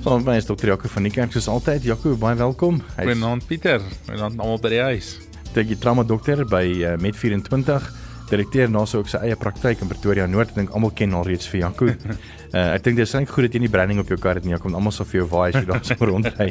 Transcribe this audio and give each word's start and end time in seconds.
Saam 0.00 0.22
met 0.22 0.30
my 0.30 0.34
is 0.40 0.46
dokter 0.48 0.70
Jaco 0.70 0.88
van 0.88 1.04
die 1.04 1.10
kerk 1.12 1.34
soos 1.34 1.44
altyd. 1.52 1.84
Jaco, 1.84 2.14
baie 2.16 2.36
welkom. 2.40 2.78
Goeienaand 2.96 3.44
Pieter. 3.44 3.82
Goeienaand 4.06 4.38
almal 4.40 4.56
by 4.62 4.70
die 4.72 4.78
huis. 4.80 5.10
Ek 5.52 5.74
is 5.74 5.82
trauma 5.82 6.06
dokter 6.08 6.40
by 6.48 6.62
uh, 6.72 6.94
Med24, 7.04 7.90
direkteur 8.30 8.72
na 8.72 8.86
sy 8.88 9.02
ook 9.02 9.10
sy 9.12 9.20
eie 9.28 9.36
praktyk 9.36 9.84
in 9.84 9.90
Pretoria 9.92 10.24
Noord. 10.24 10.54
Ek 10.54 10.62
dink 10.62 10.72
almal 10.72 10.94
ken 10.96 11.12
al 11.18 11.28
reeds 11.28 11.52
vir 11.52 11.66
Jaco. 11.66 11.90
uh, 11.92 12.64
ek 12.78 12.88
dink 12.88 12.96
dis 13.02 13.12
eintlik 13.12 13.36
goed 13.36 13.50
dat 13.50 13.60
jy 13.60 13.62
nie 13.66 13.72
branding 13.76 14.00
op 14.00 14.08
jou 14.08 14.16
kar 14.24 14.40
het 14.40 14.48
nie. 14.48 14.56
Jaco, 14.56 14.72
almal 14.72 14.96
sal 14.96 15.10
vir 15.12 15.20
jou 15.20 15.28
waai 15.36 15.50
as 15.50 15.60
jy 15.60 15.66
daar 15.68 15.84
so 15.84 16.00
rondry. 16.14 16.48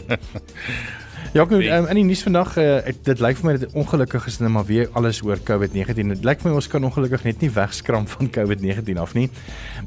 Jaco, 1.33 1.57
um, 1.57 1.89
in 1.89 2.03
die 2.03 2.05
nuus 2.05 2.21
vandag, 2.29 2.53
uh, 2.61 2.79
dit 3.09 3.25
lyk 3.25 3.41
vir 3.41 3.49
my 3.49 3.57
dat 3.65 3.77
ongelukkig 3.77 4.29
is 4.29 4.41
net 4.45 4.53
maar 4.53 4.69
weer 4.69 4.93
alles 4.93 5.25
oor 5.25 5.41
COVID-19. 5.49 6.13
Dit 6.19 6.25
lyk 6.25 6.45
vir 6.45 6.51
my 6.51 6.57
ons 6.61 6.69
kan 6.69 6.85
ongelukkig 6.85 7.25
net 7.25 7.41
nie 7.41 7.49
wegskram 7.57 8.05
van 8.13 8.29
COVID-19 8.37 9.01
af 9.01 9.17
nie. 9.17 9.31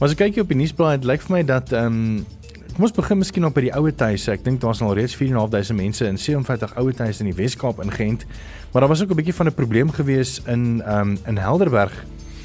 Maar 0.00 0.10
as 0.10 0.18
ek 0.18 0.26
kyk 0.26 0.40
hier 0.40 0.50
op 0.50 0.54
die 0.54 0.64
nuusblaai, 0.66 0.96
dit 0.98 1.12
lyk 1.14 1.30
vir 1.30 1.38
my 1.38 1.46
dat 1.54 1.78
ehm 1.78 2.06
um, 2.18 2.40
Kom 2.72 2.86
ons 2.86 2.94
begin 2.96 3.18
miskien 3.20 3.44
op 3.44 3.52
by 3.52 3.66
die 3.66 3.72
ouer 3.76 3.92
huise. 3.92 4.32
Ek 4.32 4.44
dink 4.46 4.62
daar's 4.62 4.80
al 4.80 4.94
reeds 4.96 5.12
4.500 5.20 5.76
mense 5.76 6.06
in 6.08 6.16
57 6.16 6.70
ouer 6.80 7.02
huise 7.04 7.20
in 7.20 7.28
die 7.28 7.36
Wes-Kaap 7.36 7.82
ingeënt. 7.84 8.24
Maar 8.72 8.86
daar 8.86 8.88
was 8.88 9.02
ook 9.02 9.10
'n 9.12 9.18
bietjie 9.20 9.34
van 9.36 9.46
'n 9.46 9.54
probleem 9.54 9.90
gewees 9.92 10.40
in 10.46 10.80
ehm 10.80 11.00
um, 11.00 11.18
in 11.26 11.36
Helderberg 11.36 11.92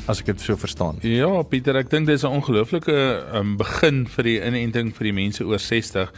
as 0.08 0.20
ek 0.20 0.26
dit 0.26 0.42
so 0.42 0.56
verstaan. 0.58 0.98
Ja, 1.02 1.44
Pieter, 1.44 1.76
ek 1.76 1.90
dink 1.90 2.08
dis 2.08 2.24
'n 2.24 2.28
ongelooflike 2.28 3.24
um, 3.34 3.56
begin 3.58 4.06
vir 4.08 4.24
die 4.24 4.40
inenting 4.42 4.96
vir 4.96 5.04
die 5.04 5.14
mense 5.14 5.46
oor 5.46 5.60
60. 5.60 6.12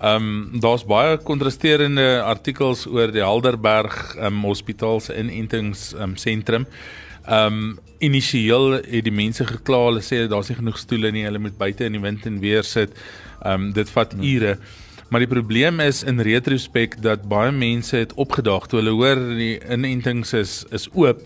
Ehm 0.00 0.16
um, 0.16 0.60
daar's 0.60 0.84
baie 0.84 1.16
kontrasterende 1.18 2.22
artikels 2.22 2.86
oor 2.86 3.12
die 3.12 3.22
Helderberg 3.22 4.16
um, 4.18 4.42
hospitaal 4.42 5.00
se 5.00 5.14
inentings 5.14 5.94
um, 5.94 6.16
sentrum. 6.16 6.66
Ehm 7.26 7.46
um, 7.46 7.78
initieel 7.98 8.82
het 8.82 9.04
die 9.04 9.12
mense 9.12 9.46
gekla, 9.46 9.78
hulle 9.86 10.02
sê 10.02 10.26
daar's 10.28 10.48
nie 10.48 10.58
genoeg 10.58 10.78
stoele 10.78 11.10
nie, 11.10 11.24
hulle 11.24 11.38
moet 11.38 11.56
buite 11.56 11.84
in 11.84 11.92
die 11.92 12.02
wind 12.02 12.26
en 12.26 12.40
weer 12.40 12.64
sit. 12.64 12.90
Ehm 13.42 13.68
um, 13.68 13.72
dit 13.72 13.90
vat 13.90 14.14
ure. 14.20 14.58
Maar 15.08 15.20
die 15.20 15.30
probleem 15.30 15.80
is 15.80 16.02
in 16.02 16.18
retrospek 16.20 16.96
dat 17.02 17.28
baie 17.28 17.52
mense 17.52 17.96
het 17.96 18.14
opgedaag 18.18 18.64
toe 18.66 18.80
hulle 18.80 18.94
hoor 18.96 19.20
die 19.36 19.60
inentings 19.70 20.32
is 20.34 20.54
is 20.74 20.88
oop, 20.90 21.20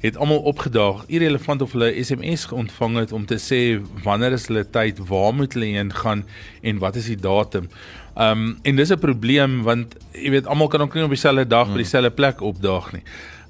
het 0.00 0.16
almal 0.16 0.38
opgedaag, 0.48 1.02
irrelevant 1.12 1.62
of 1.62 1.74
hulle 1.76 1.90
SMS 2.00 2.46
ontvang 2.52 2.96
het 3.02 3.12
om 3.12 3.26
te 3.26 3.36
sê 3.36 3.60
wanneer 4.06 4.38
is 4.38 4.46
hulle 4.48 4.64
tyd, 4.64 5.02
waar 5.10 5.34
moet 5.34 5.52
hulle 5.52 5.74
heen 5.74 5.92
gaan 5.92 6.24
en 6.62 6.80
wat 6.80 6.96
is 6.96 7.10
die 7.12 7.20
datum. 7.20 7.68
Ehm 8.14 8.46
um, 8.46 8.56
en 8.62 8.76
dis 8.76 8.92
'n 8.94 8.98
probleem 8.98 9.62
want 9.62 9.96
jy 10.12 10.30
weet 10.30 10.46
almal 10.46 10.68
kan 10.68 10.80
ook 10.80 10.94
nie 10.94 11.04
op 11.04 11.10
dieselfde 11.10 11.46
dag 11.46 11.68
by 11.68 11.82
dieselfde 11.82 12.10
plek 12.10 12.40
opdaag 12.40 12.92
nie. 12.92 13.02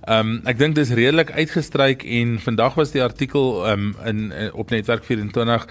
Ehm 0.05 0.29
um, 0.29 0.41
ek 0.45 0.59
dink 0.59 0.75
dis 0.75 0.91
redelik 0.91 1.31
uitgestryk 1.33 2.03
en 2.05 2.41
vandag 2.41 2.75
was 2.75 2.91
die 2.91 3.03
artikel 3.03 3.63
ehm 3.65 3.73
um, 3.73 3.95
in, 4.05 4.33
in 4.33 4.53
op 4.53 4.71
netwerk 4.71 5.05
24 5.05 5.67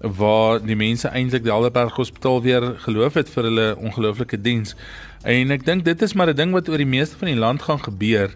waar 0.00 0.60
die 0.62 0.76
mense 0.76 1.08
eintlik 1.08 1.42
die 1.42 1.52
Helderberg 1.52 1.96
Hospitaal 1.96 2.42
weer 2.42 2.74
geloof 2.84 3.14
het 3.14 3.30
vir 3.30 3.48
hulle 3.50 3.66
ongelooflike 3.76 4.40
diens. 4.40 4.76
En 5.26 5.50
ek 5.50 5.64
dink 5.66 5.84
dit 5.84 6.02
is 6.02 6.14
maar 6.14 6.30
'n 6.30 6.36
ding 6.36 6.52
wat 6.52 6.68
oor 6.68 6.78
die 6.78 6.86
meeste 6.86 7.16
van 7.18 7.28
die 7.28 7.38
land 7.38 7.62
gaan 7.62 7.82
gebeur. 7.82 8.34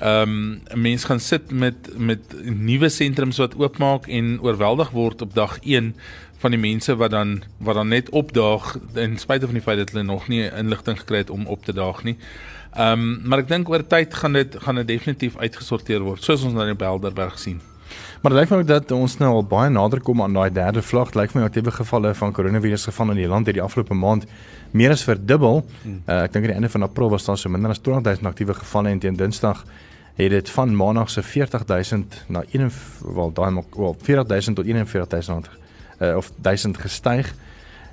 Ehm 0.00 0.62
um, 0.72 0.82
mense 0.82 1.06
gaan 1.06 1.20
sit 1.20 1.50
met 1.50 1.98
met 1.98 2.20
nuwe 2.42 2.88
sentrums 2.88 3.38
wat 3.38 3.54
oopmaak 3.54 4.06
en 4.06 4.40
oorweldig 4.40 4.90
word 4.90 5.22
op 5.22 5.34
dag 5.34 5.58
1 5.60 5.94
van 6.38 6.50
die 6.50 6.60
mense 6.60 6.96
wat 6.96 7.10
dan 7.10 7.42
wat 7.58 7.74
dan 7.74 7.88
net 7.88 8.10
opdaag 8.10 8.78
en 8.94 9.18
spite 9.18 9.46
van 9.46 9.54
die 9.54 9.62
feit 9.62 9.78
dat 9.78 9.90
hulle 9.90 10.04
nog 10.04 10.28
nie 10.28 10.50
inligting 10.50 10.98
gekry 10.98 11.16
het 11.16 11.30
om 11.30 11.46
op 11.46 11.64
te 11.64 11.72
daag 11.72 12.02
nie. 12.02 12.16
Ehm 12.72 12.92
um, 12.92 13.20
maar 13.24 13.38
ek 13.38 13.48
dink 13.48 13.68
oor 13.68 13.86
tyd 13.86 14.14
gaan 14.14 14.32
dit 14.32 14.56
gaan 14.58 14.74
dit 14.74 14.88
definitief 14.88 15.36
uitgesorteer 15.36 16.00
word 16.00 16.22
soos 16.22 16.42
ons 16.42 16.54
nou 16.54 16.68
in 16.68 16.80
Helderberg 16.80 17.38
sien. 17.38 17.60
Maar 18.22 18.32
dit 18.32 18.40
lyk 18.40 18.50
my 18.50 18.62
dat 18.62 18.92
ons 18.94 19.16
nou 19.18 19.30
al 19.34 19.44
baie 19.44 19.70
nader 19.70 20.00
kom 20.00 20.22
aan 20.22 20.34
daai 20.36 20.50
derde 20.54 20.82
vlak. 20.82 21.12
Dit 21.12 21.20
lyk 21.20 21.34
my 21.34 21.46
aktiewe 21.48 21.74
gevalle 21.74 22.14
van 22.14 22.32
koronavirus 22.32 22.84
geval 22.90 23.14
in 23.14 23.22
die 23.22 23.30
land 23.30 23.46
hierdie 23.50 23.62
afgelope 23.62 23.94
maand 23.94 24.26
meer 24.72 24.94
as 24.94 25.02
verdubbel. 25.04 25.64
Uh, 25.84 26.22
ek 26.22 26.32
dink 26.32 26.44
aan 26.44 26.52
die 26.54 26.58
einde 26.60 26.72
van 26.72 26.86
April 26.86 27.10
was 27.10 27.26
daar 27.26 27.38
so 27.38 27.50
minder 27.52 27.74
as 27.74 27.82
20000 27.82 28.26
aktiewe 28.30 28.54
gevalle 28.54 28.92
en 28.94 29.02
teen 29.02 29.16
Dinsdag 29.16 29.64
het 30.14 30.30
dit 30.30 30.50
van 30.50 30.76
maandag 30.76 31.10
se 31.10 31.22
40000 31.22 32.24
na 32.28 32.44
1 32.52 32.70
wel 33.14 33.32
daai 33.32 33.62
wel 33.76 33.96
40000 34.02 34.56
tot 34.56 34.64
41000 34.64 35.50
uh, 36.00 36.16
of 36.16 36.32
1000 36.36 36.78
gestyg. 36.78 37.34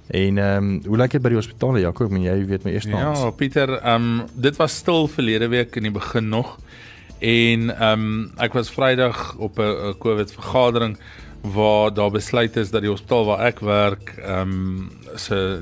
En 0.10 0.38
ehm 0.38 0.64
um, 0.64 0.82
hoe 0.86 0.98
lyk 0.98 1.12
dit 1.12 1.22
by 1.22 1.30
die 1.30 1.38
hospitale 1.38 1.80
Jakob? 1.80 2.08
Ek 2.10 2.14
meen 2.18 2.24
jy 2.26 2.46
weet 2.50 2.64
my 2.66 2.72
eerste 2.74 2.90
naam. 2.90 3.14
Ja, 3.14 3.30
Pieter, 3.30 3.76
ehm 3.78 4.08
um, 4.20 4.24
dit 4.34 4.56
was 4.58 4.76
stil 4.82 5.08
verlede 5.08 5.48
week 5.48 5.76
in 5.76 5.86
die 5.86 5.94
begin 5.94 6.30
nog. 6.30 6.58
En 7.20 7.70
ehm 7.76 8.04
um, 8.04 8.32
ek 8.40 8.54
was 8.54 8.72
Vrydag 8.72 9.36
op 9.38 9.60
'n 9.60 9.96
COVID 10.00 10.34
vergadering 10.34 10.98
waar 11.42 11.94
daar 11.94 12.12
besluit 12.12 12.56
is 12.56 12.70
dat 12.70 12.82
die 12.82 12.90
hospitaal 12.90 13.26
waar 13.26 13.46
ek 13.46 13.60
werk 13.60 14.14
ehm 14.18 14.52
um, 14.52 14.92
se 15.16 15.60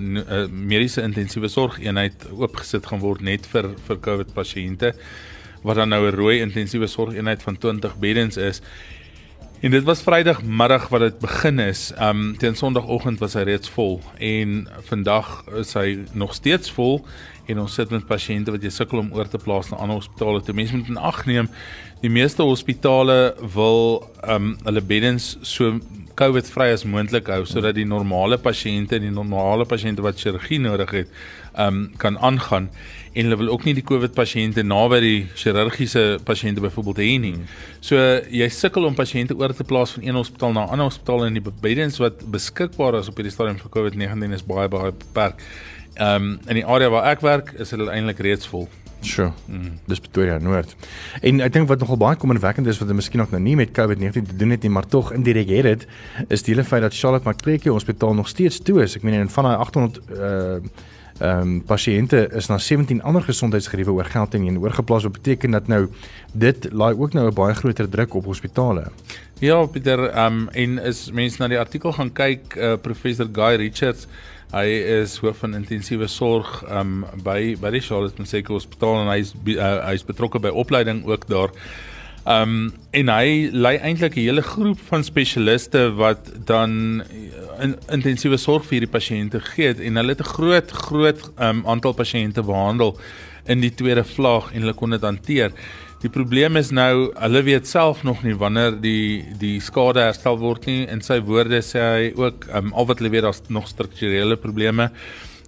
mediese 0.51 1.01
intensiewe 1.01 1.47
sorg 1.47 1.79
eenheid 1.79 2.27
oopgesit 2.31 2.85
gaan 2.85 2.99
word 2.99 3.21
net 3.21 3.45
vir 3.45 3.73
vir 3.87 3.99
COVID 3.99 4.33
pasiënte 4.33 4.93
wat 5.61 5.75
dan 5.75 5.89
nou 5.89 6.07
'n 6.07 6.15
rooi 6.15 6.39
intensiewe 6.41 6.87
sorg 6.87 7.13
eenheid 7.13 7.43
van 7.43 7.57
20 7.57 7.97
beddens 7.97 8.37
is. 8.37 8.61
En 9.59 9.71
dit 9.71 9.83
was 9.83 10.01
Vrydagmiddag 10.01 10.87
wat 10.89 10.99
dit 10.99 11.19
begin 11.19 11.59
is. 11.59 11.91
Um 11.99 12.37
teen 12.37 12.55
Sondagoggend 12.55 13.19
was 13.19 13.33
hy 13.33 13.41
reeds 13.41 13.69
vol 13.69 14.01
en 14.17 14.67
vandag 14.85 15.43
is 15.57 15.73
hy 15.73 16.05
nog 16.13 16.33
steeds 16.33 16.71
vol 16.71 17.05
en 17.47 17.59
ons 17.63 17.77
sit 17.79 17.91
met 17.93 18.07
pasiënte 18.07 18.53
wat 18.53 18.63
jy 18.63 18.71
sukkel 18.73 19.03
om 19.03 19.13
oor 19.15 19.29
te 19.31 19.39
plaas 19.41 19.71
na 19.71 19.79
ander 19.83 19.99
hospitale. 20.01 20.41
Toe 20.43 20.55
mense 20.57 20.75
moet 20.75 20.91
in 20.91 20.99
ag 20.99 21.23
neem, 21.29 21.49
die 22.03 22.11
meeste 22.13 22.45
hospitale 22.45 23.33
wil 23.55 24.03
um 24.27 24.55
hulle 24.65 24.83
beddens 24.85 25.35
so 25.41 25.79
COVID-vry 26.17 26.71
as 26.73 26.85
moontlik 26.89 27.29
hou 27.29 27.43
sodat 27.45 27.75
die 27.77 27.85
normale 27.85 28.39
pasiënte 28.41 28.97
en 28.97 29.05
die 29.05 29.13
normale 29.13 29.67
pasiënte 29.69 30.01
wat 30.05 30.17
chirurgie 30.21 30.57
nodig 30.61 30.93
het, 31.03 31.11
um 31.61 31.87
kan 32.01 32.17
aangaan 32.25 32.71
en 33.17 33.25
hulle 33.25 33.37
wil 33.37 33.51
ook 33.53 33.63
nie 33.65 33.73
die 33.77 33.85
COVID 33.85 34.13
pasiënte 34.17 34.65
naby 34.65 34.99
die 35.01 35.19
chirurgiese 35.37 36.19
pasiënte 36.25 36.61
byvoorbeeld 36.61 37.01
hê 37.01 37.15
nie. 37.21 37.33
So 37.81 37.97
jy 38.33 38.49
sukkel 38.53 38.85
om 38.89 38.97
pasiënte 38.97 39.37
oor 39.37 39.53
te 39.57 39.65
plaas 39.65 39.95
van 39.95 40.05
een 40.05 40.19
hospitaal 40.19 40.53
na 40.53 40.65
'n 40.65 40.73
ander 40.75 40.89
hospitaal 40.89 41.25
en 41.25 41.33
die 41.33 41.45
beddens 41.61 41.97
wat 41.97 42.21
beskikbaar 42.31 42.99
is 42.99 43.09
op 43.09 43.17
hierdie 43.17 43.33
stadium 43.33 43.57
vir 43.57 43.73
COVID-19 43.77 44.33
is 44.33 44.45
baie 44.45 44.67
baie 44.67 44.91
beperk. 44.91 45.41
Ehm 45.97 46.15
um, 46.15 46.39
in 46.47 46.59
die 46.61 46.65
area 46.65 46.89
waar 46.89 47.09
ek 47.11 47.23
werk 47.25 47.53
is 47.57 47.71
hulle 47.73 47.89
eintlik 47.91 48.19
reeds 48.19 48.47
vol. 48.47 48.67
Sure. 49.01 49.31
Mm. 49.45 49.77
Dis 49.85 49.99
Pretoria 49.99 50.37
Noord. 50.41 50.73
En 51.21 51.41
ek 51.45 51.53
dink 51.53 51.69
wat 51.69 51.81
nogal 51.81 51.99
baie 52.01 52.17
kommerwekkend 52.19 52.67
is 52.67 52.79
wat 52.81 52.91
miskien 52.97 53.21
ook 53.21 53.33
nou 53.33 53.41
nie 53.41 53.55
met 53.57 53.73
COVID-19 53.77 54.29
te 54.31 54.37
doen 54.37 54.53
het 54.55 54.65
nie, 54.65 54.73
maar 54.73 54.85
tog 54.89 55.11
indirek 55.15 55.49
het 55.53 55.67
dit, 55.67 55.87
is 56.33 56.45
die 56.45 56.55
hele 56.55 56.65
feit 56.65 56.81
dat 56.85 56.97
Charlotte 56.97 57.27
Macleke 57.27 57.69
Hospitaal 57.69 58.13
nog 58.17 58.29
steeds 58.29 58.59
toe 58.61 58.81
is. 58.83 58.97
Ek 58.97 59.05
meen 59.05 59.19
en 59.21 59.33
van 59.33 59.49
daai 59.49 59.57
800 59.57 60.01
uh 60.17 60.85
ehm 61.17 61.39
um, 61.41 61.53
pasiënte 61.65 62.19
is 62.37 62.45
na 62.45 62.59
17 62.61 62.99
ander 63.01 63.23
gesondheidsgeriewe 63.25 63.95
oorgelting 63.95 64.43
en 64.47 64.59
oorgeplaas 64.61 65.07
wat 65.07 65.15
beteken 65.15 65.55
dat 65.55 65.67
nou 65.67 65.87
dit 66.33 66.67
laai 66.71 66.93
ook 66.93 67.13
nou 67.13 67.25
'n 67.27 67.33
baie 67.33 67.55
groter 67.55 67.89
druk 67.89 68.13
op 68.13 68.25
hospitale. 68.25 68.91
Ja, 69.39 69.65
Pieter, 69.65 70.09
ehm 70.09 70.33
um, 70.33 70.49
en 70.49 70.77
is 70.77 71.11
mense 71.11 71.41
na 71.41 71.47
die 71.47 71.59
artikel 71.59 71.91
gaan 71.91 72.13
kyk, 72.13 72.55
uh, 72.55 72.75
professor 72.81 73.27
Guy 73.33 73.55
Richards 73.55 74.07
Hy 74.47 74.67
is 75.01 75.17
hoof 75.19 75.41
van 75.43 75.57
intensiewe 75.57 76.07
sorg 76.07 76.61
um 76.71 77.01
by 77.19 77.57
by 77.59 77.71
die 77.73 77.81
Charlotte 77.83 78.21
Mseke 78.21 78.53
Hospitaal 78.55 79.01
en 79.01 79.09
hy's 79.11 79.33
uh, 79.35 79.81
hy's 79.89 80.05
betrokke 80.07 80.39
by 80.39 80.53
opleiding 80.55 81.01
ook 81.03 81.25
daar. 81.27 81.51
Um 82.23 82.71
en 82.95 83.11
hy 83.11 83.49
lei 83.51 83.75
eintlik 83.75 84.15
'n 84.15 84.23
hele 84.23 84.41
groep 84.41 84.79
van 84.87 85.03
spesialiste 85.03 85.91
wat 85.99 86.31
dan 86.47 87.03
in, 87.59 87.75
intensiewe 87.91 88.37
sorg 88.39 88.63
vir 88.63 88.79
hierdie 88.79 88.95
pasiënte 88.95 89.43
gee 89.51 89.75
en 89.83 89.99
hulle 89.99 90.15
het 90.15 90.23
'n 90.23 90.33
groot 90.35 90.71
groot 90.71 91.27
um 91.35 91.65
aantal 91.67 91.93
pasiënte 91.93 92.43
behandel 92.43 92.95
in 93.51 93.59
die 93.59 93.75
tweede 93.75 94.03
vlaag 94.03 94.53
en 94.53 94.61
hulle 94.61 94.73
kon 94.73 94.95
dit 94.95 95.01
hanteer. 95.01 95.51
Die 95.97 96.11
probleem 96.13 96.59
is 96.59 96.69
nou, 96.69 97.09
hulle 97.17 97.39
weet 97.41 97.65
self 97.65 98.03
nog 98.05 98.19
nie 98.21 98.35
wanneer 98.37 98.75
die 98.77 99.23
die 99.41 99.55
skade 99.63 100.03
herstel 100.05 100.37
word 100.37 100.67
nie. 100.69 100.83
In 100.93 101.01
sy 101.01 101.17
woorde 101.25 101.63
sê 101.65 101.81
hy 101.81 102.11
ook 102.13 102.45
um, 102.53 102.69
al 102.77 102.85
wat 102.91 103.01
hulle 103.01 103.09
weet 103.15 103.25
daar's 103.25 103.41
nog 103.49 103.65
strukturele 103.71 104.37
probleme. 104.37 104.91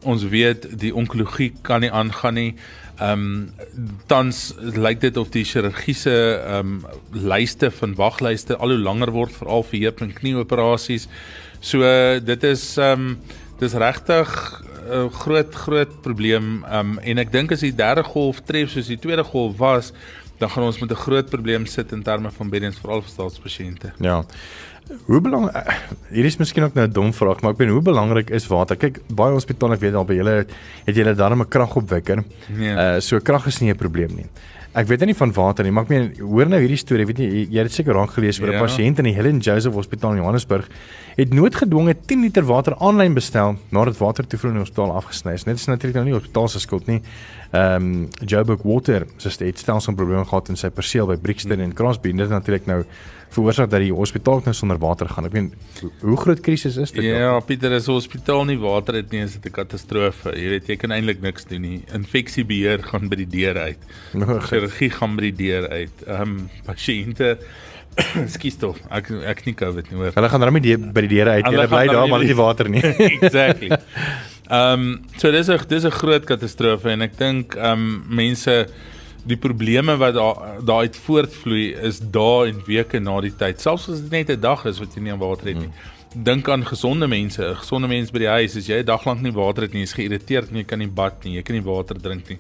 Ons 0.10 0.26
weet 0.32 0.66
die 0.82 0.90
onkologie 0.96 1.52
kan 1.62 1.86
nie 1.86 1.92
aangaan 1.94 2.40
nie. 2.40 2.54
Ehm 2.98 3.28
um, 3.28 3.84
tans 4.10 4.56
lyk 4.60 5.04
dit 5.06 5.18
of 5.22 5.30
die 5.36 5.46
chirurgiese 5.46 6.16
ehm 6.40 6.80
um, 6.82 7.04
lyste 7.14 7.70
van 7.82 7.94
waglyste 8.00 8.58
al 8.58 8.74
hoe 8.74 8.82
langer 8.82 9.14
word 9.14 9.36
veral 9.38 9.62
vir 9.70 9.86
heup 9.86 10.02
en 10.02 10.16
knie 10.18 10.34
operasies. 10.40 11.06
So 11.62 11.86
uh, 11.86 12.18
dit 12.18 12.50
is 12.50 12.66
ehm 12.82 13.14
um, 13.14 13.14
dis 13.62 13.78
regtig 13.78 14.34
'n 14.90 15.10
groot 15.14 15.56
groot 15.56 16.02
probleem 16.02 16.66
um 16.66 16.98
en 17.00 17.22
ek 17.22 17.32
dink 17.32 17.52
as 17.52 17.62
die 17.66 17.76
derde 17.76 18.04
golf 18.04 18.42
tref 18.48 18.72
soos 18.74 18.90
die 18.90 18.98
tweede 18.98 19.24
golf 19.24 19.58
was, 19.60 19.92
dan 20.40 20.50
gaan 20.50 20.64
ons 20.64 20.80
met 20.80 20.92
'n 20.92 20.96
groot 20.96 21.30
probleem 21.30 21.66
sit 21.66 21.92
in 21.92 22.04
terme 22.04 22.32
van 22.32 22.50
beddens 22.50 22.80
veral 22.80 23.02
vir 23.02 23.10
staatspasiënte. 23.10 23.92
Ja. 24.00 24.24
Hoe 25.06 25.22
belangrik 25.22 25.56
hier 26.10 26.26
is 26.26 26.38
miskien 26.38 26.64
ook 26.64 26.74
nou 26.74 26.88
'n 26.88 26.92
dom 26.92 27.14
vraag, 27.14 27.42
maar 27.42 27.52
ek 27.52 27.58
weet 27.58 27.70
hoe 27.70 27.82
belangrik 27.82 28.30
is 28.30 28.48
water. 28.48 28.76
Kyk, 28.76 29.02
baie 29.08 29.34
hospitale, 29.34 29.74
ek 29.74 29.80
weet 29.80 29.94
al 29.94 30.06
by 30.06 30.14
julle 30.14 30.46
het 30.86 30.96
julle 30.96 31.14
darm 31.16 31.42
'n 31.42 31.48
kragopwekker. 31.48 32.24
Ja. 32.58 32.96
Uh 32.96 33.00
so 33.00 33.20
krag 33.20 33.46
is 33.46 33.60
nie 33.60 33.72
'n 33.72 33.78
probleem 33.78 34.16
nie. 34.16 34.30
Ek 34.78 34.86
weet 34.86 35.02
nie 35.10 35.16
van 35.18 35.32
water 35.34 35.66
nie, 35.66 35.72
maar 35.74 35.88
ek 35.88 35.90
meen 35.90 36.04
hoor 36.22 36.46
nou 36.46 36.60
hierdie 36.62 36.78
storie, 36.78 37.06
weet 37.10 37.18
jy, 37.18 37.30
jy 37.50 37.64
het 37.66 37.74
seker 37.74 37.96
raak 37.98 38.12
gelees 38.14 38.38
oor 38.40 38.50
'n 38.52 38.54
Ja. 38.54 38.62
pasiënt 38.62 39.00
in 39.00 39.06
die 39.06 39.14
Helen 39.16 39.40
Joseph 39.40 39.74
Hospitaal 39.74 40.12
in 40.12 40.18
Johannesburg 40.22 40.68
het 41.18 41.34
noodgedwonge 41.34 41.96
10 42.06 42.22
liter 42.22 42.44
water 42.46 42.76
aanlyn 42.78 43.14
bestel 43.16 43.58
nadat 43.72 43.98
water 43.98 44.24
toevloei 44.28 44.54
in 44.54 44.60
die 44.60 44.66
hospitaal 44.70 44.92
afgesny 44.96 45.34
is. 45.34 45.44
Dit 45.44 45.56
is 45.58 45.66
natuurlik 45.66 45.96
nou 45.96 46.06
nie 46.06 46.14
hospitaal 46.14 46.48
se 46.48 46.60
skuld 46.60 46.86
nie. 46.88 47.02
Ehm 47.52 47.76
um, 47.84 48.08
Joburg 48.26 48.62
Water 48.64 49.08
sê 49.18 49.38
dit 49.40 49.58
stel 49.58 49.80
son 49.82 49.96
probleme 49.96 50.24
gehad 50.24 50.50
in 50.50 50.56
sy 50.56 50.70
perseel 50.70 51.08
by 51.08 51.16
Brixton 51.18 51.60
en 51.60 51.74
Crosby. 51.74 52.12
Dit 52.12 52.20
het 52.20 52.30
natuurlik 52.30 52.68
nou 52.68 52.84
veroorsaak 53.30 53.70
dat 53.70 53.80
die 53.82 53.94
hospitaal 53.94 54.42
nou 54.46 54.54
sonder 54.54 54.78
water 54.82 55.08
gaan. 55.10 55.26
Ek 55.26 55.34
meen 55.34 55.54
hoe- 56.02 56.18
groot 56.18 56.40
krisis 56.42 56.78
is 56.78 56.92
dit? 56.92 57.04
Ja, 57.04 57.40
Pieter, 57.40 57.74
as 57.74 57.88
'n 57.88 57.92
hospitaal 57.92 58.46
nie 58.46 58.58
water 58.58 58.96
het 58.96 59.12
nie, 59.12 59.22
is 59.22 59.34
dit 59.34 59.46
'n 59.46 59.52
katastrofe. 59.52 60.32
Jy 60.36 60.50
weet, 60.50 60.68
jy 60.68 60.76
kan 60.76 60.92
eintlik 60.92 61.22
niks 61.22 61.46
doen 61.46 61.62
nie. 61.62 61.84
Infeksiebeheer 61.94 62.84
gaan 62.84 63.10
by 63.10 63.16
die 63.16 63.28
deur 63.28 63.58
uit. 63.58 63.78
Chirurgie 64.50 64.90
gaan 64.90 65.16
by 65.16 65.22
die 65.32 65.36
deur 65.48 65.70
uit. 65.70 66.04
Ehm 66.08 66.22
um, 66.22 66.50
pasiënte 66.66 67.38
Skus 68.36 68.56
tog. 68.58 68.78
Ek 68.90 69.10
ek 69.12 69.46
nie 69.46 69.54
COVID 69.56 69.90
nie 69.92 69.98
hoor. 70.00 70.12
Hulle 70.16 70.30
gaan 70.30 70.40
daarmee 70.40 70.62
die, 70.62 70.78
by 70.78 71.02
die 71.02 71.10
deure 71.18 71.30
uit. 71.40 71.46
Hulle 71.46 71.66
Hulle 71.66 71.68
bly 71.68 71.86
daar 71.94 72.08
maar 72.08 72.24
nie 72.24 72.36
water 72.36 72.70
nie. 72.70 72.82
exactly. 73.22 73.70
Ehm 74.50 74.74
um, 74.74 75.02
so 75.18 75.32
dis 75.32 75.48
'n 75.50 75.60
dis 75.68 75.84
'n 75.86 75.92
groot 75.92 76.26
katastrofe 76.26 76.90
en 76.90 77.02
ek 77.02 77.18
dink 77.18 77.56
ehm 77.56 77.72
um, 77.72 78.04
mense 78.10 78.68
die 79.26 79.38
probleme 79.38 79.98
wat 79.98 80.14
daar 80.14 80.60
daaruit 80.66 80.98
voortvloei 80.98 81.74
is 81.90 82.00
dae 82.00 82.50
en 82.50 82.62
weke 82.66 83.00
na 83.00 83.20
die 83.22 83.34
tyd. 83.36 83.62
Selfs 83.62 83.90
as 83.90 84.02
dit 84.02 84.12
net 84.12 84.30
'n 84.30 84.42
dag 84.42 84.66
is 84.66 84.80
wat 84.80 84.96
jy 84.96 85.02
nie 85.02 85.12
aan 85.12 85.20
water 85.20 85.48
het 85.48 85.58
nie. 85.58 85.72
Hmm. 85.72 86.24
Dink 86.24 86.50
aan 86.50 86.66
gesonde 86.66 87.08
mense, 87.08 87.44
'n 87.44 87.56
gesonde 87.56 87.88
mens 87.88 88.12
by 88.12 88.20
die 88.20 88.28
huis, 88.28 88.56
as 88.56 88.68
jy 88.68 88.80
'n 88.80 88.86
dag 88.86 89.06
lank 89.06 89.22
nie 89.22 89.32
water 89.32 89.64
het 89.64 89.74
nie, 89.74 89.84
is 89.84 89.94
geïrriteerd 89.94 90.52
nie, 90.52 90.62
jy 90.62 90.68
kan 90.68 90.80
nie 90.80 90.88
bad 90.88 91.24
nie, 91.24 91.36
jy 91.36 91.42
kan 91.42 91.56
nie 91.56 91.64
water 91.64 91.96
drink 92.02 92.30
nie. 92.30 92.40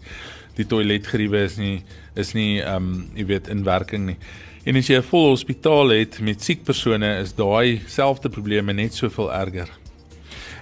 Die 0.55 0.65
toiletgeriewe 0.65 1.43
is 1.43 1.57
nie 1.57 1.83
is 2.15 2.33
nie 2.33 2.61
ehm 2.61 2.75
um, 2.75 3.09
jy 3.15 3.25
weet 3.25 3.47
in 3.47 3.63
werking 3.63 4.05
nie. 4.05 4.17
En 4.65 4.75
as 4.75 4.87
jy 4.87 4.97
'n 4.97 5.03
vol 5.03 5.29
hospitaal 5.29 5.89
het 5.89 6.19
met 6.21 6.41
siek 6.41 6.63
persone, 6.63 7.19
is 7.21 7.33
daai 7.33 7.81
selfde 7.87 8.29
probleme 8.29 8.73
net 8.73 8.93
soveel 8.93 9.31
erger. 9.31 9.69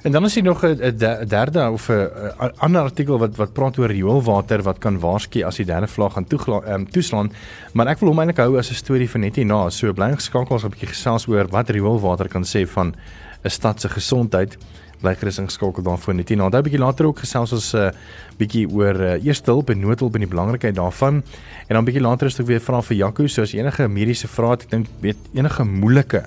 En 0.07 0.13
dan 0.13 0.23
is 0.23 0.33
hier 0.33 0.43
nog 0.43 0.63
'n 0.63 0.67
'n 0.67 0.97
de- 0.97 1.25
derde 1.27 1.69
of 1.69 1.89
'n 1.89 2.09
'n 2.39 2.51
ander 2.57 2.81
artikel 2.81 3.17
wat 3.19 3.35
wat 3.35 3.53
praat 3.53 3.77
oor 3.77 3.87
rioolwater 3.87 4.61
wat 4.61 4.77
kan 4.77 4.99
waarsku 4.99 5.43
as 5.43 5.55
die 5.55 5.65
derde 5.65 5.87
vlaag 5.87 6.13
gaan 6.13 6.27
toegla- 6.27 6.63
ehm 6.65 6.85
toeslaan. 6.85 7.31
Maar 7.73 7.87
ek 7.87 7.99
wil 7.99 8.09
hom 8.09 8.19
eintlik 8.19 8.37
hou 8.37 8.57
as 8.57 8.69
'n 8.69 8.73
storie 8.73 9.09
vir 9.09 9.19
net 9.19 9.35
hierna. 9.35 9.69
So 9.69 9.93
bly 9.93 10.13
geskakel 10.15 10.51
ons 10.51 10.63
'n 10.63 10.69
bietjie 10.69 10.87
gesels 10.87 11.27
oor 11.27 11.47
wat 11.47 11.69
rioolwater 11.69 12.27
kan 12.27 12.43
sê 12.43 12.67
van 12.67 12.95
'n 13.43 13.49
stad 13.49 13.81
se 13.81 13.89
gesondheid. 13.89 14.57
Bly 15.01 15.15
gerus 15.15 15.39
ingeskakel 15.39 15.83
daarvoor 15.83 16.13
net 16.15 16.29
hierna. 16.29 16.49
Dan 16.49 16.59
'n 16.59 16.63
bietjie 16.63 16.85
later 16.85 17.05
ook 17.05 17.19
gesels 17.19 17.51
ons 17.51 17.73
'n 17.73 17.77
uh, 17.77 17.89
bietjie 18.37 18.69
oor 18.69 18.95
uh, 19.01 19.25
eerste 19.25 19.51
hulp 19.51 19.69
en 19.69 19.79
noodhulp 19.79 20.13
en 20.13 20.19
die 20.19 20.29
belangrikheid 20.29 20.75
daarvan. 20.75 21.15
En 21.67 21.75
dan 21.75 21.81
'n 21.81 21.85
bietjie 21.85 22.01
later 22.01 22.27
is 22.27 22.39
ek 22.39 22.45
weer 22.45 22.61
vra 22.61 22.81
vir 22.81 22.97
Jaco, 22.97 23.27
so 23.27 23.41
as 23.41 23.53
enige 23.53 23.87
mediese 23.87 24.27
vrae 24.27 24.53
ek 24.53 24.69
dink 24.69 24.87
weet 25.01 25.17
enige 25.33 25.63
moeilike 25.65 26.23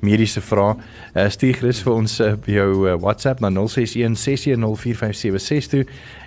mediese 0.00 0.40
vrae, 0.40 0.74
uh, 1.14 1.28
stuur 1.28 1.54
gerus 1.54 1.82
vir 1.82 1.92
ons 1.94 2.20
uh, 2.20 2.34
jou 2.46 2.86
uh, 2.88 2.94
WhatsApp 3.00 3.40
na 3.40 3.50
061 3.50 4.16
6104576 4.18 5.70
toe 5.70 5.84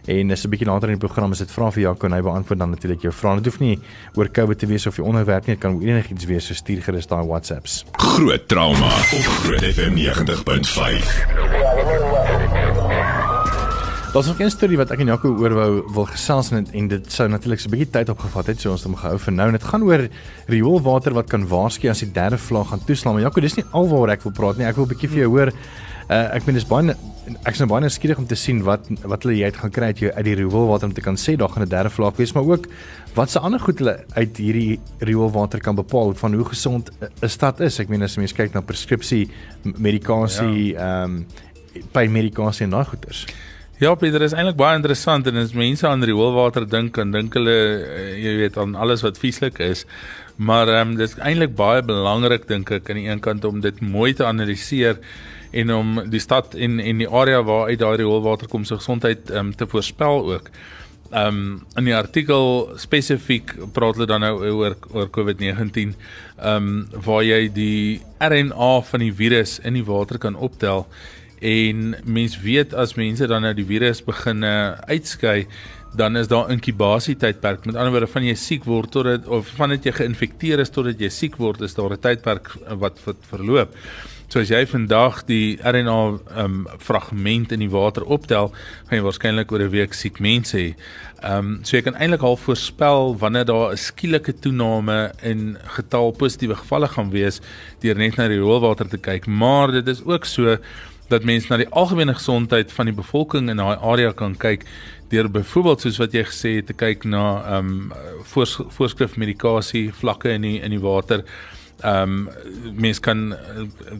en 0.07 0.31
is 0.31 0.45
'n 0.45 0.49
bietjie 0.49 0.67
later 0.67 0.89
in 0.89 0.97
die 0.97 1.05
program 1.07 1.31
is 1.31 1.39
dit 1.39 1.51
vra 1.51 1.71
vir 1.71 1.83
Jaco 1.83 2.07
en 2.07 2.13
hy 2.13 2.21
beantwoord 2.21 2.59
dan 2.59 2.69
natuurlik 2.69 3.01
jou 3.01 3.13
vrae. 3.13 3.35
Dit 3.35 3.45
hoef 3.45 3.59
nie 3.59 3.79
oor 4.15 4.29
COVID 4.31 4.59
te 4.59 4.65
wees 4.65 4.87
of 4.87 4.95
die 4.95 5.03
onderwerp 5.03 5.47
nie, 5.47 5.55
dit 5.55 5.61
kan 5.61 5.81
enigiets 5.81 6.25
wees, 6.25 6.45
so 6.45 6.53
stuur 6.53 6.81
gerus 6.81 7.07
daai 7.07 7.25
WhatsApps. 7.25 7.83
Groot 7.97 8.47
trauma 8.47 8.87
op 8.87 9.25
Groot 9.43 9.63
FM 9.63 9.95
90.5. 9.95 11.66
Daar's 14.17 14.29
nog 14.29 14.39
'n 14.41 14.49
storie 14.49 14.77
wat 14.77 14.89
ek 14.91 14.99
en 14.99 15.05
Jaco 15.05 15.29
oor 15.29 15.53
wou 15.53 15.93
wil 15.93 16.05
gesels 16.05 16.49
en, 16.51 16.65
en 16.73 16.87
dit 16.87 17.11
sou 17.11 17.29
natuurlik 17.29 17.59
so 17.59 17.67
'n 17.67 17.71
bietjie 17.71 17.89
tyd 17.89 18.09
opgevat 18.09 18.47
het, 18.47 18.59
so 18.59 18.71
ons 18.71 18.81
het 18.81 18.89
hom 18.89 18.97
gehou 18.97 19.19
vir 19.19 19.33
nou 19.33 19.45
en 19.47 19.51
dit 19.51 19.63
gaan 19.63 19.83
oor 19.83 20.07
rioolwater 20.47 21.13
wat 21.13 21.27
kan 21.29 21.47
waarsku 21.47 21.89
as 21.89 21.99
die 21.99 22.11
derde 22.11 22.37
vlaag 22.37 22.67
gaan 22.67 22.85
toeslaan. 22.85 23.13
Maar 23.13 23.21
Jaco, 23.21 23.41
dis 23.41 23.55
nie 23.55 23.65
alwaaroor 23.71 24.09
ek 24.09 24.23
wil 24.23 24.31
praat 24.31 24.57
nie. 24.57 24.65
Ek 24.65 24.75
wil 24.75 24.85
'n 24.85 24.89
bietjie 24.89 25.09
vir 25.09 25.17
jou 25.17 25.29
hoor. 25.29 25.51
Uh, 26.09 26.33
ek 26.33 26.45
meen 26.45 26.55
dis 26.55 26.65
baie 26.65 26.95
ek 27.45 27.53
is 27.53 27.59
nou 27.59 27.69
baie 27.69 27.81
nuuskierig 27.81 28.17
om 28.17 28.25
te 28.25 28.35
sien 28.35 28.63
wat 28.63 28.87
wat 29.03 29.23
hulle 29.23 29.37
jy 29.37 29.43
uit 29.43 29.57
gaan 29.57 29.71
kry 29.71 29.85
uit 29.85 29.99
jou 29.99 30.11
uit 30.11 30.25
die 30.25 30.35
rioolwater 30.35 30.87
om 30.87 30.93
te 30.93 31.01
kan 31.01 31.15
sê 31.15 31.35
daar 31.37 31.49
gaan 31.49 31.63
'n 31.63 31.69
derde 31.69 31.89
vlaag 31.89 32.17
wees, 32.17 32.33
maar 32.33 32.43
ook 32.43 32.65
wat 33.13 33.29
se 33.29 33.39
ander 33.39 33.59
goed 33.59 33.77
hulle 33.77 34.03
uit 34.15 34.37
hierdie 34.37 34.79
rioolwater 34.99 35.59
kan 35.59 35.75
bepaal 35.75 36.13
van 36.15 36.33
hoe 36.33 36.45
gesond 36.45 36.89
'n 37.21 37.29
stad 37.29 37.59
is. 37.59 37.79
Ek 37.79 37.89
meen 37.89 38.01
as 38.01 38.15
jy 38.15 38.21
mens 38.21 38.33
kyk 38.33 38.53
na 38.53 38.61
preskripsie 38.61 39.29
medikasie, 39.77 40.75
ehm 40.75 41.03
um, 41.03 41.25
pynmedikasie 41.91 42.63
en 42.63 42.71
daai 42.71 42.85
goeters. 42.85 43.27
Ja, 43.77 43.91
Pieter, 43.93 44.23
is 44.25 44.33
eintlik 44.33 44.55
baie 44.57 44.73
interessant 44.79 45.27
en 45.29 45.35
as 45.37 45.51
mense 45.53 45.85
aan 45.85 46.01
rioolwater 46.01 46.63
dink, 46.65 46.95
dan 46.97 47.11
dink 47.13 47.35
hulle 47.37 47.51
uh, 47.53 48.05
jy 48.17 48.31
weet 48.39 48.55
aan 48.57 48.71
alles 48.73 49.03
wat 49.05 49.19
vieslik 49.21 49.59
is. 49.61 49.83
Maar 50.41 50.71
ehm 50.71 50.79
um, 50.81 50.93
dit 50.97 51.05
is 51.05 51.19
eintlik 51.21 51.51
baie 51.59 51.83
belangrik 51.85 52.47
dink 52.49 52.71
ek 52.73 52.89
aan 52.89 52.97
die 52.97 53.05
een 53.05 53.21
kant 53.21 53.43
om 53.45 53.59
dit 53.61 53.77
mooi 53.85 54.15
te 54.17 54.25
analiseer 54.25 54.97
en 55.61 55.73
om 55.75 55.91
die 56.09 56.21
stad 56.23 56.57
en 56.57 56.79
en 56.81 57.03
die 57.03 57.09
area 57.21 57.43
waar 57.45 57.69
uit 57.69 57.77
daai 57.83 57.99
rioolwater 58.01 58.49
kom 58.49 58.65
se 58.65 58.79
gesondheid 58.79 59.29
ehm 59.29 59.51
um, 59.51 59.51
te 59.53 59.69
voorspel 59.69 60.25
ook. 60.31 60.49
Ehm 61.11 61.27
um, 61.27 61.43
in 61.77 61.91
die 61.91 61.95
artikel 61.95 62.71
spesifiek 62.81 63.53
praat 63.77 64.01
hulle 64.01 64.09
dan 64.09 64.25
nou 64.25 64.39
oor 64.41 64.73
oor 64.89 65.13
COVID-19 65.19 65.93
ehm 65.93 66.49
um, 66.55 66.73
waar 67.05 67.21
jy 67.29 67.45
die 67.53 68.01
RNA 68.17 68.73
van 68.89 69.05
die 69.05 69.13
virus 69.21 69.59
in 69.61 69.77
die 69.77 69.85
water 69.85 70.17
kan 70.17 70.33
optel 70.49 70.87
en 71.41 71.95
mens 72.03 72.39
weet 72.41 72.73
as 72.73 72.95
mense 72.95 73.27
dan 73.27 73.41
nou 73.41 73.53
die 73.53 73.65
virus 73.65 74.03
begin 74.03 74.43
uitskei 74.43 75.47
dan 75.97 76.17
is 76.17 76.27
daar 76.27 76.51
inkubasietydperk. 76.51 77.65
Met 77.65 77.75
ander 77.75 77.91
woorde 77.91 78.11
van 78.11 78.25
jy 78.27 78.35
siek 78.37 78.67
word 78.67 78.91
tot 78.93 79.07
dit 79.09 79.27
of 79.27 79.47
vandat 79.57 79.87
jy 79.87 79.95
geïnfekteer 79.97 80.61
is 80.61 80.73
totdat 80.73 81.01
jy 81.01 81.09
siek 81.13 81.39
word 81.41 81.63
is 81.65 81.73
daar 81.77 81.95
'n 81.95 82.03
tydperk 82.03 82.53
uh, 82.53 82.77
wat 82.77 82.99
wat 83.05 83.17
verloop. 83.31 83.73
So 84.27 84.39
as 84.39 84.49
jy 84.49 84.65
vandag 84.67 85.23
die 85.25 85.57
RNA 85.63 86.19
um, 86.35 86.67
fragment 86.79 87.51
in 87.51 87.59
die 87.59 87.71
water 87.71 88.03
optel, 88.03 88.51
gaan 88.87 88.97
jy 88.97 89.03
waarskynlik 89.03 89.51
oor 89.51 89.61
'n 89.63 89.71
week 89.71 89.93
siek 89.93 90.19
mense 90.19 90.57
hê. 90.57 90.75
Ehm 91.23 91.37
um, 91.39 91.59
so 91.63 91.77
jy 91.77 91.83
kan 91.83 91.95
eintlik 91.95 92.21
al 92.21 92.37
voorspel 92.37 93.17
wanneer 93.17 93.45
daar 93.45 93.71
'n 93.71 93.77
skielike 93.77 94.33
toename 94.39 95.13
in 95.23 95.57
getal 95.77 96.11
positiewe 96.11 96.55
gevalle 96.55 96.87
gaan 96.87 97.09
wees 97.09 97.41
deur 97.79 97.95
net 97.95 98.17
na 98.17 98.27
die 98.27 98.37
rioolwater 98.37 98.89
te 98.89 98.97
kyk, 98.97 99.27
maar 99.27 99.71
dit 99.71 99.87
is 99.87 100.03
ook 100.03 100.25
so 100.25 100.57
dat 101.11 101.23
mense 101.27 101.47
na 101.49 101.59
die 101.61 101.69
algemene 101.71 102.13
gesondheid 102.17 102.71
van 102.71 102.89
die 102.89 102.95
bevolking 102.95 103.49
in 103.49 103.61
daai 103.61 103.77
area 103.77 104.13
kan 104.15 104.35
kyk 104.35 104.65
deur 105.11 105.29
byvoorbeeld 105.31 105.85
soos 105.85 105.99
wat 106.01 106.15
jy 106.15 106.23
gesê 106.27 106.55
het 106.57 106.67
te 106.71 106.75
kyk 106.77 107.05
na 107.07 107.25
ehm 107.57 107.69
um, 107.69 107.93
voors, 108.33 108.57
voorskrif 108.75 109.15
medikasie 109.17 109.87
vlakke 110.01 110.33
in 110.35 110.47
die 110.47 110.57
in 110.59 110.75
die 110.75 110.83
water 110.83 111.23
ehm 111.83 112.27
um, 112.27 112.73
mense 112.73 113.01
kan 113.01 113.35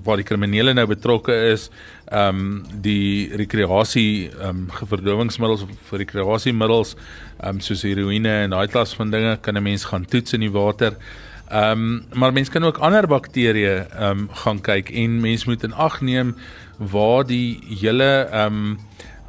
waar 0.04 0.18
die 0.18 0.26
kriminele 0.26 0.74
nou 0.74 0.88
betrokke 0.90 1.36
is, 1.54 1.70
ehm 2.10 2.42
um, 2.42 2.82
die 2.84 3.30
rekreasie 3.40 4.32
ehm 4.34 4.66
um, 4.68 4.90
verdowingsmiddels 4.92 5.64
of 5.68 5.94
rekreasiemiddels 6.04 6.96
ehm 6.98 7.56
um, 7.56 7.64
soos 7.64 7.86
heroïne 7.88 8.44
en 8.44 8.58
daai 8.58 8.68
klas 8.68 8.96
van 9.00 9.12
dinge 9.12 9.38
kan 9.42 9.58
'n 9.58 9.64
mens 9.64 9.86
gaan 9.86 10.06
toets 10.06 10.34
in 10.34 10.44
die 10.48 10.52
water. 10.52 10.92
Ehm 10.92 11.27
um, 11.54 12.04
maar 12.14 12.34
mense 12.34 12.52
kan 12.52 12.64
ook 12.64 12.78
ander 12.78 13.08
bakterieë 13.08 13.76
ehm 13.88 14.26
um, 14.26 14.30
gaan 14.44 14.62
kyk 14.62 14.90
en 14.90 15.20
mense 15.22 15.50
moet 15.50 15.64
in 15.64 15.74
ag 15.74 16.02
neem 16.02 16.36
waar 16.78 17.26
die 17.26 17.60
hele 17.82 18.28
ehm 18.32 18.62
um, 18.62 18.80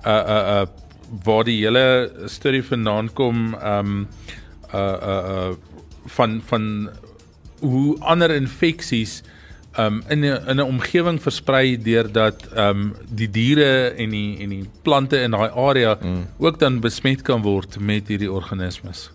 uh 0.06 0.12
uh 0.37 0.42
uh 0.60 0.66
waar 1.25 1.44
die 1.44 1.64
hele 1.64 2.12
studie 2.26 2.64
vandaan 2.64 3.12
kom 3.12 3.54
ehm 3.54 3.87
um, 3.87 4.08
uh 4.75 4.96
uh 5.02 5.25
uh 5.34 5.54
van 6.06 6.40
van 6.44 6.90
hoe 7.60 7.98
ander 7.98 8.30
infeksies 8.30 9.22
um 9.78 10.02
in 10.08 10.20
'n 10.20 10.48
in 10.48 10.56
'n 10.56 10.60
omgewing 10.60 11.22
versprei 11.22 11.82
deurdat 11.82 12.48
um 12.56 12.94
die 13.08 13.30
diere 13.30 13.94
en 13.96 14.10
die 14.10 14.38
en 14.38 14.48
die 14.48 14.68
plante 14.82 15.20
in 15.20 15.30
daai 15.30 15.50
area 15.50 15.98
mm. 16.00 16.26
ook 16.38 16.58
dan 16.58 16.80
besmet 16.80 17.22
kan 17.22 17.42
word 17.42 17.78
met 17.80 18.08
hierdie 18.08 18.32
organismes. 18.32 19.10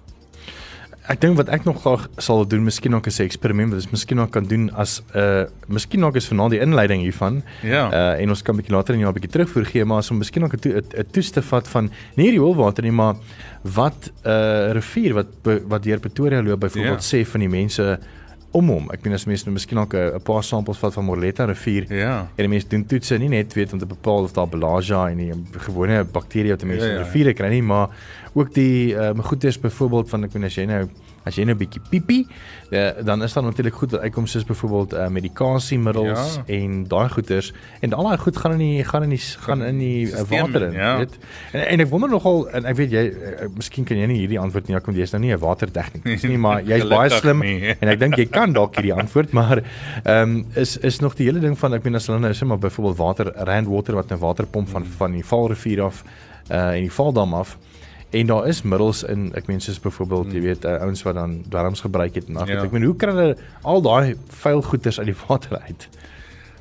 Ek 1.12 1.20
dink 1.20 1.36
wat 1.36 1.50
ek 1.52 1.66
nog 1.68 1.82
graag 1.84 2.06
sal 2.18 2.46
doen, 2.48 2.64
miskien 2.64 2.96
ook 2.96 3.08
'n 3.08 3.24
eksperiment 3.24 3.74
wat 3.74 3.82
ons 3.82 3.92
miskien 3.92 4.20
ook 4.20 4.32
kan 4.32 4.46
doen 4.48 4.72
as 4.72 5.02
'n 5.14 5.20
uh, 5.20 5.44
miskien 5.68 6.06
ook 6.06 6.16
is 6.16 6.28
vanaand 6.28 6.52
die 6.52 6.60
inleiding 6.60 7.02
hiervan. 7.02 7.44
Ja. 7.62 7.92
Uh 7.92 8.22
en 8.22 8.30
ons 8.30 8.42
kan 8.42 8.56
'n 8.56 8.58
bietjie 8.58 8.76
later 8.76 8.94
in 8.94 9.00
jou 9.02 9.10
'n 9.12 9.14
bietjie 9.14 9.32
terugvoer 9.32 9.66
gee, 9.66 9.86
maar 9.86 9.98
as 9.98 10.12
om 10.12 10.18
miskien 10.18 10.44
ook 10.44 10.54
'n 10.54 10.60
to, 10.60 10.82
toets 11.12 11.30
te 11.32 11.42
vat 11.42 11.68
van 11.68 11.92
nie 12.16 12.26
hierdie 12.26 12.40
holwater 12.40 12.84
nie, 12.84 12.92
maar 12.92 13.16
wat 13.64 14.12
'n 14.24 14.30
uh, 14.30 14.72
rivier 14.72 15.14
wat 15.14 15.28
wat 15.68 15.84
deur 15.84 16.00
Pretoria 16.00 16.42
loop 16.42 16.60
byvoorbeeld 16.60 17.04
Ja. 17.04 17.18
sê 17.18 17.26
van 17.28 17.40
die 17.40 17.50
mense 17.50 18.00
om 18.54 18.70
hom. 18.70 18.90
Ek 18.94 19.02
bedoel 19.02 19.18
as 19.18 19.26
mense 19.30 19.48
nou 19.48 19.54
miskien 19.56 19.80
ook 19.82 19.94
'n 19.94 20.22
paar 20.24 20.44
samples 20.44 20.78
vat 20.78 20.94
van 20.94 21.06
Morletta 21.06 21.46
rivier. 21.46 21.86
Ja. 21.90 22.28
En 22.36 22.50
mense 22.50 22.68
doen 22.68 22.86
toetse 22.86 23.18
nie 23.18 23.30
net 23.30 23.54
weet 23.54 23.74
om 23.74 23.80
te 23.80 23.86
bepaal 23.86 24.24
of 24.24 24.32
daar 24.34 24.48
belagia 24.48 25.10
en 25.10 25.18
die 25.18 25.34
gewone 25.58 26.04
bakterieë 26.04 26.50
wat 26.56 26.64
mense 26.64 26.86
Ja, 26.86 26.92
in 26.92 26.98
ja. 27.00 27.04
riviere 27.04 27.34
kry 27.34 27.50
nie, 27.50 27.64
maar 27.64 27.90
ook 28.34 28.54
die 28.54 28.96
ehm 28.96 29.18
um, 29.18 29.24
goedes 29.24 29.60
byvoorbeeld 29.60 30.10
van 30.10 30.24
ek 30.24 30.32
bedoel 30.34 30.46
as 30.46 30.56
jy 30.56 30.66
nou 30.66 30.88
as 31.26 31.36
jy 31.36 31.44
nou 31.46 31.56
'n 31.56 31.58
bietjie 31.58 31.82
piepie, 31.90 32.28
uh, 32.72 32.90
dan 33.04 33.24
is 33.24 33.34
daar 33.34 33.44
natuurlik 33.44 33.74
goed 33.74 33.92
wat 33.92 34.02
uitkom 34.02 34.28
soos 34.28 34.44
byvoorbeeld 34.46 34.94
uh, 34.94 35.08
medikasiemiddels 35.08 36.36
Ja. 36.36 36.44
en 36.48 36.84
daai 36.88 37.10
goeders 37.10 37.54
en 37.82 37.94
al 37.94 38.04
daai 38.04 38.18
goed 38.18 38.38
gaan 38.38 38.52
in 38.52 38.58
die 38.60 38.84
gaan 38.84 39.04
in 39.04 39.10
die 39.10 39.20
gaan 39.40 39.64
in 39.64 39.78
die 39.80 40.06
uh, 40.08 40.18
Systeem 40.18 40.40
water 40.42 40.62
in, 40.68 40.74
ja. 40.74 40.98
weet. 40.98 41.18
En 41.54 41.68
en 41.68 41.80
ek 41.80 41.90
wonder 41.90 42.10
nogal 42.10 42.50
en 42.50 42.66
ek 42.66 42.76
weet 42.76 42.92
jy 42.92 43.04
uh, 43.08 43.48
miskien 43.56 43.86
kan 43.86 43.98
jy 43.98 44.06
nie 44.08 44.20
hierdie 44.20 44.40
antwoord 44.40 44.68
nie, 44.68 44.76
ek 44.76 44.84
kom 44.84 44.96
jy's 44.96 45.12
nou 45.12 45.22
nie 45.22 45.32
'n 45.34 45.40
watertegnikus 45.40 46.24
nie, 46.24 46.38
maar 46.38 46.62
jy's 46.62 46.86
baie 46.88 47.10
slim 47.10 47.40
nie. 47.40 47.76
en 47.80 47.88
ek 47.90 48.00
dink 48.00 48.18
jy 48.18 48.26
kan 48.26 48.54
dalk 48.54 48.76
hierdie 48.76 48.94
antwoord, 48.94 49.32
maar 49.34 49.64
ehm 50.04 50.22
um, 50.24 50.46
is 50.56 50.78
is 50.78 51.00
nog 51.00 51.16
die 51.16 51.26
hele 51.26 51.40
ding 51.40 51.58
van 51.58 51.74
ek 51.74 51.84
bedoel 51.84 51.96
as 51.96 52.08
hulle 52.08 52.20
nou 52.20 52.34
sê 52.34 52.46
maar 52.46 52.60
byvoorbeeld 52.60 52.98
water 52.98 53.32
Rand 53.36 53.68
Water 53.68 53.96
wat 53.96 54.12
'n 54.12 54.20
waterpomp 54.20 54.70
van 54.70 54.86
van 54.86 55.12
die 55.12 55.24
Vaalrivier 55.24 55.82
af 55.84 56.04
uh 56.52 56.76
en 56.76 56.82
die 56.82 56.92
Vaaldam 56.92 57.34
af 57.34 57.58
en 58.14 58.28
daar 58.30 58.48
is 58.48 58.62
middels 58.64 59.04
in 59.10 59.32
ek 59.36 59.48
meen 59.50 59.62
soos 59.64 59.80
byvoorbeeld 59.82 60.34
jy 60.36 60.42
weet 60.42 60.66
uh, 60.70 60.78
ouens 60.86 61.02
wat 61.06 61.16
dan 61.18 61.40
dwelms 61.50 61.82
gebruik 61.82 62.16
het 62.20 62.28
en 62.30 62.38
ag 62.38 62.48
Ja. 62.52 62.64
ek 62.64 62.72
meen 62.76 62.84
hoe 62.88 62.96
kry 62.96 63.12
hulle 63.16 63.38
al 63.64 63.82
daai 63.82 64.16
vuil 64.44 64.62
goeders 64.62 65.00
uit 65.00 65.10
die 65.12 65.20
water 65.28 65.58
uit? 65.68 65.88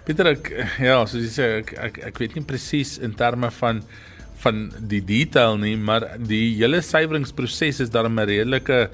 Pieter 0.06 0.26
ek 0.32 0.49
ja, 0.82 1.04
soos 1.06 1.23
jy 1.23 1.32
sê 1.37 1.49
ek 1.61 1.75
ek, 1.78 1.99
ek 2.11 2.18
weet 2.18 2.35
nie 2.35 2.44
presies 2.44 2.97
in 2.99 3.14
terme 3.14 3.50
van 3.61 3.82
van 4.42 4.73
die 4.90 4.99
detail 5.06 5.54
nie, 5.62 5.76
maar 5.78 6.16
die 6.18 6.56
hele 6.59 6.80
suiweringsproses 6.82 7.78
is 7.85 7.90
dan 7.94 8.09
'n 8.11 8.25
redelike 8.26 8.88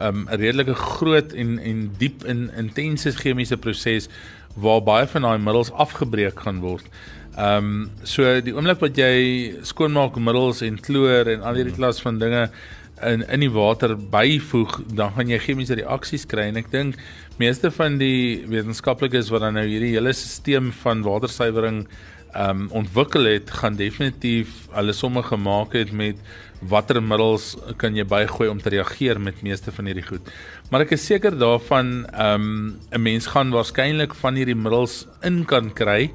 um, 0.00 0.26
'n 0.28 0.36
redelike 0.36 0.74
groot 0.74 1.32
en 1.32 1.58
en 1.58 1.90
diep 1.98 2.24
en 2.24 2.50
intense 2.58 3.12
chemiese 3.16 3.56
proses 3.56 4.08
waar 4.56 4.82
baie 4.82 5.06
van 5.06 5.22
daai 5.22 5.38
middels 5.38 5.70
afgebreek 5.72 6.40
gaan 6.40 6.60
word. 6.60 6.84
Ehm 7.40 7.64
um, 7.64 7.90
so 8.04 8.26
die 8.44 8.52
oomblik 8.52 8.82
wat 8.82 8.98
jy 9.00 9.54
skoonmaakmiddels 9.64 10.60
en 10.66 10.76
kloor 10.84 11.28
en 11.30 11.44
al 11.46 11.56
hierdie 11.56 11.76
klas 11.76 12.00
van 12.04 12.18
dinge 12.20 12.42
in 13.06 13.22
in 13.32 13.40
die 13.40 13.52
water 13.54 13.94
byvoeg, 13.96 14.74
dan 14.92 15.14
gaan 15.16 15.30
jy 15.32 15.38
chemiese 15.40 15.78
reaksies 15.78 16.26
kry 16.28 16.50
en 16.50 16.60
ek 16.60 16.68
dink 16.72 16.98
meeste 17.40 17.70
van 17.72 17.96
die 18.02 18.42
wetenskaplikes 18.50 19.30
wat 19.32 19.46
dan 19.46 19.56
nou 19.56 19.64
hierdie 19.64 19.94
hele 19.94 20.12
stelsel 20.16 20.68
van 20.82 21.04
watersuiwering 21.06 21.86
ehm 21.86 22.66
um, 22.66 22.66
ontwikkel 22.82 23.30
het, 23.30 23.48
gaan 23.62 23.78
definitief 23.78 24.68
hulle 24.74 24.92
somme 24.94 25.22
gemaak 25.30 25.72
het 25.78 25.94
met 26.02 26.20
watter 26.74 27.00
middels 27.02 27.54
kan 27.80 27.96
jy 27.96 28.04
bygooi 28.04 28.50
om 28.50 28.60
te 28.60 28.74
reageer 28.76 29.18
met 29.20 29.40
meeste 29.42 29.72
van 29.72 29.88
hierdie 29.88 30.04
goed. 30.10 30.28
Maar 30.70 30.84
ek 30.84 30.92
is 30.98 31.08
seker 31.08 31.38
daarvan 31.38 32.04
ehm 32.12 32.46
um, 32.50 32.76
'n 32.92 33.02
mens 33.08 33.32
gaan 33.32 33.56
waarskynlik 33.56 34.14
van 34.14 34.36
hierdie 34.36 34.60
middels 34.66 35.06
in 35.22 35.44
kan 35.44 35.72
kry. 35.72 36.10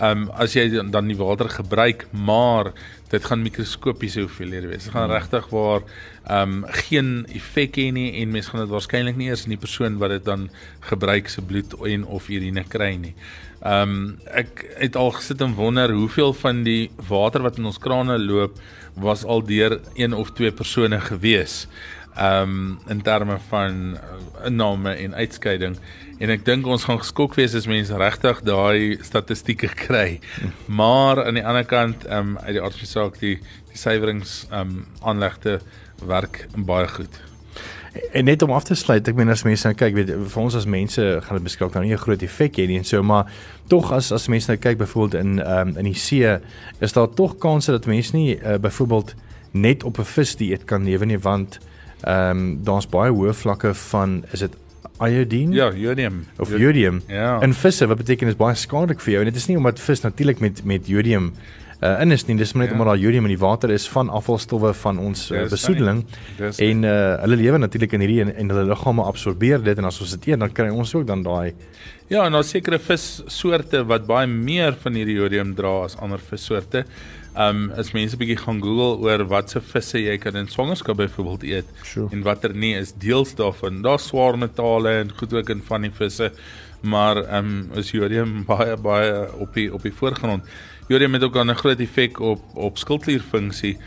Ehm 0.00 0.22
um, 0.22 0.30
as 0.34 0.54
jy 0.56 0.68
dan- 0.72 0.90
dan 0.90 1.06
die 1.06 1.16
water 1.16 1.48
gebruik, 1.48 2.06
maar 2.10 2.72
dit 3.10 3.24
gaan 3.24 3.42
mikroskopiese 3.42 4.20
hoeveelhede 4.20 4.66
wees. 4.66 4.84
Dit 4.84 4.92
gaan 4.92 5.10
regtig 5.10 5.48
waar 5.52 5.80
ehm 6.26 6.64
um, 6.64 6.64
geen 6.88 7.26
effek 7.34 7.76
hê 7.76 7.90
nie 7.92 8.22
en 8.22 8.30
mens 8.30 8.46
gaan 8.48 8.60
dit 8.60 8.70
waarskynlik 8.72 9.16
nie 9.16 9.28
eers 9.28 9.44
in 9.44 9.50
die 9.50 9.58
persoon 9.60 9.98
wat 9.98 10.10
dit 10.10 10.24
dan 10.24 10.48
gebruik 10.80 11.28
se 11.28 11.42
bloed 11.42 11.74
en 11.86 12.04
of 12.06 12.28
urine 12.28 12.64
kry 12.68 12.94
nie. 12.96 13.14
Ehm 13.62 13.82
um, 13.90 14.18
ek 14.26 14.64
het 14.78 14.96
al 14.96 15.10
gesit 15.10 15.40
en 15.40 15.54
wonder 15.54 15.92
hoeveel 15.92 16.32
van 16.32 16.62
die 16.64 16.90
water 17.08 17.42
wat 17.42 17.58
in 17.58 17.64
ons 17.64 17.78
krane 17.78 18.18
loop 18.18 18.58
was 18.94 19.24
al 19.24 19.42
deur 19.42 19.80
een 19.94 20.14
of 20.14 20.32
twee 20.32 20.50
persone 20.52 21.00
gewees. 21.00 21.66
Ehm 22.16 22.42
um, 22.42 22.78
in 22.88 23.02
terme 23.02 23.38
van 23.48 23.94
uh, 23.94 24.46
inname 24.46 24.92
en 24.92 25.14
uitskeiding 25.14 25.78
en 26.18 26.30
ek 26.30 26.44
dink 26.44 26.66
ons 26.68 26.84
gaan 26.84 26.98
geskok 27.00 27.38
wees 27.38 27.54
as 27.56 27.64
mense 27.66 27.96
regtig 27.96 28.42
daai 28.44 28.98
statistieke 29.00 29.70
kry. 29.86 30.20
Maar 30.66 31.24
aan 31.24 31.40
die 31.40 31.46
ander 31.46 31.64
kant 31.64 32.04
ehm 32.04 32.34
um, 32.34 32.38
uit 32.44 32.52
die 32.58 32.60
aard 32.60 32.76
van 32.76 32.84
die 32.84 32.90
saak 32.90 33.16
die 33.22 33.38
die 33.70 33.80
suiwerings 33.80 34.42
ehm 34.50 34.60
um, 34.60 34.84
aanlegte 35.00 35.62
werk 36.04 36.44
baie 36.56 36.88
goed. 36.88 37.16
En 38.12 38.24
net 38.24 38.42
om 38.42 38.52
af 38.52 38.68
te 38.68 38.74
sluit, 38.74 39.08
ek 39.08 39.16
meen 39.16 39.32
as 39.32 39.46
mense 39.48 39.64
nou 39.68 39.76
kyk, 39.76 39.96
weet 39.96 40.12
vir 40.12 40.44
ons 40.44 40.60
as 40.60 40.68
mense 40.68 41.08
gaan 41.24 41.40
dit 41.40 41.48
beskik 41.48 41.72
nou 41.72 41.86
nie 41.86 41.96
'n 41.96 42.04
groot 42.04 42.28
effek 42.28 42.60
hê 42.60 42.68
nie 42.68 42.78
en 42.84 42.84
so, 42.84 43.02
maar 43.02 43.32
tog 43.68 43.88
as 43.92 44.12
as 44.12 44.28
mense 44.28 44.52
nou 44.52 44.60
kyk 44.60 44.84
byvoorbeeld 44.84 45.24
in 45.24 45.40
ehm 45.40 45.68
um, 45.68 45.76
in 45.80 45.88
die 45.88 45.96
see, 45.96 46.38
is 46.80 46.92
daar 46.92 47.08
tog 47.08 47.38
kanse 47.38 47.72
dat 47.72 47.86
mense 47.86 48.16
nie 48.16 48.36
uh, 48.36 48.60
byvoorbeeld 48.60 49.14
net 49.52 49.84
op 49.84 49.98
'n 49.98 50.04
vis 50.04 50.36
dieet 50.36 50.64
kan 50.64 50.84
lewe 50.84 51.06
nie 51.06 51.18
want 51.18 51.58
ehm 52.04 52.30
um, 52.30 52.58
daar's 52.64 52.86
baie 52.86 53.10
hoë 53.12 53.32
vlakke 53.34 53.74
van 53.74 54.24
is 54.32 54.40
dit 54.40 54.52
iodine? 55.02 55.54
Ja, 55.54 55.72
jodium. 55.74 56.26
Of 56.38 56.50
jodium. 56.58 57.02
Ja. 57.08 57.40
in 57.42 57.54
visse 57.54 57.86
wat 57.86 57.96
beteken 57.96 58.28
is 58.28 58.36
baie 58.36 58.54
skadelik 58.54 59.00
vir 59.00 59.12
jou? 59.12 59.24
En 59.24 59.32
dit 59.32 59.36
is 59.36 59.46
nie 59.48 59.56
omdat 59.56 59.80
vis 59.80 60.00
natuurlik 60.00 60.40
met 60.40 60.64
met 60.64 60.86
jodium 60.86 61.32
uh, 61.82 62.00
in 62.00 62.10
is 62.12 62.24
nie. 62.26 62.36
Dis 62.36 62.52
maar 62.52 62.62
net 62.66 62.72
Ja. 62.72 62.78
omdat 62.78 62.94
daar 62.94 63.02
jodium 63.02 63.24
in 63.24 63.34
die 63.34 63.38
water 63.38 63.70
is 63.70 63.88
van 63.88 64.08
afvalstowwe 64.08 64.74
van 64.74 64.98
ons 64.98 65.30
uh, 65.30 65.48
besoedeling. 65.50 66.04
En 66.38 66.82
uh, 66.82 66.90
hulle 67.20 67.36
lewe 67.36 67.58
natuurlik 67.58 67.92
in 67.92 68.00
hierdie 68.00 68.20
en, 68.20 68.34
en 68.36 68.48
hulle 68.48 68.64
liggame 68.68 69.02
absorbeer 69.02 69.62
dit. 69.62 69.78
En 69.78 69.84
as 69.84 70.00
ons 70.00 70.10
dit 70.10 70.26
eet 70.32 70.38
dan 70.38 70.52
kry 70.52 70.68
ons 70.70 70.94
ook 70.94 71.06
dan 71.06 71.22
daai 71.22 71.54
Ja, 72.08 72.26
en 72.26 72.32
daar's 72.32 72.50
sekere 72.50 72.78
vissoorte 72.78 73.84
wat 73.88 74.06
baie 74.06 74.26
meer 74.26 74.74
van 74.82 74.94
hierdie 74.94 75.16
jodium 75.16 75.54
dra 75.54 75.82
as 75.86 75.96
ander 75.96 76.20
vissoorte. 76.20 76.84
Um 77.36 77.70
as 77.80 77.92
mense 77.92 78.16
bietjie 78.16 78.36
gaan 78.36 78.60
Google 78.60 78.98
oor 79.00 79.24
watse 79.28 79.60
visse 79.60 79.98
jy 79.98 80.18
kan 80.20 80.36
in 80.36 80.48
swangerskap 80.48 80.96
byvoorbeeld 80.96 81.42
eet 81.48 81.64
Sure. 81.82 82.08
en 82.12 82.22
watter 82.22 82.52
nie 82.54 82.74
is 82.76 82.92
deels 82.92 83.34
daarvan. 83.34 83.82
Daar's 83.82 84.06
swaar 84.10 84.36
metale 84.38 84.88
en 85.00 85.12
goed 85.16 85.32
ook 85.32 85.48
in 85.48 85.62
van 85.64 85.80
die 85.82 85.90
visse, 85.90 86.32
maar 86.82 87.16
um 87.38 87.70
is 87.74 87.90
jodium 87.90 88.44
baie 88.50 88.76
baie 88.76 89.32
op 89.38 89.54
die 89.54 89.72
op 89.72 89.82
die 89.82 89.92
voorgrond. 89.92 90.44
Jodium 90.88 91.12
het 91.14 91.22
ook 91.22 91.36
'n 91.36 91.54
groot 91.54 91.80
effek 91.80 92.20
op 92.20 92.40
op 92.54 92.78
skildklierfunksie. 92.78 93.78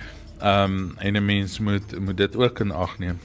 Um 0.41 0.95
en 0.97 1.13
'n 1.15 1.25
mens 1.25 1.59
moet 1.59 1.99
moet 1.99 2.17
dit 2.17 2.35
ook 2.35 2.59
in 2.59 2.71
ag 2.71 2.97
neem. 2.99 3.19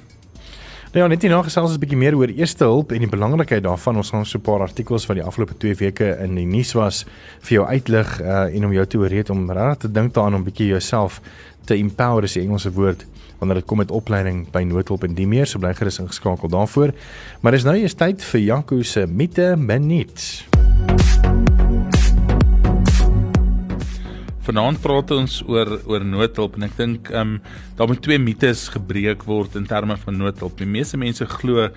Nou 0.91 1.05
ja, 1.05 1.07
net 1.07 1.23
hierna 1.23 1.39
gesels 1.47 1.69
ons 1.69 1.77
'n 1.77 1.83
bietjie 1.85 1.99
meer 1.99 2.17
oor 2.19 2.31
eerste 2.35 2.65
hulp 2.67 2.91
en 2.91 2.99
die 2.99 3.09
belangrikheid 3.09 3.63
daarvan. 3.63 3.97
Ons 3.97 4.11
gaan 4.11 4.27
so 4.27 4.39
'n 4.39 4.43
paar 4.43 4.61
artikels 4.61 5.07
wat 5.07 5.17
die 5.17 5.25
afgelope 5.25 5.55
2 5.55 5.75
weke 5.75 6.19
in 6.19 6.35
die 6.35 6.45
nuus 6.45 6.73
was 6.73 7.07
vir 7.41 7.55
jou 7.59 7.67
uitlig 7.67 8.21
uh, 8.21 8.55
en 8.57 8.65
om 8.65 8.73
jou 8.73 8.87
te 8.87 8.99
ooreed 8.99 9.31
om 9.31 9.51
regtig 9.51 9.79
te 9.79 9.93
dink 9.93 10.15
daaraan 10.15 10.35
om 10.35 10.45
bietjie 10.45 10.67
jouself 10.67 11.21
te 11.65 11.75
empower 11.75 12.25
is 12.25 12.33
die 12.33 12.43
Engelse 12.43 12.73
woord 12.73 13.07
wanneer 13.39 13.57
dit 13.57 13.67
kom 13.67 13.79
met 13.79 13.91
opleiding 13.91 14.51
by 14.51 14.63
noodhulp 14.63 15.05
en 15.05 15.15
die 15.15 15.27
meer. 15.27 15.47
So 15.47 15.59
bly 15.59 15.75
gerus 15.75 16.01
ingeskakel 16.01 16.49
daarvoor. 16.49 16.91
Maar 17.41 17.53
dis 17.53 17.65
nou 17.65 17.77
eers 17.77 17.95
tyd 17.95 18.25
vir 18.25 18.41
Janko 18.41 18.83
se 18.83 19.07
mite 19.07 19.55
minuut. 19.57 20.49
Vanaand 24.41 24.81
praat 24.81 25.11
ons 25.13 25.35
oor 25.53 25.69
oor 25.85 26.05
noodhulp 26.05 26.55
en 26.57 26.65
ek 26.65 26.77
dink 26.79 27.11
ehm 27.13 27.35
um, 27.37 27.57
daar 27.77 27.91
moet 27.91 28.01
twee 28.05 28.19
mites 28.19 28.69
gebreek 28.73 29.27
word 29.29 29.57
in 29.61 29.67
terme 29.69 29.97
van 30.01 30.17
noodhulp. 30.17 30.57
Die 30.57 30.69
meeste 30.69 30.97
mense 31.01 31.27
glo 31.29 31.69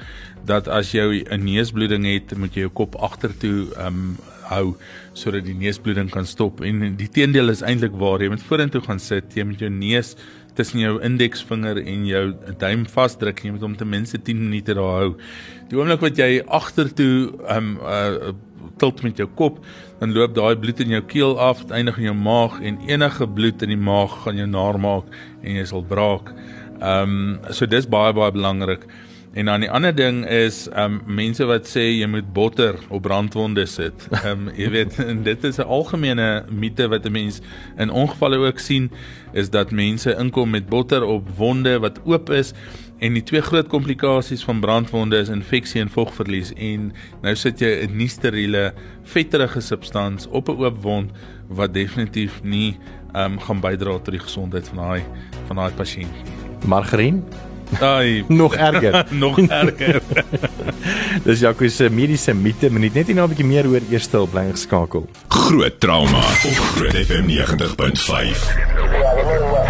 dat 0.47 0.69
as 0.71 0.93
jy 0.95 1.25
'n 1.27 1.43
neusbloeding 1.43 2.07
het, 2.07 2.37
moet 2.37 2.55
jy 2.55 2.63
jou 2.67 2.71
kop 2.71 2.95
agtertoe 2.95 3.67
ehm 3.75 3.87
um, 3.87 4.15
hou 4.47 4.75
sodat 5.13 5.45
die 5.47 5.55
neusbloeding 5.55 6.09
kan 6.11 6.25
stop 6.25 6.61
en 6.61 6.95
die 6.99 7.07
teendeel 7.07 7.49
is 7.49 7.63
eintlik 7.63 7.95
waar. 7.99 8.21
Jy 8.21 8.29
moet 8.29 8.47
vorentoe 8.47 8.81
gaan 8.81 8.99
sit, 8.99 9.35
jy 9.35 9.43
moet 9.43 9.59
jou 9.59 9.69
neus 9.69 10.15
tussen 10.55 10.79
jou 10.79 11.01
indeksvinger 11.03 11.79
en 11.81 12.05
jou 12.05 12.23
duim 12.61 12.85
vasdruk 12.85 13.39
en 13.41 13.49
jy 13.49 13.53
moet 13.55 13.67
hom 13.67 13.75
ten 13.75 13.89
minste 13.89 14.17
10 14.21 14.39
minute 14.39 14.73
daar 14.77 14.99
hou. 15.01 15.11
Die 15.69 15.77
oomblik 15.79 16.01
wat 16.01 16.17
jy 16.17 16.43
agtertoe 16.47 17.33
ehm 17.47 17.75
um, 17.75 17.77
uh, 17.83 18.33
tilt 18.77 19.03
met 19.03 19.17
jou 19.17 19.27
kop, 19.35 19.59
dan 19.99 20.13
loop 20.13 20.35
daai 20.35 20.55
bloed 20.59 20.79
in 20.79 20.89
jou 20.89 21.01
keel 21.01 21.39
af, 21.39 21.63
eindig 21.71 21.97
in 21.97 22.09
jou 22.11 22.17
maag 22.17 22.59
en 22.61 22.79
enige 22.87 23.27
bloed 23.27 23.61
in 23.61 23.69
die 23.69 23.79
maag 23.79 24.23
gaan 24.23 24.37
jou 24.37 24.47
naar 24.47 24.79
maak 24.79 25.05
en 25.41 25.55
jy 25.55 25.65
sal 25.65 25.83
braak. 25.83 26.33
Ehm 26.81 27.17
um, 27.17 27.53
so 27.53 27.65
dis 27.65 27.87
baie 27.87 28.13
baie 28.13 28.31
belangrik. 28.31 28.87
En 29.33 29.45
dan 29.45 29.63
die 29.63 29.69
ander 29.71 29.95
ding 29.95 30.25
is 30.29 30.67
ehm 30.69 30.99
um, 30.99 31.15
mense 31.15 31.45
wat 31.49 31.65
sê 31.65 31.87
jy 31.87 32.05
moet 32.05 32.27
botter 32.33 32.75
op 32.93 33.01
brandwonde 33.01 33.65
sit. 33.65 34.07
Ehm 34.11 34.47
um, 34.47 34.51
jy 34.57 34.69
weet 34.69 34.99
en 35.09 35.23
dit 35.25 35.43
is 35.43 35.57
'n 35.57 35.65
algemene 35.77 36.45
mite 36.49 36.87
wat 36.87 37.05
'n 37.05 37.11
mens 37.11 37.41
in 37.77 37.89
ongevalle 37.89 38.37
ook 38.37 38.59
sien 38.59 38.91
is 39.33 39.49
dat 39.49 39.71
mense 39.71 40.15
inkom 40.19 40.49
met 40.49 40.69
botter 40.69 41.03
op 41.03 41.29
wonde 41.37 41.79
wat 41.79 41.99
oop 42.05 42.29
is 42.29 42.53
en 43.03 43.17
die 43.17 43.23
twee 43.27 43.43
groot 43.43 43.67
komplikasies 43.67 44.45
van 44.47 44.61
brandwonde 44.63 45.19
is 45.19 45.31
infeksie 45.33 45.81
en 45.83 45.91
vogverlies 45.91 46.53
en 46.55 46.91
nou 47.25 47.35
sit 47.35 47.59
jy 47.59 47.71
'n 47.83 47.97
nie 47.97 48.07
steriele 48.07 48.71
vetterige 49.03 49.61
substans 49.61 50.27
op 50.27 50.49
'n 50.49 50.63
oop 50.63 50.77
wond 50.81 51.11
wat 51.49 51.73
definitief 51.73 52.39
nie 52.43 52.77
um, 53.15 53.39
gaan 53.39 53.59
bydra 53.59 53.99
tot 53.99 54.15
die 54.15 54.27
gesondheid 54.27 54.67
van 54.67 54.77
daai 54.77 55.03
van 55.47 55.55
daai 55.55 55.71
pasiënt 55.71 56.13
nie. 56.13 56.23
Margarien, 56.65 57.23
Daai 57.79 58.23
nog 58.27 58.55
erger. 58.55 59.05
nog 59.23 59.39
erger. 59.39 60.01
Dis 61.25 61.39
Janko 61.39 61.67
se 61.67 61.89
mediese 61.89 62.33
mite 62.33 62.69
minuut. 62.69 62.93
Net 62.93 63.07
hierna 63.07 63.23
'n 63.23 63.29
bietjie 63.29 63.45
meer 63.45 63.67
oor 63.67 63.81
eerste 63.89 64.17
hulp 64.17 64.31
bly 64.31 64.51
geskakel. 64.51 65.09
Groot 65.27 65.79
trauma 65.79 66.19
op 66.19 66.57
Groot 66.75 67.05
FM 67.05 67.27
90.5. 67.27 69.62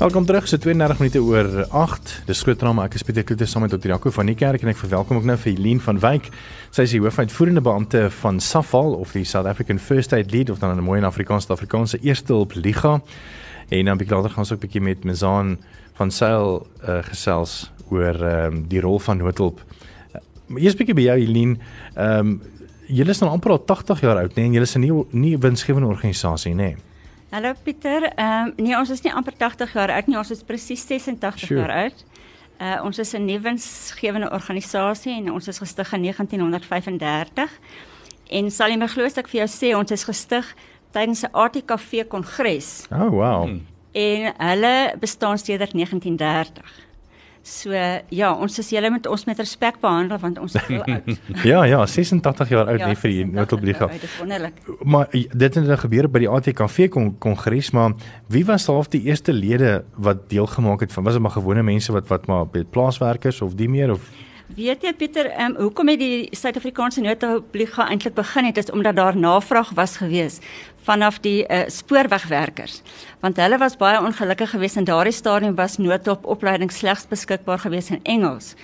Welkom 0.00 0.24
terug. 0.24 0.48
So 0.48 0.56
32 0.56 0.98
minute 0.98 1.20
oor 1.20 1.66
8. 1.68 2.22
Dis 2.24 2.40
groot 2.42 2.58
drama. 2.58 2.86
Ek 2.88 2.94
is 2.96 3.02
Pieter 3.04 3.20
Kloete 3.20 3.44
saam 3.44 3.66
met 3.66 3.74
Dr. 3.74 3.90
Jaco 3.90 4.08
van 4.16 4.30
die 4.30 4.34
kerk 4.34 4.62
en 4.64 4.70
ek 4.72 4.78
verwelkom 4.80 5.18
ook 5.18 5.26
nou 5.28 5.36
vir 5.42 5.50
Helene 5.52 5.84
van 5.84 6.00
Wyk. 6.00 6.30
Sy 6.72 6.86
is 6.88 6.94
die 6.94 7.02
hoofuitvoerende 7.04 7.60
beampte 7.60 8.06
van 8.22 8.40
SAFAL 8.40 8.96
of 8.96 9.12
die 9.12 9.26
South 9.28 9.44
African 9.50 9.76
First 9.76 10.16
Aid 10.16 10.32
Lead 10.32 10.48
of 10.48 10.62
dan 10.64 10.72
'n 10.72 10.86
mooi 10.86 11.02
in 11.02 11.04
Afrikaans 11.04 11.50
Afrikaanse 11.52 12.00
Eerste 12.00 12.32
Hulp 12.32 12.56
Liga. 12.56 13.02
En 13.68 13.84
dan 13.84 14.00
bietjie 14.00 14.16
later 14.16 14.30
gaan 14.30 14.48
ons 14.48 14.52
ook 14.52 14.64
bietjie 14.64 14.80
met 14.80 15.04
Mizaan 15.04 15.58
van 16.00 16.10
Sail 16.10 16.66
uh, 16.88 17.02
gesels 17.04 17.70
oor 17.90 18.16
ehm 18.24 18.56
um, 18.56 18.64
die 18.68 18.80
rol 18.80 18.98
van 18.98 19.16
noodhulp. 19.16 19.60
Uh, 19.60 20.56
eers 20.64 20.76
bietjie 20.80 20.94
by 20.94 21.02
jou 21.12 21.18
Helene. 21.20 21.58
Ehm 21.94 22.18
um, 22.18 22.40
julle 22.88 23.10
is 23.10 23.20
nou 23.20 23.30
amper 23.30 23.50
al 23.50 23.64
80 23.64 24.00
jaar 24.00 24.16
oud, 24.16 24.30
nê? 24.30 24.34
Nee, 24.36 24.44
en 24.46 24.52
julle 24.52 24.64
is 24.64 24.76
'n 24.76 24.80
nie 24.80 25.04
nie 25.10 25.38
winsgewende 25.38 25.88
organisasie, 25.88 26.54
nê? 26.54 26.56
Nee. 26.56 26.89
Hallo 27.30 27.52
Pieter. 27.62 28.02
Ehm 28.14 28.46
um, 28.46 28.52
nee, 28.56 28.74
ons 28.74 28.90
is 28.90 29.04
nie 29.04 29.12
amper 29.14 29.36
80 29.38 29.72
jaar 29.72 29.90
oud 29.94 30.08
nie, 30.10 30.16
ons 30.18 30.32
is 30.34 30.40
presies 30.42 30.82
86 30.82 31.44
sure. 31.46 31.60
jaar 31.60 31.70
oud. 31.84 32.00
Uh 32.58 32.78
ons 32.88 32.98
is 32.98 33.12
'n 33.14 33.24
nuwensgewende 33.24 34.30
organisasie 34.34 35.14
en 35.14 35.30
ons 35.32 35.48
is 35.48 35.58
gestig 35.58 35.92
in 35.92 36.02
1935. 36.02 37.50
En 38.30 38.50
sal 38.50 38.70
jy 38.70 38.76
my 38.76 38.86
glo 38.86 39.04
as 39.04 39.16
ek 39.16 39.28
vir 39.28 39.46
jou 39.46 39.48
sê 39.48 39.76
ons 39.78 39.90
is 39.90 40.04
gestig 40.04 40.54
tydens 40.90 41.22
'n 41.22 41.30
ATKV 41.32 42.08
kongres. 42.08 42.86
Oh 42.90 43.10
wow. 43.10 43.46
Hmm. 43.46 43.66
En 43.92 44.34
hulle 44.36 44.94
bestaan 44.98 45.38
sedert 45.38 45.72
1930. 45.72 46.89
So 47.42 47.72
ja, 47.72 48.30
ons 48.36 48.58
is 48.60 48.68
julle 48.74 48.90
met 48.92 49.06
ons 49.08 49.24
met 49.24 49.38
respek 49.40 49.78
behandel 49.80 50.18
want 50.20 50.38
ons 50.42 50.54
is 50.54 50.66
heel 50.68 50.82
oud. 50.84 51.08
ja, 51.50 51.62
ja, 51.64 51.80
86 51.88 52.52
jaar 52.52 52.68
oud 52.68 52.82
ja, 52.82 52.90
nie 52.90 52.98
vir 53.00 53.14
die 53.14 53.24
noodopbliga. 53.24 53.88
Maar 54.84 55.08
dit 55.12 55.46
het 55.48 55.60
nou 55.64 55.78
gebeur 55.80 56.10
by 56.12 56.24
die 56.26 56.28
ATKV 56.28 56.90
kongres, 56.92 57.72
maar 57.76 57.96
wie 58.28 58.44
was 58.48 58.68
half 58.68 58.90
die 58.92 59.02
eerste 59.08 59.32
lede 59.32 59.80
wat 59.96 60.28
deelgemaak 60.32 60.84
het 60.84 60.92
van 60.92 61.08
was 61.08 61.16
dit 61.16 61.24
maar 61.24 61.36
gewone 61.38 61.64
mense 61.64 61.94
wat 61.96 62.12
wat 62.12 62.28
maar 62.28 62.44
plaaswerkers 62.72 63.40
of 63.40 63.56
die 63.56 63.70
meer 63.72 63.94
of 63.96 64.04
Weet 64.50 64.82
jy 64.82 64.90
Pieter, 64.98 65.28
um, 65.38 65.52
hoekom 65.60 65.92
het 65.92 66.00
die 66.00 66.28
Suid-Afrikaanse 66.34 67.04
noodhulpliga 67.04 67.84
eintlik 67.86 68.16
begin 68.16 68.48
het 68.48 68.56
is 68.58 68.70
omdat 68.74 68.96
daar 68.98 69.16
navraag 69.16 69.70
was 69.78 69.94
gewees 70.00 70.40
vanaf 70.82 71.20
die 71.22 71.44
uh, 71.44 71.60
spoorwegwerkers. 71.70 72.80
Want 73.22 73.38
hulle 73.38 73.58
was 73.62 73.76
baie 73.78 74.00
ongelukkig 74.00 74.50
geweest 74.50 74.80
en 74.80 74.88
daardie 74.88 75.14
stadium 75.14 75.54
was 75.54 75.78
noodhulpopleiding 75.78 76.72
slegs 76.72 77.06
beskikbaar 77.06 77.62
geweest 77.62 77.94
in 77.94 78.02
Engels. 78.02 78.54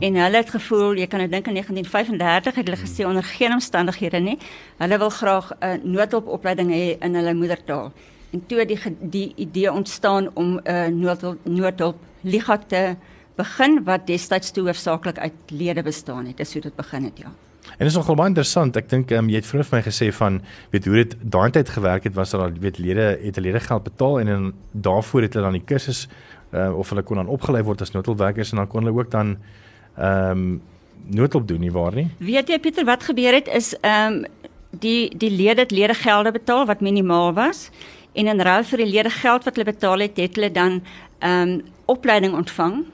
En 0.00 0.16
hulle 0.16 0.40
het 0.40 0.50
gevoel, 0.54 0.96
jy 0.96 1.10
kan 1.12 1.20
nou 1.20 1.28
dink 1.28 1.50
in 1.52 1.60
1935 1.60 2.54
het 2.54 2.70
hulle 2.70 2.80
gesê 2.80 3.04
onder 3.04 3.24
geen 3.34 3.52
omstandighede 3.52 4.22
nie, 4.24 4.38
hulle 4.80 4.98
wil 4.98 5.12
graag 5.12 5.50
'n 5.52 5.64
uh, 5.66 5.74
noodhulpopleiding 5.82 6.70
hê 6.72 6.96
in 7.04 7.14
hulle 7.14 7.34
moedertaal. 7.34 7.92
En 8.32 8.46
toe 8.46 8.64
die 8.64 8.80
die 9.00 9.32
idee 9.36 9.72
ontstaan 9.72 10.30
om 10.34 10.56
'n 10.56 10.60
uh, 10.64 10.86
noodhulp 10.86 11.38
noodhulp 11.44 11.96
liga 12.22 12.58
te 12.58 12.96
begin 13.36 13.80
wat 13.84 14.06
destyds 14.06 14.52
toe 14.54 14.64
hoofsaaklik 14.68 15.18
uit 15.18 15.50
lede 15.50 15.82
bestaan 15.82 16.26
het. 16.26 16.36
Dis 16.36 16.52
hoe 16.52 16.62
dit 16.62 16.76
begin 16.76 17.04
het, 17.04 17.18
ja. 17.18 17.32
En 17.78 17.86
is 17.86 17.96
nogal 17.96 18.14
baie 18.18 18.30
interessant. 18.30 18.76
Ek 18.76 18.88
dink 18.90 19.10
um, 19.16 19.30
jy 19.32 19.40
het 19.40 19.48
vroeër 19.48 19.66
vir 19.68 19.78
my 19.78 19.82
gesê 19.86 20.10
van 20.14 20.38
weet 20.74 20.86
hoe 20.88 21.00
dit 21.00 21.16
daai 21.34 21.50
tyd 21.56 21.72
gewerk 21.74 22.06
het 22.06 22.14
was 22.14 22.34
dat 22.34 22.60
weet 22.62 22.78
lede 22.78 23.08
het 23.22 23.40
lede 23.40 23.60
geld 23.60 23.86
betaal 23.88 24.20
en 24.20 24.30
dan 24.30 24.46
daarvoor 24.86 25.26
het 25.26 25.34
hulle 25.34 25.48
dan 25.48 25.58
die 25.58 25.66
kursus 25.66 26.04
uh, 26.52 26.70
of 26.76 26.92
hulle 26.92 27.02
kon 27.02 27.18
dan 27.22 27.32
opgelei 27.32 27.64
word 27.66 27.82
as 27.82 27.94
noodhulpwerkers 27.96 28.52
en 28.52 28.62
dan 28.62 28.70
kon 28.70 28.84
hulle 28.84 28.94
ook 28.98 29.10
dan 29.10 29.36
ehm 29.96 30.30
um, 30.30 30.62
noodhulp 31.04 31.48
doen 31.48 31.60
nie 31.60 31.72
waar 31.72 31.94
nie. 31.94 32.06
Weet 32.18 32.48
jy 32.48 32.58
Pieter 32.58 32.86
wat 32.88 33.02
gebeur 33.04 33.34
het 33.34 33.48
is 33.48 33.74
ehm 33.80 34.22
um, 34.22 34.24
die 34.80 35.10
die 35.18 35.30
lede 35.30 35.66
het 35.66 35.74
lede 35.74 35.94
gelde 35.94 36.32
betaal 36.32 36.66
wat 36.66 36.80
minimaal 36.80 37.32
was 37.34 37.70
en 38.14 38.26
in 38.26 38.40
ruil 38.40 38.64
vir 38.64 38.78
die 38.84 38.90
lede 38.90 39.10
geld 39.10 39.44
wat 39.44 39.54
hulle 39.54 39.70
betaal 39.72 39.98
het, 40.06 40.16
het 40.16 40.36
hulle 40.36 40.50
dan 40.52 40.82
ehm 41.18 41.48
um, 41.48 41.62
opleiding 41.84 42.34
ontvang 42.34 42.84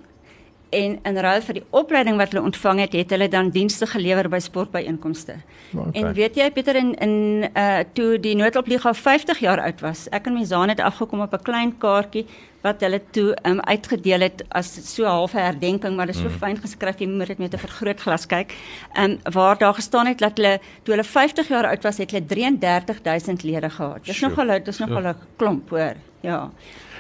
en 0.71 0.99
in 1.03 1.19
ruil 1.19 1.43
vir 1.43 1.59
die 1.59 1.65
opleiding 1.71 2.19
wat 2.21 2.33
hulle 2.33 2.45
ontvang 2.47 2.81
het, 2.85 2.93
het 2.93 3.11
hulle 3.15 3.29
dan 3.31 3.51
dienste 3.55 3.87
gelewer 3.91 4.29
by 4.31 4.39
sportbyeenkomste. 4.43 5.37
Okay. 5.75 6.03
En 6.03 6.13
weet 6.15 6.37
jy 6.39 6.51
Pieter 6.55 6.79
in 6.79 6.95
in 7.03 7.17
uh 7.55 7.81
toe 7.95 8.19
die 8.23 8.37
noodhulpliga 8.39 8.93
50 8.95 9.43
jaar 9.43 9.63
oud 9.65 9.81
was, 9.81 10.07
ek 10.15 10.27
en 10.31 10.39
my 10.39 10.45
Zaan 10.45 10.73
het 10.73 10.81
afgekom 10.81 11.21
op 11.21 11.35
'n 11.35 11.43
klein 11.43 11.79
kaartjie 11.79 12.27
wat 12.63 12.81
hulle 12.81 13.01
toe 13.11 13.37
um 13.49 13.61
uitgedeel 13.61 14.21
het 14.21 14.45
as 14.49 14.69
so 14.95 15.05
'n 15.05 15.11
halfe 15.11 15.39
herdenking, 15.39 15.97
maar 15.97 16.07
dit 16.07 16.15
is 16.15 16.21
so 16.21 16.29
mm. 16.29 16.39
fyn 16.39 16.57
geskryf 16.57 16.99
jy 16.99 17.07
moet 17.07 17.27
dit 17.27 17.39
met 17.39 17.55
'n 17.55 17.59
vergrootglas 17.59 18.27
kyk. 18.27 18.55
Um 18.97 19.19
waar 19.33 19.59
daar 19.59 19.75
gestaan 19.75 20.07
het 20.07 20.19
dat 20.19 20.37
hulle 20.37 20.61
toe 20.83 20.95
hulle 20.95 21.05
50 21.05 21.49
jaar 21.49 21.67
oud 21.67 21.83
was, 21.83 21.99
het 21.99 22.11
hulle 22.11 22.27
33000 22.27 23.43
lede 23.43 23.71
gehad. 23.71 24.05
Dis 24.05 24.21
nogal 24.21 24.47
dit 24.47 24.69
is 24.69 24.79
nogal 24.79 25.03
'n 25.03 25.17
klomp 25.37 25.71
hoor. 25.71 25.95
Ja. 26.21 26.51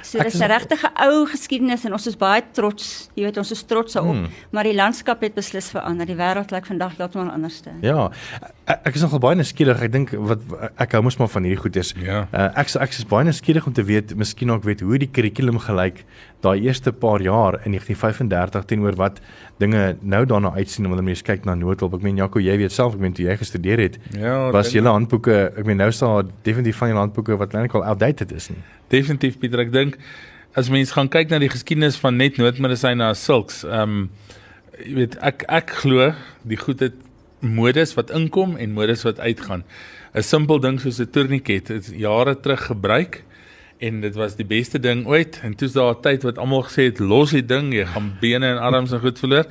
So 0.02 0.22
dis 0.22 0.38
'n 0.40 0.48
regtige 0.48 0.90
ou 1.06 1.26
geskiedenis 1.26 1.84
en 1.84 1.92
ons 1.92 2.06
is 2.06 2.16
baie 2.16 2.42
trots. 2.52 3.10
Jy 3.14 3.24
weet 3.24 3.36
ons 3.36 3.50
is 3.50 3.62
trots 3.62 3.92
daarop, 3.92 4.14
hmm. 4.14 4.28
maar 4.50 4.64
die 4.64 4.74
landskap 4.74 5.20
het 5.20 5.34
beslis 5.34 5.70
verander. 5.70 6.06
Die 6.06 6.16
wêreld 6.16 6.50
lyk 6.50 6.66
vandag 6.66 6.96
heeltemal 6.96 7.30
anders. 7.30 7.62
Ja. 7.80 8.10
Ek, 8.64 8.80
ek 8.86 8.94
is 8.94 9.02
nogal 9.02 9.18
baie 9.18 9.36
nuuskierig. 9.36 9.82
Ek 9.82 9.92
dink 9.92 10.10
wat 10.10 10.40
ek 10.76 10.92
hou 10.92 11.02
mos 11.02 11.16
maar 11.16 11.28
van 11.28 11.42
hierdie 11.42 11.60
goedes. 11.62 11.94
Ja. 12.00 12.26
Uh, 12.32 12.48
ek 12.56 12.74
ek 12.80 12.90
is 12.90 13.04
baie 13.04 13.24
nuuskierig 13.24 13.66
om 13.66 13.72
te 13.72 13.84
weet, 13.84 14.14
miskien 14.16 14.50
ook 14.50 14.64
weet 14.64 14.80
hoe 14.80 14.98
die 14.98 15.10
kurrikulum 15.10 15.58
gelyk 15.58 16.04
daai 16.40 16.60
eerste 16.64 16.92
paar 16.92 17.20
jaar 17.20 17.58
in 17.64 17.76
1935 17.76 18.64
teenoor 18.64 18.96
wat 18.96 19.20
dinge 19.60 19.96
nou 20.00 20.24
daarna 20.26 20.52
uitsien 20.56 20.88
wanneer 20.88 21.04
mens 21.04 21.22
kyk 21.22 21.44
na 21.44 21.54
noodhulp. 21.54 21.98
Ek 21.98 22.04
meen 22.06 22.20
Jaco, 22.20 22.40
jy 22.40 22.56
weet 22.62 22.72
self, 22.72 22.96
ek 22.96 23.04
meen 23.04 23.16
toe 23.16 23.26
jy 23.26 23.36
gestudeer 23.40 23.82
het, 23.84 23.98
ja, 24.16 24.36
was 24.54 24.72
julle 24.72 24.92
handboeke, 24.92 25.40
ek 25.50 25.68
meen 25.68 25.80
nou 25.80 25.90
staan 25.92 26.30
definitief 26.46 26.80
van 26.80 26.92
julle 26.92 27.04
handboeke 27.04 27.36
wat 27.40 27.56
eintlik 27.56 27.76
al 27.76 27.84
outdated 27.92 28.32
is 28.36 28.48
nie. 28.52 28.60
Definitief 28.90 29.36
Pieter, 29.38 29.60
ek 29.66 29.74
dink 29.74 29.89
as 30.54 30.68
mens 30.68 30.92
gaan 30.92 31.08
kyk 31.08 31.30
na 31.30 31.38
die 31.38 31.52
geskiedenis 31.52 31.96
van 31.96 32.16
net 32.16 32.36
noodmedisyne 32.36 33.04
as 33.04 33.24
sulks, 33.24 33.64
ehm 33.64 33.82
um, 33.82 34.10
jy 34.80 34.94
weet 34.96 35.16
ek 35.20 35.44
ek 35.48 35.70
glo 35.82 36.12
die 36.48 36.56
goed 36.56 36.80
het 36.80 36.94
modes 37.40 37.92
wat 37.98 38.10
inkom 38.16 38.56
en 38.56 38.72
modes 38.72 39.04
wat 39.04 39.20
uitgaan. 39.20 39.64
'n 40.14 40.22
Simpel 40.22 40.60
ding 40.60 40.80
soos 40.80 41.00
'n 41.00 41.10
tourniquet 41.10 41.68
het 41.68 41.92
jare 41.94 42.34
terug 42.40 42.66
gebruik 42.66 43.24
en 43.78 44.00
dit 44.00 44.14
was 44.14 44.36
die 44.36 44.44
beste 44.44 44.78
ding 44.78 45.06
ooit 45.06 45.40
en 45.42 45.54
toe's 45.54 45.72
daar 45.72 45.94
'n 45.94 46.02
tyd 46.02 46.22
wat 46.22 46.38
almal 46.38 46.62
gesê 46.62 46.90
het 46.90 46.98
los 46.98 47.30
die 47.30 47.46
ding 47.46 47.72
jy 47.72 47.84
gaan 47.86 48.16
bene 48.20 48.46
en 48.46 48.58
arms 48.58 48.92
en 48.92 49.00
goed 49.00 49.18
verloor 49.18 49.46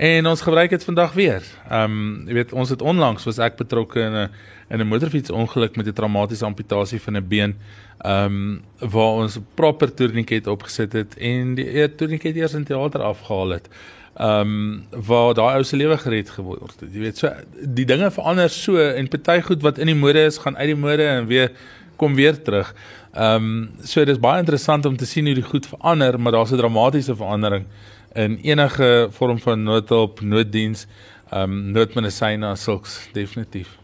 en 0.00 0.26
ons 0.26 0.40
gebruik 0.40 0.70
dit 0.72 0.84
vandag 0.84 1.12
weer. 1.12 1.44
Ehm 1.68 1.92
um, 1.92 2.28
jy 2.28 2.38
weet 2.38 2.52
ons 2.56 2.70
het 2.72 2.82
onlangs 2.82 3.26
was 3.28 3.38
ek 3.44 3.58
betrokke 3.58 4.00
in 4.00 4.14
'n 4.16 4.28
in 4.72 4.80
'n 4.80 4.88
motorfietsongeluk 4.88 5.76
met 5.76 5.86
'n 5.86 5.92
traumatiese 5.92 6.44
amputasie 6.44 7.00
van 7.00 7.16
'n 7.16 7.28
been. 7.28 7.54
Ehm 7.98 8.24
um, 8.24 8.62
waar 8.78 9.20
ons 9.22 9.36
'n 9.36 9.46
proper 9.54 9.94
tourniquet 9.94 10.46
opgesit 10.46 10.92
het 10.92 11.16
en 11.18 11.54
die 11.54 11.68
e 11.80 11.88
tourniquet 11.88 12.36
eers 12.36 12.54
in 12.54 12.64
teater 12.64 13.02
afgehaal 13.02 13.48
het. 13.48 13.68
Ehm 14.16 14.40
um, 14.40 14.86
waar 15.06 15.34
daai 15.34 15.56
ou 15.56 15.64
se 15.64 15.76
lewe 15.76 15.98
gered 15.98 16.30
geword 16.30 16.80
het. 16.80 16.92
Jy 16.92 17.00
weet 17.00 17.18
so 17.18 17.28
die 17.64 17.84
dinge 17.84 18.10
verander 18.10 18.48
so 18.48 18.76
en 18.78 19.08
party 19.08 19.40
goed 19.40 19.62
wat 19.62 19.78
in 19.78 19.86
die 19.86 19.94
mode 19.94 20.24
is 20.24 20.38
gaan 20.38 20.56
uit 20.56 20.66
die 20.66 20.76
mode 20.76 21.04
en 21.04 21.26
weer 21.26 21.50
kom 21.96 22.14
weer 22.14 22.42
terug. 22.42 22.74
Ehm 23.12 23.34
um, 23.34 23.70
so 23.82 24.04
dis 24.04 24.18
baie 24.18 24.38
interessant 24.38 24.86
om 24.86 24.96
te 24.96 25.06
sien 25.06 25.26
hoe 25.26 25.34
die 25.34 25.50
goed 25.52 25.66
verander, 25.66 26.20
maar 26.20 26.32
daar's 26.32 26.52
'n 26.52 26.56
dramatiese 26.56 27.16
verandering 27.16 27.66
in 28.14 28.38
enige 28.42 29.08
vorm 29.10 29.38
van 29.38 29.62
noodhulp, 29.62 30.20
nooddiens, 30.20 30.86
ehm 31.30 31.42
um, 31.42 31.70
noodmedisyne 31.72 32.56
sulks 32.56 33.08
definitief. 33.12 33.78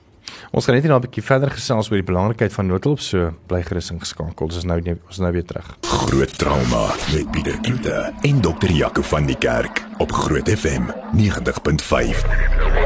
Ons 0.50 0.66
gaan 0.66 0.74
net 0.74 0.84
nou 0.84 0.98
'n 0.98 1.06
bietjie 1.06 1.22
verder 1.22 1.50
gesels 1.50 1.90
oor 1.90 2.00
die 2.00 2.10
belangrikheid 2.12 2.52
van 2.52 2.66
noodhulp, 2.66 3.00
so 3.00 3.32
bly 3.46 3.62
gerus 3.62 3.90
ingeskakel. 3.90 4.46
Ons 4.46 4.56
is 4.56 4.64
nou 4.64 4.78
ons 4.78 5.10
is 5.10 5.18
nou 5.18 5.32
weer 5.32 5.44
terug. 5.44 5.76
Groot 5.82 6.38
trauma 6.38 6.94
met 7.12 7.30
Pieter 7.30 7.60
Kloete 7.60 8.12
en 8.22 8.40
dokter 8.40 8.70
Jaco 8.70 9.02
van 9.02 9.26
die 9.26 9.38
Kerk 9.38 9.84
op 9.98 10.12
Groot 10.12 10.48
FM 10.48 10.90
90.5. 11.14 12.85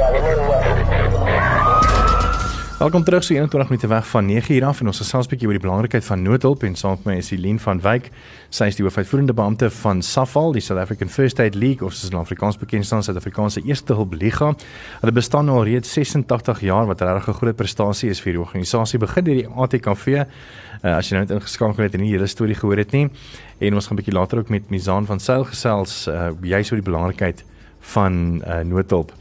Welkom 2.80 3.04
terug 3.04 3.24
so 3.24 3.34
21 3.34 3.68
minute 3.68 3.86
weg 3.86 4.06
van 4.08 4.26
9 4.26 4.54
uur 4.54 4.64
af 4.64 4.80
en 4.80 4.86
ons 4.86 4.96
gesels 4.96 5.26
'n 5.26 5.28
bietjie 5.28 5.46
oor 5.46 5.58
die 5.58 5.66
belangrikheid 5.68 6.04
van 6.04 6.22
noodhulp 6.22 6.62
en 6.62 6.74
saam 6.74 6.90
met 6.90 7.04
my 7.04 7.16
is 7.16 7.30
Helene 7.30 7.58
van 7.58 7.80
Wyk. 7.80 8.10
Sy 8.48 8.64
is 8.64 8.76
die 8.76 8.84
hoofuitvoerende 8.84 9.34
beampte 9.34 9.70
van 9.70 10.02
SAFAL, 10.02 10.52
die 10.52 10.62
South 10.62 10.80
African 10.80 11.08
First 11.08 11.40
Aid 11.40 11.54
League 11.54 11.86
of 11.86 11.92
soos 11.92 12.10
in 12.10 12.16
Afrikaans 12.16 12.56
bekend 12.56 12.86
staan 12.86 13.02
Suid-Afrikaanse 13.02 13.60
Eerste 13.64 13.92
Hulp 13.94 14.14
Liga. 14.14 14.54
Hulle 15.00 15.12
bestaan 15.12 15.44
nou 15.44 15.58
al 15.58 15.64
reeds 15.64 15.92
86 15.92 16.60
jaar 16.60 16.86
wat 16.86 17.00
regtig 17.00 17.28
'n 17.28 17.32
groot 17.32 17.56
prestasie 17.56 18.10
is 18.10 18.20
vir 18.20 18.32
die 18.32 18.40
organisasie. 18.40 18.98
Begin 18.98 19.24
deur 19.24 19.34
die 19.34 19.48
ATKV. 19.48 20.06
Uh, 20.06 20.96
as 20.96 21.08
jy 21.08 21.16
nou 21.16 21.26
net 21.26 21.36
ingeskakel 21.36 21.84
het 21.84 21.94
en 21.94 22.00
nie 22.00 22.12
hele 22.12 22.26
storie 22.26 22.54
gehoor 22.54 22.76
het 22.76 22.92
nie 22.92 23.10
en 23.58 23.74
ons 23.74 23.86
gaan 23.86 23.98
'n 23.98 24.02
bietjie 24.02 24.14
later 24.14 24.38
ook 24.38 24.48
met 24.48 24.70
Mizaan 24.70 25.06
van 25.06 25.20
Sail 25.20 25.44
gesels 25.44 26.08
uh, 26.08 26.30
juis 26.40 26.72
oor 26.72 26.80
die 26.80 26.90
belangrikheid 26.90 27.44
van 27.80 28.42
uh, 28.46 28.60
noodhulp. 28.64 29.12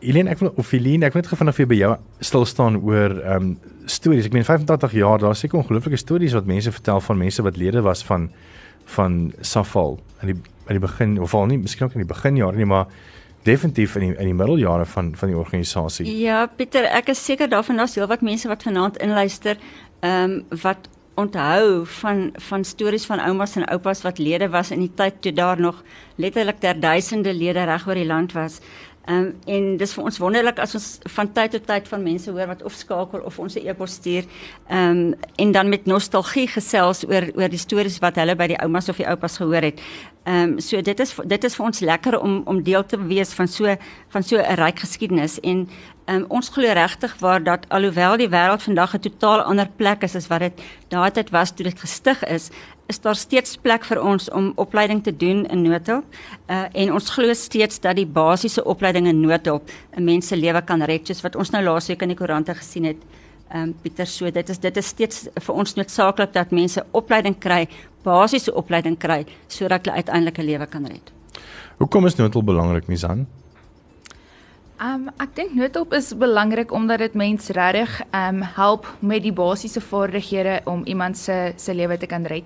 Helene, 0.00 0.30
ek 0.30 0.42
wil 0.42 0.52
of 0.60 0.70
Helene, 0.70 1.06
ek 1.06 1.14
wil 1.14 1.22
net 1.22 1.30
gefin 1.30 1.48
of 1.48 1.58
jy 1.60 1.66
by 1.70 1.78
jou 1.78 1.94
stil 2.24 2.44
staan 2.48 2.76
oor 2.82 3.16
ehm 3.22 3.48
um, 3.48 3.56
stories. 3.86 4.26
Ek 4.26 4.34
meen 4.34 4.44
85 4.44 4.96
jaar, 4.98 5.20
daar 5.22 5.36
seker 5.38 5.60
ongelooflike 5.60 6.00
stories 6.00 6.34
wat 6.34 6.48
mense 6.50 6.72
vertel 6.74 7.00
van 7.00 7.20
mense 7.20 7.42
wat 7.46 7.56
lede 7.56 7.82
was 7.86 8.02
van 8.04 8.30
van 8.96 9.32
Safal 9.40 9.98
in 10.22 10.32
die 10.32 10.38
in 10.66 10.80
die 10.80 10.82
begin 10.82 11.20
of 11.22 11.34
al 11.34 11.46
nie, 11.46 11.58
miskien 11.58 11.86
ook 11.86 11.94
in 11.94 12.02
die 12.02 12.10
beginjare 12.10 12.58
nie, 12.58 12.66
maar 12.66 12.90
definitief 13.46 13.94
in 13.96 14.08
die 14.08 14.12
in 14.16 14.32
die 14.32 14.34
middeljare 14.34 14.86
van 14.90 15.14
van 15.16 15.32
die 15.32 15.38
organisasie. 15.38 16.06
Ja, 16.18 16.44
Pieter, 16.46 16.88
ek 16.90 17.14
is 17.14 17.24
seker 17.24 17.48
daarvan 17.48 17.78
daar's 17.80 17.94
heelwat 17.94 18.26
mense 18.26 18.50
wat 18.50 18.66
vanaand 18.66 19.00
inluister, 19.02 19.56
ehm 20.02 20.36
um, 20.36 20.60
wat 20.62 20.90
onthou 21.16 21.86
van 21.86 22.30
van 22.48 22.64
stories 22.64 23.06
van 23.06 23.20
oumas 23.20 23.56
en 23.56 23.64
oupas 23.72 24.02
wat 24.04 24.18
lede 24.18 24.48
was 24.52 24.70
in 24.70 24.82
die 24.84 24.92
tyd 24.94 25.22
toe 25.24 25.32
daar 25.32 25.60
nog 25.60 25.82
letterlik 26.16 26.58
ter 26.60 26.80
duisende 26.80 27.32
lede 27.34 27.64
reg 27.64 27.86
oor 27.88 27.94
die 27.94 28.06
land 28.06 28.32
was. 28.32 28.60
Ehm 29.06 29.18
um, 29.18 29.34
en 29.46 29.76
dis 29.78 29.92
vir 29.94 30.04
ons 30.04 30.16
wonderlik 30.18 30.58
as 30.58 30.74
ons 30.74 30.86
van 31.14 31.28
tyd 31.32 31.52
tot 31.54 31.66
tyd 31.66 31.88
van 31.88 32.02
mense 32.02 32.30
hoor 32.30 32.48
wat 32.50 32.62
of 32.66 32.74
skakel 32.74 33.20
of 33.22 33.38
ons 33.38 33.54
'n 33.54 33.68
e-pos 33.68 33.92
stuur. 34.00 34.24
Ehm 34.68 34.90
um, 34.90 35.14
en 35.36 35.52
dan 35.52 35.68
met 35.68 35.86
nostalgie 35.86 36.48
gesels 36.48 37.04
oor 37.06 37.30
oor 37.34 37.48
die 37.48 37.58
stories 37.58 37.98
wat 37.98 38.16
hulle 38.16 38.34
by 38.34 38.46
die 38.46 38.58
oumas 38.58 38.88
of 38.88 38.96
die 38.96 39.06
oupas 39.06 39.36
gehoor 39.36 39.62
het. 39.62 39.80
Ehm 40.26 40.42
um, 40.42 40.60
so 40.60 40.80
dit 40.82 41.00
is 41.00 41.12
dit 41.30 41.44
is 41.44 41.54
vir 41.54 41.64
ons 41.66 41.80
lekker 41.80 42.16
om 42.18 42.40
om 42.50 42.62
deel 42.66 42.82
te 42.86 42.98
wees 42.98 43.30
van 43.38 43.46
so 43.48 43.74
van 44.14 44.22
so 44.22 44.36
'n 44.36 44.56
ryk 44.58 44.78
geskiedenis 44.82 45.40
en 45.40 45.68
ehm 46.06 46.16
um, 46.16 46.24
ons 46.28 46.48
glo 46.48 46.72
regtig 46.72 47.14
waar 47.20 47.42
dat 47.42 47.68
alhoewel 47.68 48.16
die 48.16 48.28
wêreld 48.28 48.62
vandag 48.62 48.94
'n 48.94 49.00
totaal 49.00 49.40
ander 49.42 49.68
plek 49.76 50.02
is 50.02 50.16
as 50.16 50.26
wat 50.26 50.40
dit 50.40 50.62
daai 50.88 51.10
tyd 51.10 51.30
was 51.30 51.50
toe 51.50 51.64
dit 51.64 51.80
gestig 51.80 52.24
is, 52.24 52.50
is 52.88 53.00
daar 53.00 53.14
steeds 53.14 53.56
plek 53.56 53.84
vir 53.84 54.02
ons 54.02 54.30
om 54.30 54.52
opleiding 54.56 55.02
te 55.02 55.16
doen 55.16 55.46
in 55.46 55.62
noodhulp. 55.62 56.04
Uh 56.50 56.64
en 56.72 56.92
ons 56.92 57.10
glo 57.10 57.32
steeds 57.34 57.80
dat 57.80 57.96
die 57.96 58.06
basiese 58.06 58.64
opleiding 58.64 59.06
in 59.06 59.20
noodhulp 59.20 59.70
'n 59.96 60.04
mens 60.04 60.26
se 60.26 60.36
lewe 60.36 60.62
kan 60.62 60.82
red, 60.82 61.06
soos 61.06 61.22
wat 61.22 61.36
ons 61.36 61.50
nou 61.50 61.62
laasweek 61.62 62.02
in 62.02 62.08
die 62.08 62.16
koerante 62.16 62.54
gesien 62.54 62.84
het. 62.84 62.98
Ehm 63.48 63.62
um, 63.62 63.74
Pieter, 63.82 64.06
so 64.06 64.30
dit 64.30 64.48
is 64.48 64.58
dit 64.58 64.76
is 64.76 64.86
steeds 64.86 65.28
vir 65.46 65.54
ons 65.54 65.74
noodsaaklik 65.78 66.32
dat 66.34 66.50
mense 66.50 66.82
opleiding 66.92 67.38
kry, 67.38 67.68
basiese 68.02 68.54
opleiding 68.54 68.98
kry 68.98 69.24
sodat 69.48 69.86
hulle 69.86 69.96
uiteindelik 69.96 70.38
'n 70.38 70.46
lewe 70.46 70.66
kan 70.66 70.86
red. 70.86 71.12
Hoekom 71.78 72.06
is 72.06 72.16
noodhulp 72.16 72.46
belangrik, 72.46 72.88
Misan? 72.88 73.26
Um 74.76 75.08
ek 75.16 75.34
dink 75.34 75.54
noodhulp 75.54 75.94
is 75.96 76.10
belangrik 76.12 76.72
omdat 76.72 76.98
dit 76.98 77.14
mense 77.14 77.52
regtig 77.52 78.02
um 78.12 78.42
help 78.42 78.86
met 79.00 79.22
die 79.22 79.32
basiese 79.32 79.80
vaardighede 79.80 80.60
om 80.64 80.82
iemand 80.84 81.16
se 81.16 81.52
se 81.56 81.74
lewe 81.74 81.96
te 81.96 82.06
kan 82.06 82.26
red. 82.26 82.44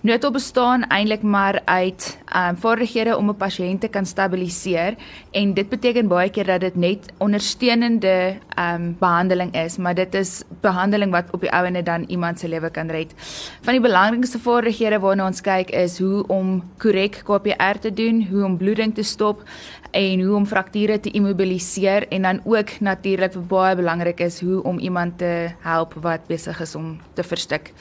Noodhulp 0.00 0.32
bestaan 0.36 0.82
eintlik 0.92 1.22
maar 1.22 1.60
uit 1.64 2.18
um 2.36 2.56
vaardighede 2.56 3.16
om 3.16 3.30
'n 3.30 3.36
pasiënt 3.36 3.80
te 3.80 3.88
kan 3.88 4.06
stabiliseer 4.06 4.94
en 5.30 5.54
dit 5.54 5.68
beteken 5.68 6.08
baie 6.08 6.30
keer 6.30 6.46
dat 6.46 6.60
dit 6.60 6.76
net 6.76 7.12
ondersteunende 7.18 8.36
um 8.58 8.96
behandeling 8.98 9.54
is, 9.54 9.76
maar 9.76 9.94
dit 9.94 10.14
is 10.14 10.42
behandeling 10.60 11.10
wat 11.10 11.24
op 11.30 11.40
die 11.40 11.50
ouene 11.50 11.82
dan 11.82 12.04
iemand 12.08 12.38
se 12.38 12.48
lewe 12.48 12.70
kan 12.70 12.90
red. 12.90 13.14
Van 13.62 13.72
die 13.72 13.80
belangrikste 13.80 14.38
vaardighede 14.38 14.98
waarna 14.98 15.26
ons 15.26 15.40
kyk 15.40 15.70
is 15.70 15.98
hoe 15.98 16.26
om 16.26 16.62
korrek 16.78 17.22
KPR 17.24 17.78
te 17.80 17.92
doen, 17.92 18.26
hoe 18.30 18.44
om 18.44 18.56
bloeding 18.56 18.94
te 18.94 19.02
stop 19.02 19.42
en 19.90 20.20
hoe 20.20 20.36
om 20.36 20.46
frakture 20.46 21.00
te 21.00 21.10
immobiliseer 21.10 22.08
en 22.08 22.22
dan 22.22 22.40
ook 22.44 22.80
natuurlik 22.80 23.32
wat 23.32 23.48
baie 23.48 23.76
belangrik 23.76 24.20
is 24.20 24.40
hoe 24.40 24.62
om 24.62 24.78
iemand 24.78 25.18
te 25.18 25.50
help 25.60 25.94
wat 25.94 26.26
besig 26.26 26.60
is 26.60 26.74
om 26.74 27.00
te 27.12 27.22
verstik. 27.22 27.72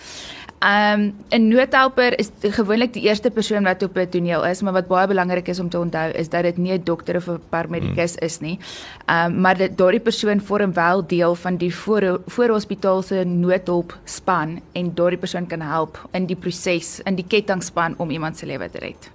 Um 0.66 1.14
'n 1.30 1.48
noodhelper 1.48 2.18
is 2.18 2.32
gewoonlik 2.42 2.94
die 2.94 3.04
eerste 3.06 3.30
persoon 3.30 3.64
wat 3.64 3.84
op 3.84 3.98
'n 3.98 4.10
toneel 4.10 4.46
is, 4.46 4.62
maar 4.62 4.74
wat 4.74 4.88
baie 4.88 5.08
belangrik 5.08 5.48
is 5.48 5.60
om 5.60 5.70
te 5.70 5.80
onthou 5.80 6.12
is 6.12 6.30
dat 6.30 6.44
dit 6.44 6.58
nie 6.58 6.74
'n 6.74 6.84
dokter 6.84 7.16
of 7.16 7.28
'n 7.28 7.40
paramedikus 7.50 8.16
is 8.16 8.40
nie. 8.40 8.60
Um 9.06 9.42
maar 9.42 9.58
dit 9.58 9.78
daardie 9.78 10.00
persoon 10.00 10.42
vorm 10.42 10.74
wel 10.74 11.08
deel 11.08 11.36
van 11.36 11.58
die 11.58 11.76
voor 11.76 12.22
voorhospitaal 12.26 13.02
se 13.02 13.24
noodhulp 13.24 13.98
span 14.04 14.62
en 14.72 14.94
daardie 14.94 15.20
persoon 15.20 15.48
kan 15.48 15.62
help 15.62 16.10
in 16.12 16.26
die 16.26 16.36
proses, 16.36 17.00
in 17.04 17.16
die 17.16 17.28
kettingspan 17.28 17.94
om 17.98 18.10
iemand 18.10 18.38
se 18.38 18.46
lewe 18.46 18.70
te 18.70 18.80
red. 18.80 19.15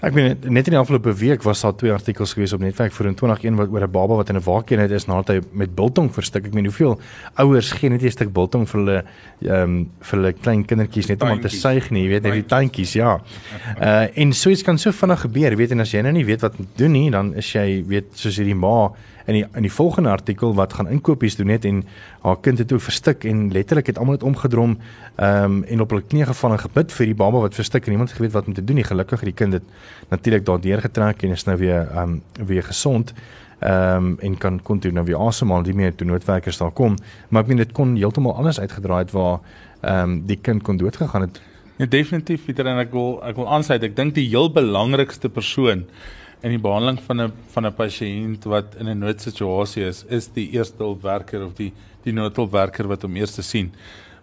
Ek 0.00 0.14
meen 0.14 0.36
net 0.46 0.68
in 0.68 0.76
die 0.76 0.78
afgelope 0.78 1.12
week 1.18 1.42
was 1.42 1.62
daar 1.64 1.74
twee 1.74 1.92
artikels 1.92 2.32
gewees 2.36 2.52
op 2.52 2.60
Netwerk 2.60 2.92
24 2.92 3.44
een 3.44 3.56
wat 3.58 3.72
oor 3.74 3.82
'n 3.82 3.90
baba 3.90 4.14
wat 4.14 4.28
in 4.28 4.36
'n 4.36 4.44
waakeenheid 4.44 4.90
is 4.90 5.06
nadat 5.06 5.28
hy 5.28 5.40
met 5.52 5.74
biltong 5.74 6.10
verstik. 6.14 6.46
Ek 6.46 6.54
meen 6.54 6.64
hoeveel 6.64 6.98
ouers 7.34 7.72
gee 7.72 7.90
net 7.90 8.02
'n 8.02 8.10
stuk 8.10 8.32
biltong 8.32 8.68
vir 8.68 8.80
hulle 8.80 9.04
ehm 9.42 9.62
um, 9.62 9.90
vir 10.00 10.18
hulle 10.18 10.32
klein 10.32 10.64
kindertjies 10.64 11.08
net 11.08 11.22
om 11.22 11.40
te 11.40 11.48
suig 11.48 11.90
nie, 11.90 12.04
jy 12.04 12.08
weet 12.08 12.22
net 12.22 12.32
die 12.32 12.46
tuintjies, 12.46 12.92
ja. 12.92 13.20
Uh 13.80 14.06
en 14.14 14.32
so 14.32 14.50
iets 14.50 14.62
kan 14.62 14.78
so 14.78 14.90
vinnig 14.92 15.20
gebeur, 15.20 15.56
weet 15.56 15.70
en 15.70 15.80
as 15.80 15.92
jy 15.92 16.02
nou 16.02 16.12
nie 16.12 16.24
weet 16.24 16.40
wat 16.40 16.58
om 16.58 16.64
te 16.64 16.82
doen 16.82 16.92
nie, 16.92 17.10
dan 17.10 17.34
is 17.34 17.52
jy 17.52 17.84
weet 17.86 18.04
soos 18.14 18.36
hierdie 18.36 18.54
ma 18.54 18.90
in 19.28 19.36
die 19.36 19.44
in 19.54 19.66
die 19.66 19.72
volgende 19.72 20.08
artikel 20.08 20.54
wat 20.56 20.72
gaan 20.72 20.88
inkopies 20.88 21.36
doen 21.36 21.50
net 21.52 21.64
en 21.68 21.82
haar 22.24 22.38
kind 22.40 22.58
het 22.58 22.68
toe 22.68 22.78
verstik 22.80 23.24
en 23.28 23.48
letterlik 23.52 23.90
het 23.92 23.98
almal 23.98 24.16
net 24.16 24.22
omgedrom 24.22 24.78
ehm 25.16 25.44
um, 25.44 25.64
en 25.64 25.80
op 25.84 25.90
hulle 25.92 26.06
knieë 26.12 26.30
geval 26.30 26.54
en 26.56 26.62
gebid 26.62 26.94
vir 26.96 27.10
die 27.10 27.18
baba 27.22 27.42
wat 27.44 27.58
verstik 27.58 27.84
en 27.86 27.94
niemand 27.96 28.12
geweet 28.12 28.32
wat 28.32 28.46
om 28.46 28.54
te 28.54 28.64
doen 28.64 28.80
nie. 28.80 28.84
Gelukkig 28.84 29.20
het 29.20 29.28
die 29.28 29.36
kind 29.36 29.52
dit 29.52 29.62
natuurlik 30.08 30.46
daardeur 30.46 30.80
getrek 30.80 31.22
en 31.22 31.36
is 31.36 31.44
nou 31.44 31.56
weer 31.60 31.84
ehm 31.90 32.16
um, 32.16 32.46
weer 32.46 32.62
gesond 32.62 33.12
ehm 33.58 33.96
um, 33.96 34.16
en 34.20 34.38
kan 34.38 34.62
kon 34.62 34.78
toe 34.78 34.92
nou 34.92 35.04
weer 35.04 35.18
asemhaal 35.18 35.62
die 35.62 35.74
meer 35.74 35.94
toe 35.94 36.06
noodwerkers 36.06 36.58
daar 36.58 36.70
kom. 36.70 36.96
Maar 37.28 37.42
ek 37.42 37.48
meen 37.48 37.64
dit 37.64 37.72
kon 37.72 37.96
heeltemal 37.96 38.36
anders 38.36 38.60
uitgedraai 38.60 39.02
het 39.04 39.12
waar 39.12 39.40
ehm 39.80 40.10
um, 40.10 40.20
die 40.26 40.38
kind 40.40 40.62
kon 40.62 40.76
doodgegaan 40.76 41.28
het. 41.28 41.42
Ja 41.76 41.86
definitief 41.86 42.44
Pieter 42.44 42.66
en 42.66 42.78
ek 42.78 42.92
wil 42.92 43.20
ek 43.22 43.36
wil 43.36 43.48
aansluit. 43.48 43.82
Ek 43.82 43.96
dink 43.96 44.14
die 44.14 44.28
heel 44.28 44.48
belangrikste 44.52 45.28
persoon 45.28 45.84
in 46.40 46.54
die 46.54 46.62
behandeling 46.62 47.00
van 47.06 47.20
'n 47.20 47.32
van 47.52 47.66
'n 47.66 47.74
pasiënt 47.74 48.44
wat 48.44 48.74
in 48.78 48.88
'n 48.88 48.98
noodsituasie 48.98 49.84
is, 49.84 50.04
is 50.08 50.28
die 50.32 50.50
eerste 50.50 50.82
hulpwerker 50.82 51.44
of 51.44 51.54
die 51.54 51.72
die 52.02 52.12
noodhulpwerker 52.12 52.86
wat 52.88 53.02
hom 53.02 53.16
eers 53.16 53.34
te 53.34 53.42
sien. 53.42 53.72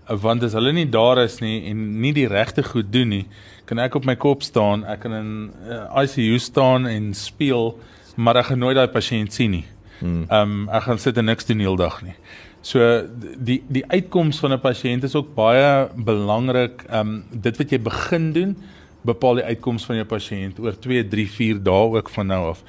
Want 0.08 0.44
as 0.44 0.54
hulle 0.54 0.72
nie 0.72 0.90
daar 0.90 1.18
is 1.24 1.40
nie 1.40 1.66
en 1.70 2.00
nie 2.02 2.14
die 2.14 2.28
regte 2.28 2.64
goed 2.64 2.92
doen 2.94 3.10
nie, 3.10 3.26
kan 3.66 3.80
ek 3.80 3.96
op 3.96 4.06
my 4.06 4.16
kop 4.16 4.44
staan, 4.44 4.86
ek 4.86 5.00
kan 5.00 5.14
in 5.14 5.52
uh, 5.68 5.76
eh, 5.76 6.04
ICU 6.04 6.40
staan 6.40 6.88
en 6.88 7.14
speel, 7.14 7.80
maar 8.16 8.38
ek 8.38 8.46
gaan 8.46 8.60
nooit 8.60 8.76
daai 8.76 8.88
pasiënt 8.88 9.34
sien 9.34 9.52
nie. 9.52 9.66
Hmm. 10.00 10.26
Ehm 10.30 10.42
um, 10.42 10.70
ek 10.70 10.84
gaan 10.84 11.00
sit 11.00 11.18
en 11.18 11.26
niks 11.26 11.46
doen 11.46 11.60
heeldag 11.60 12.02
nie. 12.04 12.16
So 12.66 12.80
die 13.38 13.64
die 13.68 13.84
uitkoms 13.88 14.40
van 14.40 14.54
'n 14.54 14.62
pasiënt 14.62 15.04
is 15.04 15.16
ook 15.16 15.36
baie 15.36 15.90
belangrik. 15.96 16.86
Ehm 16.90 17.00
um, 17.00 17.24
dit 17.32 17.58
wat 17.58 17.70
jy 17.70 17.80
begin 17.80 18.32
doen, 18.34 18.56
bepaal 19.06 19.42
die 19.42 19.48
uitkoms 19.54 19.86
van 19.88 20.00
jou 20.02 20.06
pasiënt 20.10 20.60
oor 20.64 20.76
2, 20.82 21.08
3, 21.12 21.26
4 21.38 21.64
dae 21.64 21.88
ook 21.98 22.10
van 22.10 22.30
nou 22.32 22.42
af. 22.52 22.64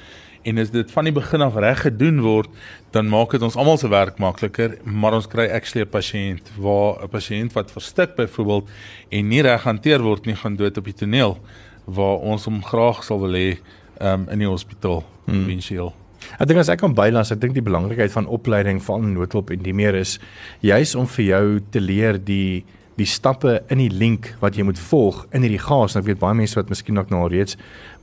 En 0.47 0.61
as 0.61 0.71
dit 0.71 0.91
van 0.91 1.07
die 1.09 1.13
begin 1.13 1.43
af 1.43 1.57
reg 1.59 1.81
gedoen 1.83 2.21
word, 2.23 2.49
dan 2.95 3.09
maak 3.11 3.33
dit 3.35 3.43
ons 3.43 3.57
almal 3.59 3.77
se 3.77 3.89
werk 3.91 4.19
makliker, 4.23 4.77
maar 4.83 5.17
ons 5.17 5.27
kry 5.27 5.49
actually 5.51 5.83
'n 5.85 5.91
pasiënt 5.91 6.51
waar 6.55 7.03
'n 7.03 7.09
pasiënt 7.09 7.53
wat 7.53 7.71
verstik 7.71 8.15
byvoorbeeld 8.15 8.69
en 9.09 9.27
nie 9.27 9.41
reg 9.41 9.63
hanteer 9.63 10.01
word 10.01 10.25
nie, 10.25 10.35
gaan 10.35 10.55
dood 10.55 10.77
op 10.77 10.85
die 10.85 10.93
toneel 10.93 11.37
waar 11.85 12.19
ons 12.19 12.45
hom 12.45 12.63
graag 12.63 13.03
sal 13.03 13.19
wil 13.19 13.33
hê 13.33 13.57
um, 14.01 14.27
in 14.29 14.39
die 14.39 14.47
hospitaal 14.47 15.03
eventueel. 15.27 15.91
Hmm. 15.91 16.07
Ek 16.39 16.47
dink 16.47 16.59
as 16.59 16.69
ek 16.69 16.79
kan 16.79 16.95
bylas, 16.97 17.31
ek 17.31 17.41
dink 17.41 17.53
die 17.53 17.65
belangrikheid 17.65 18.11
van 18.11 18.27
opleiding 18.27 18.81
van 18.83 19.13
noodhulp 19.13 19.51
en 19.53 19.61
die 19.63 19.73
meer 19.73 19.95
is 19.95 20.17
juis 20.65 20.95
om 20.95 21.07
vir 21.07 21.25
jou 21.25 21.59
te 21.71 21.79
leer 21.79 22.19
die 22.19 22.65
die 22.97 23.05
stappe 23.05 23.59
in 23.69 23.77
die 23.77 23.91
link 23.93 24.31
wat 24.41 24.57
jy 24.57 24.65
moet 24.65 24.79
volg 24.89 25.21
in 25.35 25.43
hierdie 25.45 25.61
gas. 25.61 25.93
Nou 25.93 26.01
ek 26.01 26.09
weet 26.11 26.21
baie 26.21 26.37
mense 26.37 26.57
wat 26.57 26.71
miskien 26.73 26.97
dalk 26.97 27.11
nou 27.13 27.27
reeds 27.29 27.57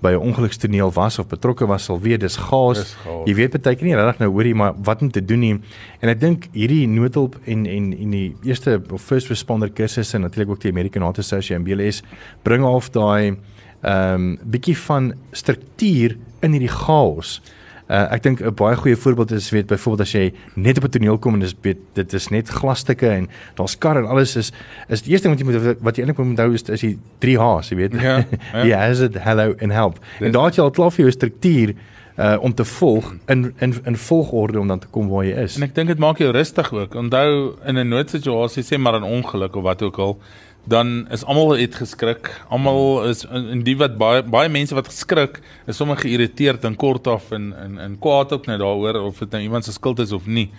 by 0.05 0.13
'n 0.15 0.23
ongelukstoneel 0.23 0.93
was 0.95 1.19
of 1.19 1.29
betrokke 1.29 1.67
was 1.67 1.85
sal 1.85 1.99
weet 2.01 2.21
dis 2.21 2.37
gas. 2.37 2.79
Dis 2.79 2.95
gas. 3.03 3.27
Jy 3.27 3.35
weet 3.35 3.63
baie 3.63 3.77
keer 3.77 3.89
nie 3.89 3.97
regtig 3.97 4.21
nou 4.21 4.31
hoorie 4.31 4.55
maar 4.55 4.75
wat 4.77 5.03
om 5.03 5.11
te 5.11 5.25
doen 5.25 5.41
nie. 5.41 5.61
En 6.01 6.09
ek 6.09 6.21
dink 6.21 6.49
hierdie 6.53 6.87
noodhulp 6.87 7.37
en 7.45 7.67
en 7.67 7.93
en 7.93 8.11
die 8.11 8.37
eerste 8.45 8.81
first 8.97 9.29
responder 9.29 9.71
kursusse 9.71 10.17
en 10.17 10.23
natuurlik 10.23 10.51
ook 10.51 10.61
die 10.61 10.71
American 10.71 11.03
Heart 11.03 11.19
Association 11.19 11.59
en 11.59 11.65
BLS 11.65 12.03
bring 12.43 12.65
af 12.65 12.91
daai 12.91 13.37
ehm 13.83 14.15
um, 14.15 14.39
bietjie 14.45 14.77
van 14.77 15.13
struktuur 15.33 16.17
in 16.41 16.53
hierdie 16.53 16.73
chaos. 16.73 17.41
Uh, 17.85 18.07
ek 18.17 18.23
dink 18.25 18.41
'n 18.41 18.55
baie 18.57 18.77
goeie 18.77 18.97
voorbeeld 18.97 19.31
is 19.37 19.51
weet 19.53 19.67
byvoorbeeld 19.67 20.01
as 20.01 20.13
jy 20.13 20.33
net 20.55 20.79
op 20.79 20.85
'n 20.85 20.91
toneel 20.91 21.19
kom 21.19 21.35
en 21.35 21.41
dis 21.41 21.55
dit 21.93 22.13
is 22.13 22.29
net 22.29 22.49
glasstukke 22.49 23.09
en 23.09 23.29
daar's 23.55 23.79
kar 23.79 23.97
en 23.97 24.07
alles 24.07 24.37
is 24.37 24.53
is 24.89 25.03
die 25.03 25.13
eerste 25.13 25.29
ding 25.29 25.37
wat 25.37 25.45
jy 25.45 25.61
moet 25.61 25.83
wat 25.83 25.97
jy 25.97 26.03
eintlik 26.03 26.19
moet 26.19 26.39
onthou 26.39 26.55
is 26.55 26.63
is 26.63 26.81
die 26.81 26.99
3 27.19 27.37
H's, 27.37 27.69
jy 27.69 27.77
weet. 27.77 27.93
Ja. 27.93 28.25
Ja, 28.53 28.65
yeah, 28.71 28.91
is 28.91 29.01
it 29.01 29.15
hello 29.15 29.55
and 29.61 29.73
help. 29.73 30.01
Dis, 30.19 30.27
en 30.27 30.33
daar 30.33 30.45
het 30.45 30.57
jy 30.57 30.63
al 30.63 30.71
klaar 30.71 30.91
vir 30.93 31.05
jou 31.05 31.11
struktuur 31.13 31.75
uh 32.17 32.37
om 32.41 32.55
te 32.55 32.65
volg 32.65 33.15
in 33.27 33.55
in 33.59 33.75
in 33.85 33.97
volgorde 33.97 34.61
om 34.61 34.69
dan 34.69 34.79
te 34.79 34.87
kom 34.87 35.09
waar 35.09 35.25
jy 35.25 35.35
is. 35.45 35.57
En 35.57 35.63
ek 35.63 35.75
dink 35.75 35.89
dit 35.89 35.99
maak 35.99 36.19
jou 36.19 36.31
rustig 36.33 36.73
ook. 36.73 36.95
Onthou 36.95 37.57
in 37.67 37.79
'n 37.79 37.89
noodsituasie 37.89 38.63
sê 38.63 38.79
maar 38.79 38.97
'n 39.01 39.03
ongeluk 39.03 39.57
of 39.57 39.63
wat 39.63 39.83
ook 39.83 39.99
al 39.99 40.19
dan 40.65 41.09
is 41.13 41.25
almal 41.25 41.57
het 41.59 41.75
geskrik. 41.75 42.31
Almal 42.49 43.05
is 43.11 43.25
in 43.29 43.63
die 43.67 43.77
wat 43.77 43.99
baie 44.01 44.23
baie 44.23 44.49
mense 44.49 44.75
wat 44.75 44.89
geskrik 44.89 45.41
is 45.69 45.77
sommer 45.77 46.01
geïrriteerd 46.01 46.65
en 46.65 46.77
kort 46.77 47.07
af 47.07 47.31
en 47.37 47.53
en 47.53 47.79
en 47.79 47.99
kwaad 47.99 48.33
ook 48.33 48.47
net 48.47 48.63
daaroor 48.63 49.03
of 49.03 49.19
dit 49.19 49.31
nou 49.31 49.43
iemand 49.43 49.65
se 49.65 49.73
skuld 49.73 49.99
is 49.99 50.13
of 50.13 50.27
nie. 50.27 50.51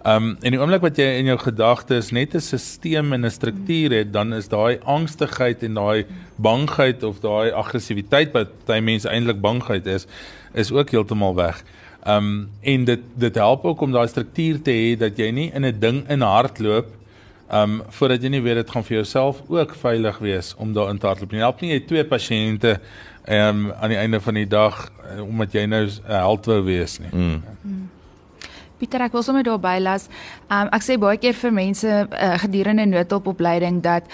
Um 0.00 0.30
en 0.40 0.54
die 0.54 0.60
oomblik 0.60 0.80
wat 0.80 0.96
jy 0.96 1.10
in 1.18 1.28
jou 1.28 1.36
gedagtes 1.38 2.08
net 2.10 2.34
'n 2.34 2.40
stelsel 2.40 3.12
en 3.12 3.26
'n 3.26 3.30
struktuur 3.30 3.92
het, 3.92 4.12
dan 4.12 4.32
is 4.32 4.48
daai 4.48 4.78
angstigheid 4.84 5.62
en 5.62 5.74
daai 5.74 6.06
bangheid 6.36 7.02
of 7.02 7.20
daai 7.20 7.52
aggressiwiteit 7.52 8.32
wat 8.32 8.48
baie 8.66 8.80
mense 8.80 9.08
eintlik 9.08 9.40
bangheid 9.40 9.86
is, 9.86 10.06
is 10.54 10.72
ook 10.72 10.90
heeltemal 10.90 11.34
weg. 11.34 11.62
Um 12.06 12.48
en 12.62 12.84
dit 12.84 13.00
dit 13.14 13.34
help 13.34 13.64
ook 13.64 13.80
om 13.80 13.92
daai 13.92 14.08
struktuur 14.08 14.62
te 14.62 14.70
hê 14.70 14.96
dat 14.96 15.18
jy 15.18 15.30
nie 15.30 15.50
in 15.54 15.66
'n 15.66 15.78
ding 15.80 16.08
in 16.08 16.20
hardloop 16.20 16.99
Um 17.50 17.80
voordat 17.88 18.22
jy 18.22 18.30
nie 18.30 18.42
weet 18.42 18.60
dit 18.60 18.70
gaan 18.70 18.84
vir 18.86 19.00
jouself 19.00 19.42
ook 19.48 19.74
veilig 19.74 20.18
wees 20.22 20.54
om 20.56 20.72
daarin 20.72 20.98
te 20.98 21.06
hardloop 21.06 21.32
nie. 21.34 21.42
Help 21.42 21.60
nie 21.60 21.72
jy 21.72 21.80
twee 21.86 22.04
pasiënte 22.06 22.76
um 23.26 23.70
aan 23.72 23.90
die 23.90 23.98
einde 23.98 24.20
van 24.20 24.38
die 24.38 24.46
dag 24.46 24.84
uh, 24.86 25.22
omdat 25.24 25.52
jy 25.52 25.64
nou 25.66 25.84
'n 25.86 25.90
uh, 26.06 26.20
held 26.26 26.46
wou 26.46 26.62
wees 26.64 26.98
nie. 26.98 27.10
Mm. 27.12 27.42
Mm. 27.62 27.88
Pieter, 28.78 29.02
ek 29.02 29.12
wil 29.12 29.22
sommer 29.22 29.42
daarby 29.42 29.78
las. 29.82 30.08
Um 30.48 30.70
ek 30.72 30.82
sê 30.82 30.98
baie 30.98 31.18
keer 31.18 31.34
vir 31.34 31.52
mense 31.52 31.88
uh, 31.88 32.38
gedurende 32.38 32.86
noodhulpopleiding 32.86 33.82
dat 33.82 34.06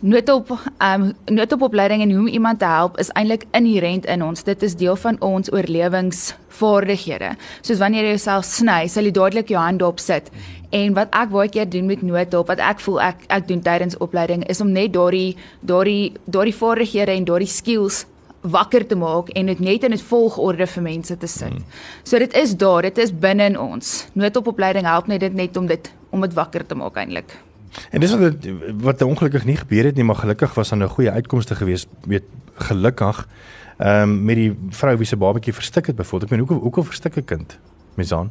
noodhulp 0.00 0.50
ehm 0.50 1.02
um, 1.02 1.12
noodhulpopleiding 1.36 2.02
en 2.02 2.10
hoe 2.10 2.20
om 2.20 2.26
iemand 2.26 2.58
te 2.58 2.64
help 2.64 2.98
is 2.98 3.10
eintlik 3.12 3.44
inherënt 3.52 4.06
in 4.06 4.22
ons. 4.24 4.42
Dit 4.44 4.62
is 4.62 4.76
deel 4.76 4.96
van 4.96 5.20
ons 5.20 5.52
oorlewingsvaardighede. 5.52 7.34
Soos 7.60 7.78
wanneer 7.78 8.08
jy 8.08 8.14
jouself 8.16 8.44
sny, 8.48 8.86
sal 8.88 9.04
jy 9.04 9.12
dadelik 9.12 9.52
jou 9.52 9.60
hande 9.60 9.86
op 9.86 10.00
sit. 10.00 10.30
En 10.70 10.94
wat 10.96 11.12
ek 11.16 11.32
baie 11.34 11.50
keer 11.52 11.68
doen 11.68 11.86
met 11.86 12.02
noodhulp, 12.02 12.48
wat 12.48 12.62
ek 12.64 12.80
voel 12.80 13.00
ek 13.10 13.26
ek 13.28 13.48
doen 13.48 13.60
tydens 13.60 13.98
opleiding 14.00 14.46
is 14.48 14.60
om 14.64 14.72
net 14.72 14.94
daardie 14.96 15.36
daardie 15.60 16.14
daardie 16.24 16.56
vaardighede 16.56 17.18
en 17.18 17.28
daardie 17.28 17.50
skills 17.50 18.06
wakker 18.40 18.86
te 18.86 18.96
maak 18.96 19.28
en 19.36 19.52
dit 19.52 19.60
net 19.60 19.84
in 19.84 19.92
'n 19.92 19.98
volgorde 19.98 20.66
vir 20.66 20.82
mense 20.82 21.16
te 21.16 21.26
sit. 21.26 21.52
Hmm. 21.52 21.64
So 22.04 22.18
dit 22.18 22.32
is 22.34 22.56
daar, 22.56 22.82
dit 22.82 22.98
is 22.98 23.12
binne 23.12 23.44
in 23.44 23.58
ons. 23.58 24.06
Noodhulpopleiding 24.14 24.86
help 24.86 25.06
net 25.06 25.20
dit 25.20 25.34
net 25.34 25.56
om 25.56 25.66
dit 25.66 25.92
om 26.10 26.20
dit 26.20 26.34
wakker 26.34 26.66
te 26.66 26.74
maak 26.74 26.96
eintlik. 26.96 27.49
En 27.90 28.00
dis 28.00 28.10
wat 28.10 28.20
het, 28.20 28.48
wat 28.80 29.02
ongelukkig 29.02 29.44
nie 29.44 29.56
gebeur 29.56 29.84
het 29.84 29.94
nie, 29.94 30.04
maar 30.04 30.16
gelukkig 30.16 30.54
was 30.54 30.68
daar 30.68 30.78
'n 30.78 30.88
goeie 30.88 31.10
uitkomste 31.10 31.54
gewees, 31.54 31.86
weet 32.06 32.24
gelukkig. 32.54 33.28
Ehm 33.76 34.02
um, 34.02 34.24
met 34.24 34.36
die 34.36 34.52
vrou 34.68 34.96
wie 34.96 35.06
se 35.06 35.16
babatjie 35.16 35.52
verstik 35.52 35.86
het 35.86 35.96
byvoorbeeld. 35.96 36.30
Ek 36.30 36.36
meen 36.36 36.46
hoekom 36.46 36.64
hoekom 36.64 36.84
verstik 36.84 37.16
'n 37.16 37.24
kind? 37.24 37.58
Mesaan. 37.94 38.30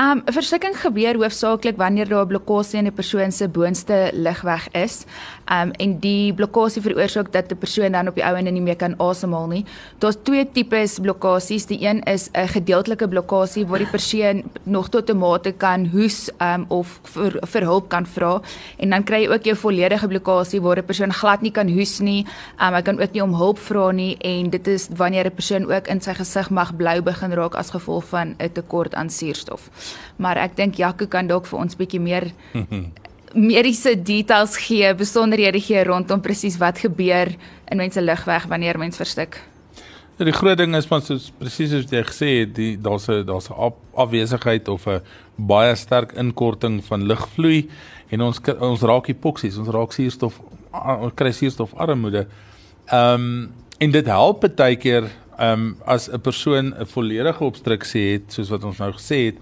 Um 0.00 0.22
'n 0.24 0.32
verstikking 0.32 0.72
gebeur 0.80 1.14
hoofsaaklik 1.20 1.76
wanneer 1.76 2.08
daar 2.08 2.24
'n 2.24 2.28
blokkade 2.28 2.76
in 2.76 2.86
'n 2.86 2.92
persoon 2.92 3.32
se 3.32 3.48
boonste 3.48 4.10
ligweg 4.12 4.68
is. 4.70 5.04
Um 5.52 5.70
en 5.70 5.98
die 5.98 6.32
blokkade 6.32 6.80
veroorsaak 6.80 7.32
dat 7.32 7.52
'n 7.52 7.56
persoon 7.58 7.92
dan 7.92 8.08
op 8.08 8.14
die 8.14 8.24
ou 8.24 8.36
en 8.36 8.44
nie 8.44 8.62
meer 8.62 8.76
kan 8.76 8.94
asemhaal 8.98 9.46
nie. 9.46 9.64
Daar's 9.98 10.16
twee 10.22 10.48
tipes 10.52 10.98
blokkades. 10.98 11.66
Die 11.66 11.86
een 11.86 12.02
is 12.02 12.30
'n 12.32 12.48
gedeeltelike 12.48 13.08
blokkade 13.08 13.66
waar 13.66 13.78
die 13.78 13.90
persoon 13.90 14.42
nog 14.62 14.88
tot 14.88 15.10
'n 15.10 15.16
mate 15.16 15.52
kan 15.52 15.86
hoes 15.86 16.30
um 16.40 16.64
of 16.68 17.00
vir, 17.02 17.38
vir 17.42 17.62
hulp 17.62 17.88
kan 17.88 18.06
vra 18.06 18.40
en 18.78 18.90
dan 18.90 19.04
kry 19.04 19.22
jy 19.22 19.28
ook 19.28 19.44
jou 19.44 19.56
volledige 19.56 20.08
blokkade 20.08 20.60
waar 20.60 20.78
'n 20.78 20.84
persoon 20.84 21.12
glad 21.12 21.42
nie 21.42 21.52
kan 21.52 21.68
hoes 21.68 22.00
nie. 22.00 22.26
Um 22.60 22.74
hy 22.74 22.82
kan 22.82 23.00
ook 23.00 23.12
nie 23.12 23.22
om 23.22 23.34
hulp 23.34 23.58
vra 23.58 23.90
nie 23.90 24.16
en 24.18 24.50
dit 24.50 24.68
is 24.68 24.88
wanneer 24.96 25.26
'n 25.26 25.34
persoon 25.34 25.72
ook 25.72 25.86
in 25.86 26.00
sy 26.00 26.14
gesig 26.14 26.50
mag 26.50 26.76
blou 26.76 27.02
begin 27.02 27.32
raak 27.32 27.54
as 27.54 27.70
gevolg 27.70 28.04
van 28.04 28.34
'n 28.38 28.52
tekort 28.52 28.94
aan 28.94 29.10
suurstof 29.10 29.70
maar 30.16 30.36
ek 30.36 30.56
dink 30.56 30.74
Jaco 30.74 31.06
kan 31.06 31.26
dalk 31.26 31.46
vir 31.46 31.58
ons 31.58 31.76
bietjie 31.76 32.00
meer 32.00 32.30
mediese 33.34 33.94
details 34.02 34.56
gee, 34.56 34.94
besonderhede 34.94 35.60
gee 35.60 35.84
rondom 35.84 36.20
presies 36.20 36.58
wat 36.60 36.78
gebeur 36.78 37.32
in 37.70 37.80
mense 37.80 38.00
ligweg 38.00 38.46
wanneer 38.50 38.78
mens 38.78 38.96
verstik. 39.00 39.40
Ja, 40.18 40.26
die 40.28 40.36
groot 40.36 40.58
ding 40.60 40.76
is 40.76 40.88
maar 40.90 41.00
soos 41.00 41.30
presies 41.38 41.72
soos 41.72 41.88
jy 41.90 42.02
gesê 42.04 42.30
het, 42.42 42.54
die 42.54 42.76
daar's 42.76 43.08
'n 43.08 43.24
daar's 43.24 43.48
'n 43.50 43.72
afwesigheid 43.94 44.68
of 44.68 44.86
'n 44.86 45.00
baie 45.36 45.74
sterk 45.76 46.12
inkorting 46.12 46.84
van 46.84 47.06
lugvloei 47.06 47.68
en 48.10 48.20
ons 48.20 48.40
ons 48.60 48.82
raak 48.82 49.06
hipoksies, 49.06 49.56
ons 49.56 49.68
raak 49.68 49.92
suurstof 49.92 50.40
ons 50.72 51.12
kry 51.14 51.32
suurstof 51.32 51.74
armoede. 51.74 52.26
Ehm 52.86 53.14
um, 53.14 53.52
en 53.78 53.90
dit 53.90 54.06
help 54.06 54.44
baie 54.56 54.76
keer 54.76 55.10
ehm 55.38 55.52
um, 55.52 55.76
as 55.86 56.08
'n 56.08 56.20
persoon 56.20 56.74
'n 56.78 56.86
volledige 56.86 57.44
obstruksie 57.44 58.12
het 58.12 58.32
soos 58.32 58.50
wat 58.50 58.64
ons 58.64 58.78
nou 58.78 58.92
gesê 58.92 59.16
het 59.24 59.36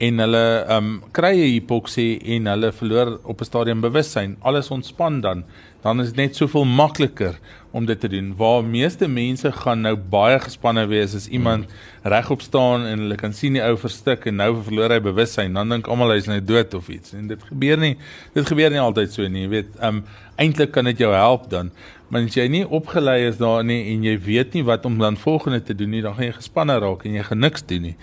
en 0.00 0.20
hulle 0.22 0.44
ehm 0.64 0.76
um, 0.76 0.92
kry 1.12 1.34
'n 1.36 1.50
hipoksie 1.54 2.20
en 2.34 2.46
hulle 2.48 2.72
verloor 2.72 3.18
op 3.22 3.40
'n 3.40 3.44
stadium 3.44 3.80
bewussyn. 3.80 4.36
Alles 4.40 4.70
ontspan 4.70 5.20
dan. 5.20 5.44
Dan 5.82 6.00
is 6.00 6.06
dit 6.06 6.16
net 6.16 6.36
soveel 6.36 6.64
makliker 6.64 7.38
om 7.70 7.84
dit 7.86 8.00
te 8.00 8.08
doen. 8.08 8.34
Waar 8.36 8.64
meeste 8.64 9.08
mense 9.08 9.52
gaan 9.52 9.80
nou 9.80 9.96
baie 9.96 10.38
gespanne 10.40 10.86
wees 10.86 11.14
as 11.14 11.28
iemand 11.28 11.64
hmm. 11.64 12.12
regop 12.12 12.40
staan 12.40 12.86
en 12.86 12.98
hulle 12.98 13.14
kan 13.16 13.32
sien 13.32 13.52
die 13.52 13.62
ou 13.62 13.76
verstik 13.76 14.24
en 14.26 14.36
nou 14.36 14.62
verloor 14.62 14.90
hy 14.90 15.00
bewussyn. 15.00 15.52
Dan 15.54 15.68
dink 15.68 15.86
almal 15.86 16.10
hy's 16.10 16.26
nou 16.26 16.40
dood 16.44 16.74
of 16.74 16.88
iets. 16.88 17.12
En 17.12 17.28
dit 17.28 17.42
gebeur 17.42 17.78
nie. 17.78 17.96
Dit 18.32 18.46
gebeur 18.46 18.70
nie 18.70 18.80
altyd 18.80 19.12
so 19.12 19.28
nie, 19.28 19.42
jy 19.42 19.48
weet. 19.48 19.76
Ehm 19.80 19.96
um, 19.96 20.04
eintlik 20.40 20.70
kan 20.72 20.84
dit 20.84 20.98
jou 20.98 21.12
help 21.12 21.50
dan. 21.50 21.70
Maar 22.08 22.24
as 22.24 22.34
jy 22.34 22.48
nie 22.48 22.64
opgelei 22.64 23.28
is 23.28 23.36
daar 23.36 23.64
nie 23.64 23.92
en 23.92 24.02
jy 24.02 24.16
weet 24.18 24.54
nie 24.54 24.64
wat 24.64 24.84
om 24.84 24.98
dan 24.98 25.16
volgende 25.16 25.62
te 25.62 25.74
doen 25.74 25.90
nie, 25.90 26.00
dan 26.02 26.14
gaan 26.14 26.24
jy 26.24 26.32
gespanne 26.32 26.78
raak 26.80 27.04
en 27.04 27.12
jy 27.12 27.22
gaan 27.22 27.38
niks 27.38 27.66
doen 27.66 27.82
nie. 27.82 27.96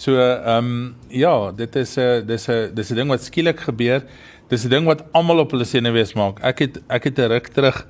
So 0.00 0.16
ehm 0.16 0.64
um, 0.64 0.94
ja, 1.12 1.52
dit 1.52 1.76
is 1.76 1.96
'n 1.98 2.24
dis 2.26 2.48
'n 2.48 2.72
dis 2.74 2.90
'n 2.90 2.94
ding 2.96 3.08
wat 3.08 3.22
skielik 3.22 3.60
gebeur. 3.60 4.00
Dis 4.48 4.64
'n 4.64 4.70
ding 4.70 4.86
wat 4.86 5.04
almal 5.12 5.38
op 5.44 5.50
hulle 5.50 5.64
senuwees 5.64 6.14
maak. 6.14 6.40
Ek 6.40 6.58
het 6.58 6.78
ek 6.88 7.04
het 7.04 7.18
'n 7.18 7.28
ruk 7.28 7.48
terug 7.48 7.86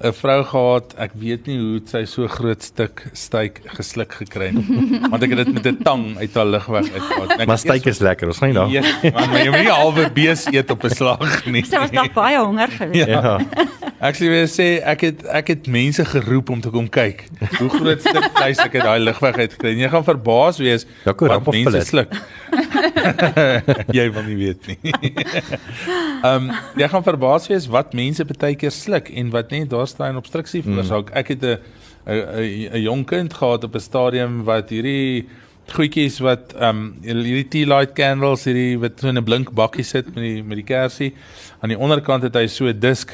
'n 0.00 0.12
vrou 0.16 0.44
gehad. 0.44 0.94
Ek 0.96 1.10
weet 1.14 1.46
nie 1.46 1.58
hoe 1.60 1.80
sy 1.84 2.04
so 2.08 2.26
groot 2.28 2.62
stuk 2.62 3.02
styk 3.12 3.60
gesluk 3.76 4.14
gekry 4.16 4.46
het. 4.54 4.68
Want 5.12 5.22
ek 5.22 5.34
het 5.34 5.44
dit 5.44 5.52
met 5.52 5.66
'n 5.66 5.82
tang 5.84 6.16
uit 6.16 6.34
haar 6.34 6.46
lig 6.46 6.66
weg 6.66 6.86
uitgehaal. 6.92 7.46
Maar 7.46 7.58
styk 7.58 7.84
is 7.84 8.00
lekker, 8.00 8.26
ons 8.32 8.38
gaan 8.38 8.48
nie 8.48 8.56
daar. 8.56 8.70
Ja, 8.70 8.82
maar 9.12 9.44
jy 9.44 9.50
moet 9.50 9.60
nie 9.60 9.76
halwe 9.76 10.10
bees 10.10 10.46
eet 10.48 10.70
op 10.70 10.84
'n 10.84 10.94
slag 10.94 11.44
nie. 11.52 11.64
Sy 11.64 11.78
was 11.78 11.90
nog 11.90 12.12
baie 12.12 12.38
honger 12.38 12.68
geweest. 12.68 13.06
Ja. 13.08 13.40
Actually 14.00 14.32
wil 14.32 14.48
sê 14.48 14.80
ek 14.80 15.00
het 15.00 15.26
ek 15.28 15.46
het 15.52 15.66
mense 15.68 16.04
geroep 16.04 16.48
om 16.50 16.60
te 16.60 16.70
kom 16.70 16.88
kyk. 16.88 17.26
Hoe 17.58 17.68
groot 17.68 18.00
stuk 18.00 18.30
vleis 18.34 18.58
ek 18.58 18.72
het 18.72 18.82
daai 18.88 19.00
lig 19.00 19.18
weg 19.20 19.36
uitgekry. 19.36 19.76
Jy 19.76 19.88
gaan 19.92 20.04
verbaas 20.04 20.56
wees 20.58 20.86
ja, 21.04 21.12
wat 21.12 21.52
mense 21.52 21.84
sluk. 21.84 22.08
jy 23.98 24.06
wil 24.14 24.26
nie 24.26 24.38
weet 24.38 24.66
nie. 24.70 24.92
Ehm 26.20 26.50
um, 26.50 26.50
jy 26.76 26.88
gaan 26.92 27.04
verbaas 27.04 27.48
wees 27.50 27.68
wat 27.72 27.94
mense 27.96 28.24
baie 28.28 28.56
keer 28.60 28.74
sluk 28.74 29.08
en 29.08 29.30
wat 29.34 29.52
net 29.54 29.70
daar 29.72 29.88
staan 29.88 30.18
obstruksie 30.20 30.62
veroorsaak. 30.62 31.10
Mm. 31.10 31.16
Ek 31.20 31.32
het 31.34 31.44
'n 31.44 31.58
'n 32.06 32.74
'n 32.76 32.82
jong 32.82 33.04
kind 33.06 33.32
gehad 33.34 33.64
op 33.64 33.74
'n 33.74 33.80
stadium 33.80 34.44
wat 34.44 34.70
hierdie 34.70 35.26
goedjies 35.72 36.18
wat 36.20 36.54
ehm 36.58 36.68
um, 36.68 36.94
hierdie 37.02 37.48
tea 37.48 37.66
light 37.66 37.94
candles 37.94 38.44
hierdie 38.44 38.78
wat 38.78 39.00
so 39.00 39.08
in 39.08 39.18
'n 39.18 39.24
blink 39.24 39.50
bakkie 39.50 39.84
sit 39.84 40.06
met 40.14 40.22
die 40.24 40.42
met 40.42 40.56
die 40.56 40.68
kersie. 40.74 41.14
Aan 41.60 41.68
die 41.68 41.78
onderkant 41.78 42.22
het 42.22 42.34
hy 42.34 42.46
so 42.46 42.66
'n 42.66 42.80
disk 42.80 43.10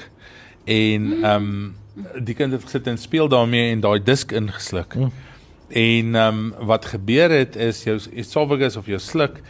en 0.65 1.13
ehm 1.23 1.35
um, 1.35 1.75
die 2.25 2.35
kind 2.35 2.53
het 2.53 2.63
gesit 2.63 2.87
en 2.87 2.99
speel 2.99 3.29
daarmee 3.29 3.73
en 3.73 3.81
daai 3.81 4.03
disk 4.03 4.33
ingesluk. 4.33 4.95
Mm. 4.95 5.13
En 5.69 6.15
ehm 6.15 6.39
um, 6.39 6.67
wat 6.67 6.85
gebeur 6.85 7.31
het 7.31 7.57
is 7.57 7.83
jou 7.83 7.99
esophagus 8.13 8.77
of 8.77 8.87
jou 8.87 8.99
sluk 8.99 9.41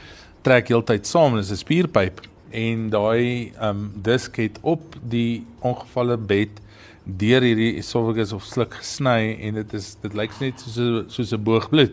trek 0.42 0.68
heeltyd 0.68 1.06
saam, 1.06 1.36
dis 1.36 1.50
'n 1.50 1.56
spierpyp 1.56 2.20
en 2.50 2.88
daai 2.90 3.52
ehm 3.52 3.68
um, 3.68 3.90
disk 3.94 4.36
het 4.36 4.58
op 4.62 4.96
die 5.02 5.44
ongevalle 5.60 6.16
bed 6.16 6.62
deur 7.04 7.42
hierdie 7.42 7.76
esophagus 7.76 8.32
of 8.32 8.44
sluk 8.44 8.74
gesny 8.74 9.36
en 9.40 9.54
dit 9.54 9.74
is 9.74 9.96
dit 10.02 10.14
lyk 10.14 10.32
net 10.40 10.60
soos 10.60 11.12
soos 11.12 11.32
'n 11.32 11.42
boogbloed. 11.42 11.92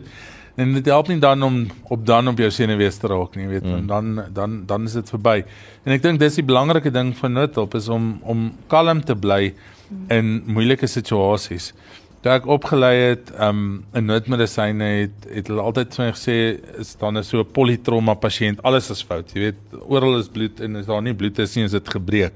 En 0.56 0.72
dit 0.72 0.86
help 0.86 1.08
nie 1.08 1.18
dan 1.18 1.42
om 1.42 1.66
op 1.90 2.06
dan 2.06 2.28
op 2.28 2.38
jou 2.38 2.50
senuwees 2.50 2.96
te 2.96 3.06
raak 3.06 3.34
nie, 3.36 3.48
weet, 3.48 3.64
mm. 3.64 3.86
dan 3.86 4.24
dan 4.32 4.66
dan 4.66 4.84
is 4.84 4.92
dit 4.92 5.10
verby. 5.10 5.44
En 5.84 5.92
ek 5.92 6.02
dink 6.02 6.20
dis 6.20 6.34
die 6.34 6.46
belangrike 6.46 6.90
ding 6.90 7.16
van 7.16 7.32
noodhulp 7.32 7.74
is 7.74 7.88
om 7.88 8.20
om 8.22 8.52
kalm 8.66 9.04
te 9.04 9.16
bly 9.16 9.54
in 10.08 10.42
moeilike 10.46 10.86
situasies 10.86 11.72
toe 12.24 12.32
ek 12.32 12.46
opgelei 12.48 12.94
het 12.96 13.30
um 13.44 13.82
in 13.96 14.06
noodmedisyne 14.08 14.86
het 15.02 15.26
het 15.28 15.50
hulle 15.50 15.64
altyd 15.68 15.92
vir 15.92 16.06
my 16.06 16.12
gesê 16.14 16.36
is 16.80 16.94
dan 17.00 17.20
is 17.20 17.28
so 17.28 17.42
'n 17.42 17.52
polytrauma 17.52 18.14
pasiënt? 18.16 18.62
Alles 18.64 18.90
is 18.90 19.02
fout. 19.02 19.34
Jy 19.34 19.40
weet 19.40 19.60
oral 19.82 20.18
is 20.18 20.28
bloed 20.28 20.60
en 20.60 20.76
as 20.76 20.86
daar 20.86 21.02
nie 21.02 21.12
bloed 21.12 21.38
is 21.38 21.56
nie 21.56 21.64
is 21.64 21.72
dit 21.72 21.88
gebreek. 21.88 22.32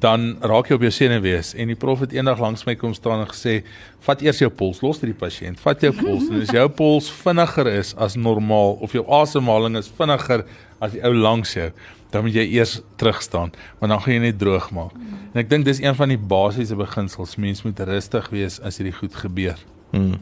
Dan 0.00 0.38
raak 0.40 0.68
jy 0.68 0.74
op 0.74 0.82
jou 0.82 0.90
senuwees 0.90 1.54
en 1.54 1.68
die 1.68 1.76
prof 1.76 2.00
het 2.00 2.12
eendag 2.12 2.40
langs 2.40 2.66
my 2.66 2.74
kom 2.74 2.94
staan 2.94 3.20
en 3.20 3.26
gesê 3.26 3.62
vat 4.00 4.22
eers 4.22 4.38
jou 4.38 4.50
pols 4.50 4.80
los 4.82 4.98
vir 4.98 5.12
die 5.12 5.20
pasiënt. 5.26 5.60
Vat 5.60 5.80
jou 5.80 5.92
pols. 5.92 6.28
En 6.28 6.40
as 6.40 6.50
jou 6.50 6.68
pols 6.68 7.10
vinniger 7.10 7.66
is 7.66 7.94
as 7.94 8.16
normaal 8.16 8.78
of 8.80 8.92
jou 8.92 9.04
asemhaling 9.06 9.76
is 9.76 9.88
vinniger 9.98 10.44
as 10.80 10.92
die 10.92 11.02
ou 11.04 11.14
langs 11.14 11.54
jou 11.54 11.70
dan 12.10 12.26
moet 12.26 12.34
jy 12.34 12.44
eers 12.56 12.80
terug 12.96 13.22
staan 13.22 13.52
want 13.80 13.92
dan 13.92 14.00
gaan 14.02 14.14
jy 14.14 14.20
net 14.20 14.38
droog 14.38 14.70
maak. 14.74 14.94
En 15.32 15.42
ek 15.42 15.50
dink 15.50 15.66
dis 15.68 15.82
een 15.82 15.94
van 15.94 16.08
die 16.12 16.20
basiese 16.20 16.76
beginsels. 16.78 17.36
Mens 17.36 17.62
moet 17.66 17.80
rustig 17.80 18.30
wees 18.32 18.60
as 18.60 18.78
hierdie 18.80 18.96
goed 18.96 19.14
gebeur. 19.14 19.58
Hmm. 19.90 20.16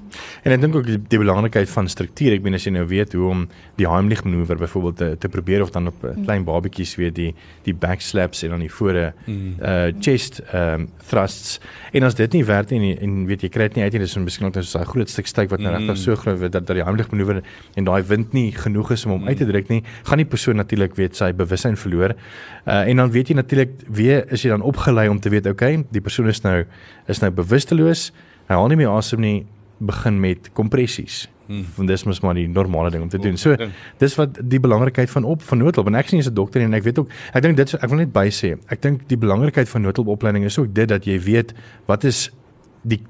En 0.45 0.53
ek 0.53 0.61
dink 0.61 0.75
ook 0.77 0.87
die, 0.87 0.99
die 1.09 1.19
belangrikheid 1.19 1.71
van 1.73 1.89
struktuur. 1.89 2.35
Ek 2.37 2.43
bedoel 2.45 2.59
as 2.59 2.67
jy 2.67 2.73
nou 2.75 2.85
weet 2.91 3.15
hoe 3.17 3.29
om 3.31 3.45
die 3.79 3.87
Heimlich 3.89 4.21
manoeuvre 4.27 4.59
byvoorbeeld 4.61 4.97
te, 5.01 5.09
te 5.25 5.31
probeer 5.33 5.65
of 5.65 5.73
dan 5.75 5.89
op 5.89 6.03
hmm. 6.05 6.27
klein 6.27 6.45
babatjies 6.45 6.95
weet 7.01 7.17
die 7.17 7.31
die 7.65 7.75
back 7.75 8.05
slaps 8.05 8.45
en 8.45 8.53
dan 8.55 8.65
die 8.65 8.71
voore 8.73 9.07
hmm. 9.25 9.55
uh 9.65 9.89
chest 10.05 10.43
um 10.53 10.87
thrusts. 11.09 11.59
En 11.97 12.05
as 12.05 12.19
dit 12.19 12.37
nie 12.37 12.45
werk 12.45 12.75
nie 12.75 12.93
en 12.95 13.25
weet 13.31 13.47
jy 13.47 13.51
kry 13.55 13.71
dit 13.71 13.81
nie 13.81 13.87
uit 13.87 13.97
nie, 13.97 14.03
dis 14.05 14.17
miskien 14.21 14.51
net 14.51 14.61
so 14.61 14.79
'n 14.79 14.91
groot 14.93 15.11
stuk 15.11 15.31
styk 15.31 15.51
wat 15.51 15.65
nou 15.65 15.73
hmm. 15.73 15.89
regtig 15.89 16.03
so 16.03 16.17
groot 16.21 16.39
word 16.39 16.53
dat 16.53 16.67
dat 16.67 16.77
die 16.77 16.85
Heimlich 16.85 17.11
manoeuvre 17.11 17.43
en 17.75 17.89
daai 17.89 18.03
wind 18.03 18.33
nie 18.37 18.53
genoeg 18.53 18.93
is 18.93 19.07
om 19.07 19.17
hom 19.17 19.21
hmm. 19.21 19.29
uit 19.29 19.39
te 19.39 19.49
druk 19.49 19.69
nie, 19.69 19.83
gaan 20.05 20.21
die 20.21 20.29
persoon 20.29 20.57
natuurlik 20.57 20.95
weet 21.01 21.17
sy 21.17 21.33
bewussyn 21.33 21.77
verloor. 21.77 22.15
Uh 22.67 22.85
en 22.85 22.97
dan 23.01 23.11
weet 23.11 23.33
jy 23.33 23.35
natuurlik 23.35 23.73
weer 23.89 24.25
is 24.33 24.45
jy 24.45 24.53
dan 24.53 24.63
opgelei 24.63 25.09
om 25.09 25.21
te 25.21 25.33
weet 25.33 25.47
okay, 25.47 25.85
die 25.91 26.01
persoon 26.05 26.29
is 26.29 26.43
nou 26.45 26.65
is 27.09 27.21
nou 27.21 27.31
bewusteloos. 27.31 28.13
Hy 28.49 28.57
haal 28.59 28.69
nie 28.69 28.77
meer 28.77 28.93
asem 28.93 29.21
nie 29.25 29.47
begin 29.87 30.21
met 30.21 30.51
kompressies. 30.53 31.25
Hmm. 31.47 31.65
Want 31.77 31.89
dis 31.89 32.05
mos 32.09 32.23
maar 32.25 32.37
die 32.39 32.47
normale 32.49 32.91
ding 32.91 33.03
om 33.05 33.09
te 33.13 33.19
doen. 33.21 33.37
So 33.37 33.57
dis 34.01 34.15
wat 34.17 34.39
die 34.41 34.61
belangrikheid 34.61 35.11
van 35.13 35.25
op 35.29 35.43
van 35.45 35.61
noodhulp 35.61 35.91
en 35.91 35.99
ek 36.01 36.09
sien 36.09 36.23
as 36.23 36.31
'n 36.31 36.35
dokter 36.35 36.63
en 36.65 36.75
ek 36.75 36.83
weet 36.83 36.99
ook 36.99 37.11
ek 37.33 37.43
dink 37.43 37.57
dit 37.57 37.75
ek 37.75 37.89
wil 37.89 37.99
net 37.99 38.13
by 38.13 38.29
sê. 38.33 38.57
Ek 38.69 38.83
dink 38.83 39.09
die 39.09 39.19
belangrikheid 39.19 39.69
van 39.69 39.83
noodhulpopleiding 39.83 40.45
is 40.45 40.59
ook 40.59 40.75
dit 40.75 40.89
dat 40.89 41.05
jy 41.05 41.21
weet 41.21 41.55
wat 41.87 42.05
is 42.05 42.31
die 42.83 43.01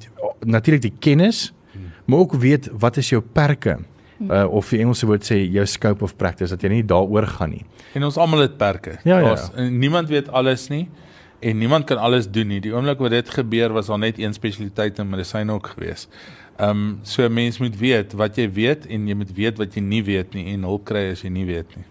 natuurlik 0.45 0.83
die 0.83 0.95
kennis, 0.99 1.53
hmm. 1.73 1.93
maar 2.05 2.19
ook 2.19 2.35
weet 2.35 2.69
wat 2.73 2.97
is 2.97 3.09
jou 3.09 3.23
perke. 3.23 3.79
Uh, 4.31 4.47
of 4.47 4.69
die 4.71 4.79
Engelse 4.79 5.07
woord 5.07 5.25
sê 5.27 5.37
jou 5.51 5.67
scope 5.67 6.05
of 6.05 6.17
practice 6.17 6.51
dat 6.51 6.63
jy 6.63 6.69
nie 6.69 6.85
daaroor 6.85 7.27
gaan 7.27 7.51
nie. 7.51 7.65
En 7.95 8.05
ons 8.05 8.17
almal 8.17 8.47
het 8.47 8.57
perke. 8.57 8.99
Ja, 9.05 9.19
ja, 9.19 9.37
ja. 9.37 9.69
Niemand 9.69 10.09
weet 10.09 10.29
alles 10.29 10.69
nie 10.69 10.89
en 11.45 11.59
niemand 11.59 11.85
kan 11.85 11.99
alles 11.99 12.31
doen 12.31 12.49
nie. 12.49 12.61
Die 12.61 12.73
oomblik 12.73 13.03
wat 13.03 13.13
dit 13.13 13.31
gebeur 13.31 13.75
was 13.75 13.91
daar 13.91 14.01
net 14.01 14.19
een 14.19 14.33
spesialiteit 14.33 14.99
in 14.99 15.11
medisyne 15.11 15.53
ook 15.53 15.75
gewees. 15.75 16.07
Ehm 16.57 16.71
um, 16.71 16.99
so 17.03 17.25
'n 17.25 17.33
mens 17.33 17.59
moet 17.59 17.79
weet 17.79 18.13
wat 18.13 18.37
jy 18.37 18.53
weet 18.53 18.87
en 18.87 19.09
jy 19.09 19.15
moet 19.15 19.35
weet 19.35 19.59
wat 19.59 19.75
jy 19.75 19.81
nie 19.81 20.05
weet 20.05 20.35
nie 20.35 20.53
en 20.53 20.63
hulp 20.63 20.85
kry 20.85 21.11
as 21.11 21.23
jy 21.23 21.29
nie 21.29 21.45
weet 21.45 21.77
nie. 21.77 21.85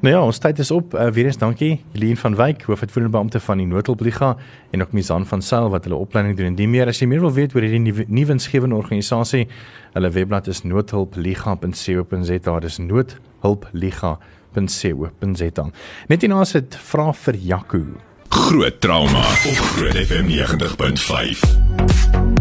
Nou 0.00 0.14
ja, 0.14 0.22
ons 0.22 0.38
tyd 0.38 0.58
is 0.58 0.70
op. 0.70 0.94
Uh, 0.94 1.06
weer 1.14 1.24
eens 1.24 1.38
dankie 1.38 1.84
Helene 1.92 2.16
van 2.16 2.36
Wyk, 2.36 2.62
hoofuitvoerende 2.62 3.16
beampte 3.16 3.40
van 3.40 3.58
die 3.58 3.66
Noodhulpliga 3.66 4.36
en 4.70 4.82
ook 4.82 4.92
Mizan 4.92 5.26
van 5.26 5.42
Sail 5.42 5.70
wat 5.70 5.84
hulle 5.84 5.96
opleiding 5.96 6.36
doen. 6.36 6.46
Indien 6.46 6.70
meer 6.70 6.86
as 6.86 7.00
jy 7.00 7.06
meer 7.10 7.20
wil 7.20 7.32
weet 7.32 7.54
oor 7.54 7.62
hierdie 7.62 8.06
nuwe 8.06 8.26
winsgewende 8.26 8.76
organisasie, 8.76 9.48
hulle 9.92 10.10
webblad 10.10 10.48
is 10.48 10.62
noodhulpliga.co.za. 10.62 12.58
Dis 12.60 12.78
noodhulpliga.co.za. 12.78 15.70
Net 16.08 16.20
hierna 16.20 16.44
sit 16.44 16.76
vra 16.90 17.12
vir 17.24 17.36
Jaco. 17.36 17.84
Groot 18.32 18.80
trauma 18.80 19.20
op 19.20 19.56
Groot 19.76 19.96
FM 20.06 20.26
90.5. 20.32 22.31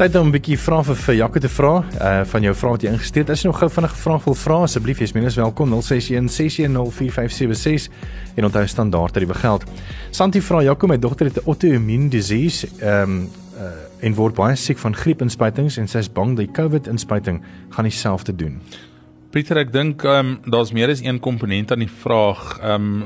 Tyd 0.00 0.14
om 0.16 0.26
'n 0.26 0.32
bietjie 0.32 0.56
vra 0.56 0.82
vir 0.82 0.96
vir 0.96 1.14
Jaco 1.14 1.40
te 1.40 1.48
vra, 1.48 1.84
uh 2.00 2.24
van 2.24 2.42
jou 2.42 2.54
vrae 2.54 2.70
wat 2.70 2.82
jy 2.82 2.88
ingestuur 2.88 3.20
het. 3.22 3.30
As 3.30 3.42
jy 3.42 3.48
nog 3.48 3.58
gou 3.58 3.68
vinnig 3.68 3.96
vra 3.96 4.18
wil 4.24 4.34
vra 4.34 4.62
asseblief, 4.62 4.98
jy's 4.98 5.12
minus 5.12 5.36
welkom 5.36 5.68
061 5.68 6.28
6104576 6.28 7.90
en 8.36 8.44
onthou 8.44 8.66
standaard 8.66 9.12
tariewe 9.12 9.34
geld. 9.34 9.64
Santi 10.10 10.40
vra 10.40 10.62
Jaco, 10.62 10.86
my 10.86 10.96
dogter 10.96 11.26
het 11.26 11.36
'n 11.36 11.46
auto-immune 11.46 12.08
disease, 12.08 12.66
ehm 12.80 13.02
um, 13.02 13.28
uh 13.58 14.06
en 14.06 14.14
word 14.14 14.34
baie 14.34 14.56
siek 14.56 14.78
van 14.78 14.96
griepinspuitings 14.96 15.76
en 15.76 15.88
sy 15.88 15.98
is 15.98 16.12
bang 16.12 16.36
die 16.36 16.48
COVID-inspuiting 16.48 17.42
gaan 17.70 17.84
dieselfde 17.84 18.36
doen. 18.36 18.60
Pieter, 19.30 19.58
ek 19.58 19.72
dink 19.72 20.04
ehm 20.04 20.26
um, 20.26 20.38
daar's 20.50 20.72
meer 20.72 20.88
as 20.88 21.02
een 21.02 21.20
komponent 21.20 21.72
aan 21.72 21.78
die 21.78 21.92
vraag. 22.02 22.58
Ehm 22.62 23.02
um, 23.02 23.04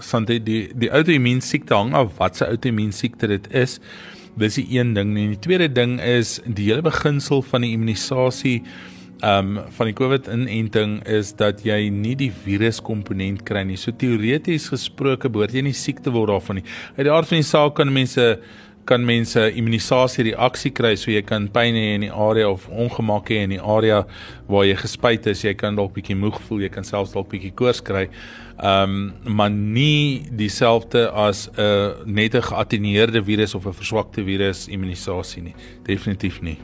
Santi, 0.00 0.42
die 0.42 0.72
die 0.74 0.90
auto-immune 0.90 1.40
siekte 1.40 1.74
hang 1.74 1.94
af 1.94 2.16
wat 2.18 2.36
se 2.36 2.46
auto-immune 2.46 2.92
siekte 2.92 3.26
dit 3.26 3.52
is. 3.52 3.80
Dis 4.40 4.56
die 4.56 4.66
een 4.78 4.94
ding 4.96 5.12
en 5.12 5.34
die 5.34 5.42
tweede 5.44 5.68
ding 5.68 5.98
is 6.00 6.38
die 6.46 6.70
hele 6.70 6.84
beginsel 6.86 7.42
van 7.44 7.66
die 7.66 7.74
immunisasie 7.76 8.62
um 9.22 9.60
van 9.76 9.86
die 9.86 9.94
COVID-inenting 9.94 10.96
is 11.06 11.30
dat 11.38 11.60
jy 11.62 11.86
nie 11.94 12.16
die 12.18 12.30
viruskomponent 12.42 13.44
kry 13.46 13.62
nie. 13.68 13.78
So 13.78 13.94
teoreties 13.94 14.66
gesproke 14.72 15.30
behoort 15.30 15.54
jy 15.54 15.62
nie 15.68 15.76
siek 15.76 16.02
te 16.02 16.10
word 16.10 16.32
daarvan 16.32 16.58
nie. 16.58 16.66
Uit 16.96 17.06
die 17.06 17.12
aard 17.14 17.30
van 17.30 17.38
die 17.38 17.46
saak 17.46 17.76
kan 17.78 17.92
mense 17.94 18.26
kan 18.84 19.04
mense 19.06 19.38
immunisasie 19.54 20.24
reaksie 20.30 20.72
kry 20.74 20.96
so 20.98 21.10
jy 21.12 21.22
kan 21.26 21.46
pyn 21.52 21.76
hê 21.78 21.94
in 21.96 22.06
die 22.06 22.10
area 22.10 22.48
of 22.50 22.66
ongemak 22.68 23.30
hê 23.30 23.42
in 23.46 23.54
die 23.54 23.60
area 23.60 24.02
waar 24.50 24.66
jy 24.66 24.74
gespuit 24.80 25.26
is. 25.30 25.44
Jy 25.44 25.54
kan 25.58 25.78
dalk 25.78 25.94
bietjie 25.94 26.16
moeg 26.18 26.40
voel 26.48 26.64
jy 26.66 26.72
kan 26.74 26.86
selfs 26.86 27.14
dalk 27.14 27.30
bietjie 27.30 27.52
koors 27.54 27.82
kry. 27.84 28.08
Ehm 28.58 28.96
um, 28.96 29.36
maar 29.38 29.50
nie 29.50 30.26
dieselfde 30.30 31.08
as 31.10 31.48
'n 31.48 31.60
uh, 31.60 32.04
net 32.06 32.34
'n 32.34 32.42
geattenueerde 32.42 33.22
virus 33.24 33.54
of 33.54 33.66
'n 33.66 33.72
verswakte 33.72 34.24
virus 34.24 34.68
immunisasie 34.68 35.42
nie. 35.42 35.54
Definitief 35.84 36.42
nie. 36.42 36.58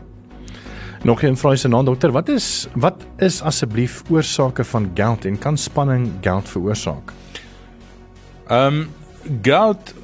Nog 1.05 1.23
'n 1.23 1.37
vraag 1.37 1.59
se 1.59 1.69
naam 1.69 1.85
dokter. 1.85 2.13
Wat 2.13 2.29
is 2.29 2.69
wat 2.75 3.07
is 3.19 3.43
asseblief 3.43 4.03
oorsake 4.11 4.65
van 4.65 4.91
gout 4.95 5.25
en 5.25 5.39
kan 5.39 5.57
spanning 5.57 6.11
gout 6.21 6.49
veroorsaak? 6.49 7.13
Ehm 8.49 8.67
um, 8.67 8.89
gout 9.43 9.95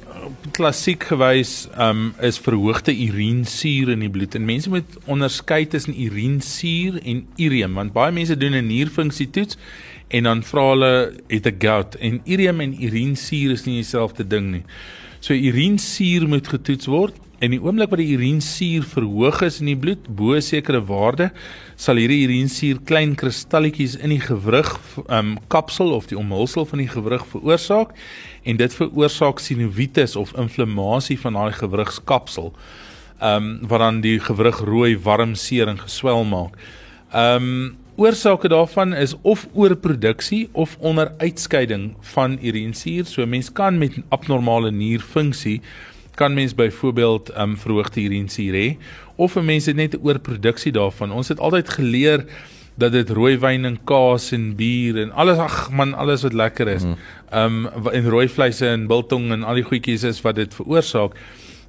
klassiek 0.55 1.03
gewys 1.09 1.67
um 1.81 2.13
is 2.21 2.39
verhoogde 2.39 2.93
urinesuur 2.93 3.91
in 3.93 4.03
die 4.05 4.09
bloed 4.09 4.35
en 4.37 4.45
mense 4.45 4.69
moet 4.69 4.97
onderskei 5.11 5.65
tussen 5.69 5.97
urinesuur 6.01 6.99
en 7.03 7.25
ureum 7.41 7.77
want 7.79 7.93
baie 7.93 8.13
mense 8.15 8.37
doen 8.37 8.55
'n 8.55 8.67
nierfunksie 8.67 9.29
toets 9.29 9.57
en 10.07 10.23
dan 10.23 10.43
vra 10.43 10.69
hulle 10.69 10.93
het 11.27 11.47
'n 11.47 11.59
gout 11.59 11.95
en 11.95 12.21
ureum 12.25 12.61
en 12.61 12.73
urinesuur 12.83 13.51
is 13.51 13.65
nie 13.65 13.81
dieselfde 13.81 14.27
ding 14.27 14.51
nie. 14.51 14.63
So 15.19 15.33
urinesuur 15.33 16.27
moet 16.27 16.47
getoets 16.47 16.85
word 16.85 17.15
en 17.45 17.53
die 17.53 17.61
oomblik 17.61 17.91
wat 17.91 18.01
die 18.01 18.15
urinesuur 18.15 18.85
verhoog 18.89 19.43
is 19.45 19.59
in 19.61 19.69
die 19.69 19.77
bloed 19.77 20.07
bo 20.17 20.33
'n 20.33 20.41
sekere 20.41 20.81
waarde 20.81 21.29
sal 21.77 21.99
hierdie 22.01 22.23
urinesuur 22.25 22.79
klein 22.89 23.13
kristalletjies 23.15 23.95
in 24.01 24.09
die 24.09 24.23
gewrig 24.23 24.71
um 25.09 25.37
kapsel 25.47 25.93
of 25.93 26.07
die 26.09 26.17
omhulsel 26.17 26.65
van 26.65 26.81
die 26.81 26.89
gewrig 26.89 27.25
veroorsaak 27.33 27.93
en 28.45 28.57
dit 28.57 28.73
veroorsaak 28.73 29.39
sinuvitis 29.39 30.15
of 30.15 30.33
inflammasie 30.37 31.17
van 31.19 31.33
daai 31.33 31.53
gewrigskapsel. 31.53 32.53
Ehm 33.21 33.43
um, 33.43 33.67
wat 33.69 33.79
dan 33.79 34.01
die 34.01 34.19
gewrig 34.19 34.59
rooi, 34.59 34.97
warm, 34.97 35.35
seer 35.35 35.67
en 35.67 35.79
geswel 35.79 36.23
maak. 36.23 36.57
Ehm 37.13 37.43
um, 37.43 37.77
oorsake 37.95 38.49
daarvan 38.51 38.93
is 38.93 39.15
of 39.21 39.47
oorproduksie 39.53 40.49
of 40.51 40.77
onderuitskeiding 40.79 41.93
van 42.01 42.37
urinesuur. 42.41 43.05
So 43.05 43.25
mens 43.25 43.51
kan 43.51 43.77
met 43.77 44.01
abnormale 44.09 44.71
nierfunksie 44.71 45.61
kan 46.15 46.33
mens 46.33 46.55
byvoorbeeld 46.55 47.29
ehm 47.29 47.49
um, 47.49 47.57
verhoogde 47.57 48.01
urinesuur 48.01 48.53
hê 48.53 48.77
of 49.15 49.35
'n 49.35 49.45
mens 49.45 49.65
het 49.65 49.75
net 49.75 49.93
'n 49.93 50.03
oorproduksie 50.03 50.71
daarvan. 50.71 51.11
Ons 51.11 51.27
het 51.27 51.39
altyd 51.39 51.69
geleer 51.69 52.25
dat 52.75 52.91
dit 52.91 53.09
rooi 53.09 53.37
wyn 53.39 53.65
en 53.65 53.77
kaas 53.83 54.31
en 54.31 54.55
bier 54.55 54.97
en 55.01 55.11
alles 55.11 55.37
ag 55.37 55.71
man 55.71 55.93
alles 55.93 56.21
wat 56.21 56.33
lekker 56.33 56.67
is. 56.67 56.83
Mm. 56.83 56.95
Ehm 57.29 57.65
um, 57.65 57.87
en 57.87 58.09
rooi 58.09 58.27
vleise 58.29 58.67
en 58.67 58.87
biltong 58.87 59.31
en 59.31 59.43
al 59.43 59.61
die 59.61 59.67
goedjies 59.67 60.03
is 60.03 60.21
wat 60.21 60.35
dit 60.35 60.53
veroorsaak. 60.53 61.15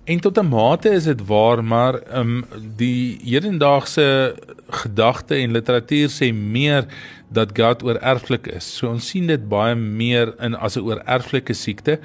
En 0.04 0.20
tot 0.20 0.38
'n 0.38 0.48
mate 0.48 0.90
is 0.90 1.04
dit 1.04 1.26
waar, 1.26 1.64
maar 1.64 1.94
ehm 1.94 2.20
um, 2.20 2.44
die 2.76 3.18
hedendaagse 3.24 4.36
gedagte 4.68 5.34
en 5.34 5.52
literatuur 5.52 6.08
sê 6.08 6.34
meer 6.34 6.86
dat 7.28 7.50
gout 7.52 7.82
oorerflik 7.82 8.46
is. 8.46 8.76
So 8.76 8.88
ons 8.88 9.08
sien 9.08 9.26
dit 9.26 9.48
baie 9.48 9.74
meer 9.74 10.34
in 10.40 10.54
as 10.54 10.76
'n 10.76 10.80
oorerflike 10.80 11.52
siekte. 11.52 11.98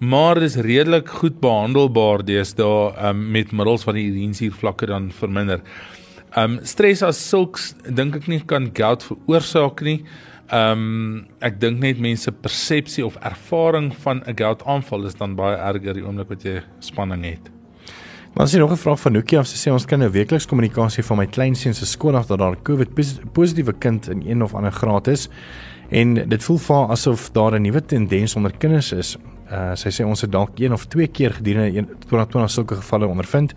Maar 0.00 0.34
dit 0.34 0.42
is 0.42 0.56
redelik 0.56 1.08
goed 1.08 1.40
behandelbaar 1.40 2.22
deesdae 2.24 3.08
um, 3.08 3.18
met 3.34 3.50
middels 3.52 3.82
wat 3.84 3.98
die 3.98 4.06
urinesuur 4.08 4.54
vlakke 4.56 4.86
dan 4.88 5.10
verminder. 5.12 5.60
Um 6.40 6.56
stres 6.64 7.02
as 7.04 7.18
sulks 7.20 7.74
dink 7.84 8.14
ek 8.16 8.28
nie 8.30 8.38
kan 8.48 8.70
gout 8.72 9.04
veroorsaak 9.04 9.82
nie. 9.84 9.98
Um 10.56 11.26
ek 11.44 11.58
dink 11.60 11.82
net 11.84 12.00
mense 12.00 12.32
persepsie 12.32 13.04
of 13.04 13.18
ervaring 13.20 13.90
van 14.06 14.22
'n 14.24 14.36
gout 14.40 14.64
aanval 14.64 15.04
is 15.04 15.20
dan 15.20 15.36
baie 15.36 15.56
erger 15.56 15.94
die 15.94 16.06
oomblik 16.06 16.32
wat 16.32 16.44
jy 16.48 16.62
spanning 16.80 17.24
het. 17.24 17.50
Maar 18.32 18.44
as 18.44 18.52
jy 18.52 18.58
nog 18.58 18.72
'n 18.72 18.80
vraag 18.80 19.00
van 19.00 19.12
Nookie 19.12 19.38
af 19.38 19.48
te 19.48 19.56
sê 19.60 19.70
ons 19.70 19.84
kan 19.84 19.98
nou 19.98 20.10
weekliks 20.10 20.46
kommunikasie 20.46 21.04
van 21.04 21.16
my 21.18 21.26
kleinseun 21.26 21.74
se 21.74 21.84
skool 21.84 22.16
af 22.16 22.26
dat 22.26 22.38
daar 22.38 22.56
'n 22.56 22.62
COVID 22.62 22.94
positiewe 23.32 23.72
kind 23.78 24.08
in 24.08 24.22
een 24.24 24.42
of 24.42 24.54
ander 24.54 24.72
graad 24.72 25.08
is 25.08 25.28
en 25.90 26.14
dit 26.14 26.44
voel 26.44 26.58
vir 26.58 26.88
asof 26.88 27.30
daar 27.32 27.52
'n 27.52 27.62
nuwe 27.62 27.84
tendens 27.84 28.36
onder 28.36 28.52
kinders 28.56 28.92
is. 28.92 29.18
Uh 29.50 29.74
sy 29.74 29.90
sê 29.90 30.06
ons 30.06 30.20
het 30.22 30.30
dalk 30.30 30.60
een 30.62 30.72
of 30.72 30.86
twee 30.86 31.08
keer 31.10 31.34
gedurende 31.34 31.86
2020 32.06 32.50
sulke 32.54 32.76
gevalle 32.78 33.08
ondervind 33.10 33.54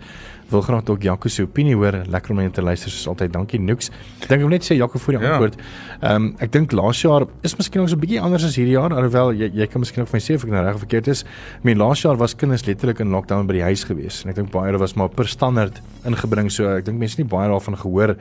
wil 0.50 0.60
graag 0.60 0.88
ook 0.88 1.02
Jaco 1.02 1.28
se 1.28 1.42
opinie 1.42 1.74
hoor. 1.74 2.02
Lekker 2.08 2.30
om 2.30 2.36
net 2.36 2.54
te 2.54 2.62
luister 2.62 2.90
soos 2.90 3.06
altyd. 3.08 3.32
Dankie 3.32 3.60
Nooks. 3.60 3.90
Ek 4.20 4.28
dink 4.28 4.40
ek 4.40 4.46
moet 4.46 4.56
net 4.58 4.66
sê 4.66 4.76
Jaco 4.76 4.98
vir 4.98 5.16
die 5.16 5.20
ja. 5.22 5.32
antwoord. 5.32 5.58
Ehm 6.00 6.14
um, 6.14 6.30
ek 6.44 6.52
dink 6.52 6.72
laas 6.72 7.00
jaar 7.02 7.26
is 7.42 7.56
miskien 7.58 7.82
ook 7.82 7.88
so 7.88 7.96
'n 7.96 8.00
bietjie 8.00 8.20
anders 8.20 8.44
as 8.44 8.56
hierdie 8.56 8.76
jaar 8.76 8.92
alhoewel 8.92 9.32
jy 9.32 9.50
jy 9.54 9.66
kan 9.66 9.80
miskien 9.80 10.02
ook 10.02 10.08
vir 10.08 10.18
my 10.18 10.24
sê 10.24 10.34
of 10.34 10.44
ek 10.44 10.50
nou 10.50 10.64
reg 10.64 10.74
of 10.74 10.84
verkeerd 10.86 11.08
is. 11.08 11.24
Ek 11.58 11.64
meen 11.64 11.78
laas 11.78 12.02
jaar 12.02 12.16
was 12.16 12.34
kinders 12.34 12.66
letterlik 12.66 13.00
in 13.00 13.10
lockdown 13.10 13.46
by 13.46 13.54
die 13.54 13.62
huis 13.62 13.84
gewees 13.84 14.24
en 14.24 14.30
ek 14.30 14.36
dink 14.36 14.50
baie 14.50 14.78
was 14.78 14.94
maar 14.96 15.08
per 15.08 15.26
standaard 15.26 15.80
ingebring 16.04 16.50
so 16.50 16.68
ek 16.76 16.84
dink 16.84 16.98
mense 16.98 17.18
nie 17.18 17.28
baie 17.28 17.48
daarvan 17.48 17.76
gehoor 17.76 18.16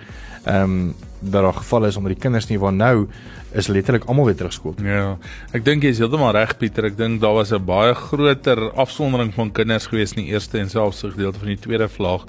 ehm 0.45 0.63
um, 0.63 0.93
dat 1.23 1.41
daar 1.41 1.53
geval 1.53 1.85
is 1.85 1.95
onder 1.95 2.11
die 2.11 2.19
kinders 2.19 2.49
nie 2.49 2.59
waar 2.59 2.73
nou 2.73 3.07
is 3.53 3.67
letterlik 3.67 4.03
almal 4.09 4.25
weer 4.25 4.35
terug 4.35 4.53
skool. 4.53 4.73
Ja. 4.83 5.17
Ek 5.53 5.63
dink 5.65 5.85
jy 5.85 5.93
is 5.93 6.01
heeltemal 6.01 6.33
reg 6.35 6.55
Pieter. 6.57 6.89
Ek 6.89 6.97
dink 6.97 7.21
daar 7.21 7.35
was 7.37 7.53
'n 7.53 7.63
baie 7.63 7.93
groter 7.93 8.71
afsondering 8.73 9.33
van 9.33 9.51
kinders 9.51 9.87
gewees 9.87 10.13
in 10.13 10.23
die 10.23 10.33
eerste 10.33 10.59
en 10.59 10.69
selfs 10.69 11.01
gedeelte 11.01 11.39
van 11.39 11.47
die 11.47 11.57
tweede 11.57 11.87
vlaag. 12.13 12.25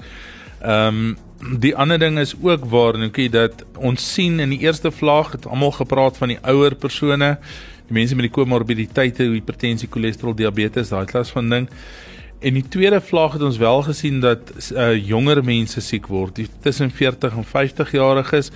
Ehm 0.61 0.87
um, 0.87 1.15
die 1.59 1.75
ander 1.75 1.99
ding 1.99 2.17
is 2.17 2.33
ook 2.41 2.63
waar 2.65 2.97
netjie 2.97 3.29
dat 3.29 3.65
ons 3.75 4.13
sien 4.13 4.39
in 4.39 4.49
die 4.49 4.59
eerste 4.63 4.91
vlaag 4.91 5.31
het 5.31 5.45
almal 5.45 5.71
gepraat 5.71 6.17
van 6.17 6.31
die 6.31 6.39
ouer 6.41 6.75
persone, 6.75 7.37
die 7.87 7.93
mense 7.93 8.15
met 8.15 8.25
die 8.25 8.33
komorbiditeite, 8.33 9.27
hipertensie, 9.29 9.89
cholesterol, 9.91 10.33
diabetes, 10.33 10.89
daai 10.89 11.05
klas 11.05 11.29
van 11.35 11.49
ding. 11.49 11.67
En 12.39 12.53
die 12.53 12.63
tweede 12.67 13.01
vlaag 13.01 13.33
het 13.33 13.43
ons 13.45 13.57
wel 13.57 13.83
gesien 13.83 14.23
dat 14.23 14.51
uh, 14.71 14.95
jonger 14.95 15.43
mense 15.43 15.81
siek 15.81 16.07
word, 16.07 16.39
tussen 16.63 16.89
40 16.89 17.35
en 17.35 17.45
50 17.45 17.91
jariges 17.91 18.51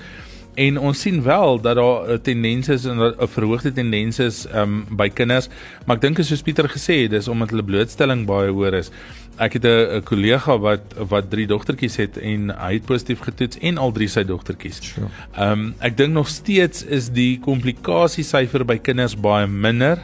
en 0.59 0.79
ons 0.89 1.01
sien 1.05 1.21
wel 1.23 1.61
dat 1.63 1.75
daar 1.79 2.09
'n 2.13 2.21
tendens 2.21 2.69
is 2.69 2.85
en 2.85 2.99
'n 2.99 3.27
verhoogde 3.27 3.71
tendens 3.71 4.19
is 4.19 4.47
um, 4.53 4.85
by 4.89 5.09
kinders, 5.09 5.47
maar 5.85 5.95
ek 5.95 6.01
dink 6.01 6.17
soos 6.17 6.41
Pieter 6.41 6.69
gesê 6.69 7.01
het, 7.03 7.11
dis 7.11 7.27
omdat 7.27 7.49
hulle 7.49 7.63
blootstelling 7.63 8.25
baie 8.25 8.51
hoër 8.51 8.73
is. 8.73 8.91
Ek 9.37 9.53
het 9.53 9.65
'n 9.65 10.03
kollega 10.03 10.57
wat 10.57 10.81
wat 10.97 11.29
drie 11.29 11.47
dogtertjies 11.47 11.95
het 11.95 12.17
en 12.17 12.49
hy 12.49 12.73
het 12.73 12.85
positief 12.85 13.19
getoets 13.19 13.57
en 13.61 13.77
al 13.77 13.91
drie 13.91 14.07
sy 14.07 14.23
dogtertjies. 14.23 14.79
Sure. 14.81 15.07
um, 15.37 15.75
ek 15.79 15.97
dink 15.97 16.13
nog 16.13 16.27
steeds 16.27 16.83
is 16.83 17.09
die 17.09 17.39
komplikasiesyfer 17.39 18.65
by 18.65 18.77
kinders 18.77 19.15
baie 19.15 19.47
minder. 19.47 19.97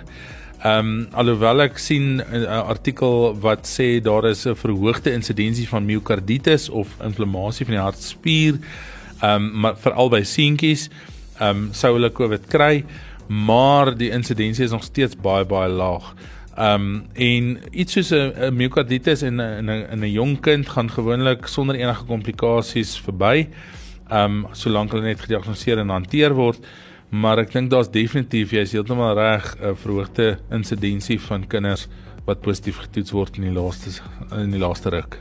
Ehm 0.63 0.79
um, 0.79 1.07
alhoewel 1.11 1.61
ek 1.61 1.77
sien 1.77 2.21
'n 2.32 2.45
artikel 2.45 3.36
wat 3.39 3.67
sê 3.67 4.01
daar 4.01 4.25
is 4.25 4.45
'n 4.45 4.55
verhoogde 4.55 5.11
insidensie 5.11 5.67
van 5.67 5.86
miokarditis 5.86 6.69
of 6.69 6.88
inflammasie 7.03 7.65
van 7.65 7.75
die 7.75 7.84
hartspier 7.84 8.55
Ehm 9.26 9.43
um, 9.43 9.59
maar 9.61 9.78
veral 9.82 10.09
by 10.13 10.23
seentjies 10.28 10.89
ehm 11.39 11.49
um, 11.49 11.67
sou 11.73 11.95
hulle 11.95 12.11
COVID 12.13 12.45
kry, 12.51 12.86
maar 13.28 13.95
die 13.97 14.11
insidensie 14.13 14.65
is 14.67 14.73
nog 14.76 14.84
steeds 14.86 15.17
baie 15.17 15.45
baie 15.45 15.71
laag. 15.71 16.13
Ehm 16.55 16.86
um, 16.86 17.05
en 17.13 17.57
iets 17.71 17.97
soos 17.97 18.11
'n 18.13 18.53
myokarditis 18.53 19.23
in 19.23 19.41
'n 19.41 19.69
in 19.69 20.03
'n 20.03 20.11
jong 20.11 20.39
kind 20.41 20.69
gaan 20.69 20.89
gewoonlik 20.91 21.47
sonder 21.47 21.76
enige 21.76 22.05
komplikasies 22.05 22.99
verby. 22.99 23.47
Ehm 24.09 24.45
um, 24.45 24.47
solank 24.51 24.91
hulle 24.91 25.03
net 25.03 25.21
gediagnoseer 25.21 25.78
en 25.78 25.89
hanteer 25.89 26.34
word. 26.34 26.59
Maar 27.09 27.38
ek 27.39 27.51
dink 27.51 27.69
daar's 27.69 27.91
definitief 27.91 28.51
jy 28.51 28.61
is 28.61 28.71
heeltemal 28.71 29.15
reg 29.15 29.55
'n 29.61 29.76
verhoogde 29.76 30.39
insidensie 30.51 31.19
van 31.19 31.47
kinders 31.47 31.88
wat 32.26 32.41
positief 32.41 32.78
getoets 32.78 33.11
word 33.11 33.38
in 33.38 33.43
die 33.43 33.61
laaste 33.61 34.01
in 34.38 34.51
die 34.51 34.59
laaste 34.59 34.89
ruk. 34.89 35.19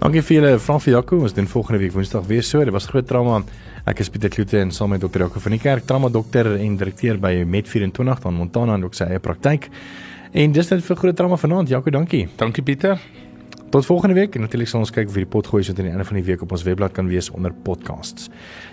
Dankie 0.00 0.20
vir 0.26 0.34
julle 0.36 0.56
vrae 0.58 0.80
vir 0.82 0.92
Jaco. 0.96 1.16
Ons 1.24 1.34
doen 1.36 1.46
volgende 1.48 1.78
week 1.80 1.92
Woensdag 1.94 2.26
weer 2.26 2.42
so. 2.42 2.64
Dit 2.66 2.74
was 2.74 2.86
groot 2.90 3.06
trauma. 3.06 3.38
Ek 3.86 4.00
is 4.02 4.10
Pieter 4.10 4.32
Kloete 4.32 4.58
en 4.58 4.72
saam 4.74 4.90
met 4.90 5.00
dokter 5.00 5.22
Jaco 5.22 5.40
van 5.40 5.54
die 5.54 5.60
kerk, 5.62 5.86
trauma 5.86 6.10
dokter 6.12 6.48
en 6.56 6.78
direkteur 6.80 7.20
by 7.20 7.30
Med24 7.44 8.24
dan 8.24 8.34
Montana 8.34 8.74
en 8.74 8.88
ook 8.88 8.96
sy 8.98 9.06
eie 9.06 9.22
praktyk. 9.22 9.70
En 10.34 10.52
dis 10.52 10.72
net 10.72 10.82
vir 10.82 10.98
groot 10.98 11.16
trauma 11.16 11.38
vanaand. 11.38 11.70
Jaco, 11.70 11.94
dankie. 11.94 12.26
Dankie 12.40 12.64
Pieter. 12.66 12.98
Tot 13.74 13.86
volgende 13.86 14.14
week 14.14 14.34
en 14.34 14.44
natuurlik 14.44 14.70
sal 14.70 14.84
ons 14.84 14.92
kyk 14.94 15.08
of 15.10 15.16
hierdie 15.16 15.30
pot 15.30 15.46
gooi 15.50 15.62
so 15.66 15.74
teen 15.74 15.88
die 15.88 15.94
einde 15.94 16.06
van 16.06 16.18
die 16.18 16.24
week 16.26 16.42
op 16.42 16.52
ons 16.54 16.62
webblad 16.66 16.92
kan 16.94 17.08
wees 17.10 17.30
onder 17.34 17.54
podcasts. 17.66 18.28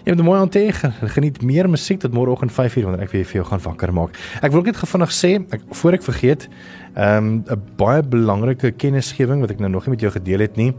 Jy 0.05 0.13
moet 0.13 0.26
mooi 0.28 0.39
aanteeg. 0.41 0.82
Geniet 1.15 1.39
meer 1.41 1.69
musiek 1.69 2.01
tot 2.01 2.13
môreoggend 2.17 2.53
5uur 2.53 2.89
wanneer 2.89 3.07
ek 3.07 3.15
weer 3.15 3.30
vir 3.30 3.39
jou 3.39 3.45
gaan 3.49 3.63
wakker 3.65 3.93
maak. 3.97 4.19
Ek 4.41 4.53
wil 4.53 4.65
net 4.67 4.78
gefvinnig 4.78 5.13
sê, 5.15 5.38
ek 5.53 5.63
voor 5.80 5.97
ek 5.97 6.05
vergeet, 6.05 6.49
ehm 6.95 7.32
um, 7.32 7.32
'n 7.45 7.63
baie 7.80 8.03
belangrike 8.03 8.74
kennisgewing 8.78 9.41
wat 9.41 9.55
ek 9.55 9.63
nou 9.63 9.72
nog 9.74 9.88
nie 9.88 9.95
met 9.95 10.05
jou 10.05 10.11
gedeel 10.11 10.45
het 10.45 10.57
nie. 10.57 10.74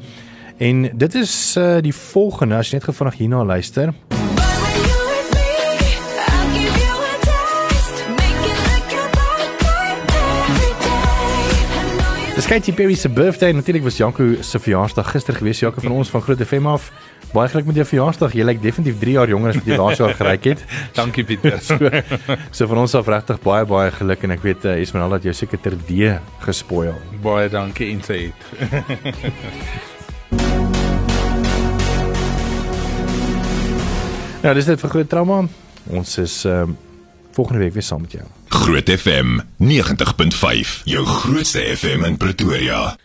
En 0.63 0.91
dit 0.95 1.15
is 1.15 1.55
uh, 1.59 1.77
die 1.83 1.95
volgende 1.95 2.55
as 2.55 2.69
jy 2.71 2.79
net 2.79 2.85
gefvinnig 2.87 3.17
hierna 3.19 3.41
luister. 3.43 3.91
Dis 12.37 12.47
Katy 12.47 12.73
Perry 12.79 12.95
se 12.95 13.11
birthday. 13.11 13.51
Natuurlik 13.53 13.83
was 13.83 13.99
Janko 13.99 14.37
se 14.39 14.63
verjaarsdag 14.63 15.11
gister 15.11 15.35
gewees. 15.35 15.59
Janko 15.59 15.83
van 15.83 15.99
ons 15.99 16.15
van 16.15 16.23
Groot 16.23 16.47
FM 16.47 16.71
af. 16.71 16.93
Baie 17.35 17.51
geluk 17.51 17.67
met 17.67 17.83
jou 17.83 17.87
verjaarsdag. 17.97 18.37
Jy 18.39 18.47
lyk 18.47 18.63
definitief 18.63 19.01
3 19.03 19.17
jaar 19.19 19.35
jonger 19.35 19.51
as 19.51 19.59
wat 19.59 19.67
jy 19.67 19.79
laas 19.83 19.99
jaar 19.99 20.15
geryk 20.15 20.51
het. 20.53 20.67
Dankie 20.99 21.27
Pieter. 21.27 21.59
So, 21.67 21.91
so 22.55 22.71
van 22.71 22.85
ons 22.85 22.95
af 22.95 23.11
regtig 23.11 23.43
baie 23.43 23.67
baie 23.67 23.91
geluk 23.99 24.23
en 24.29 24.39
ek 24.39 24.47
weet 24.47 24.69
uh, 24.71 24.79
Esmeralda 24.79 25.19
het 25.19 25.33
jou 25.33 25.35
seker 25.43 25.59
ter 25.67 25.75
D 25.91 26.13
gespoil. 26.47 26.95
Baie 27.25 27.51
dankie 27.51 27.91
Insight. 27.97 28.39
Ja, 34.43 34.51
dis 34.55 34.67
dit 34.67 34.81
vir 34.81 34.91
groot 34.91 35.09
trauma. 35.09 35.45
Ons 35.95 36.17
is 36.19 36.41
ehm 36.45 36.75
uh, 36.75 36.81
volgende 37.33 37.63
week 37.63 37.73
weer 37.73 37.83
saam 37.83 38.01
met 38.01 38.13
jou. 38.13 38.25
Groot 38.53 38.91
FM 38.91 39.39
90.5, 39.57 40.73
jou 40.85 41.05
grootste 41.07 41.63
FM 41.77 42.05
in 42.05 42.17
Pretoria. 42.17 42.97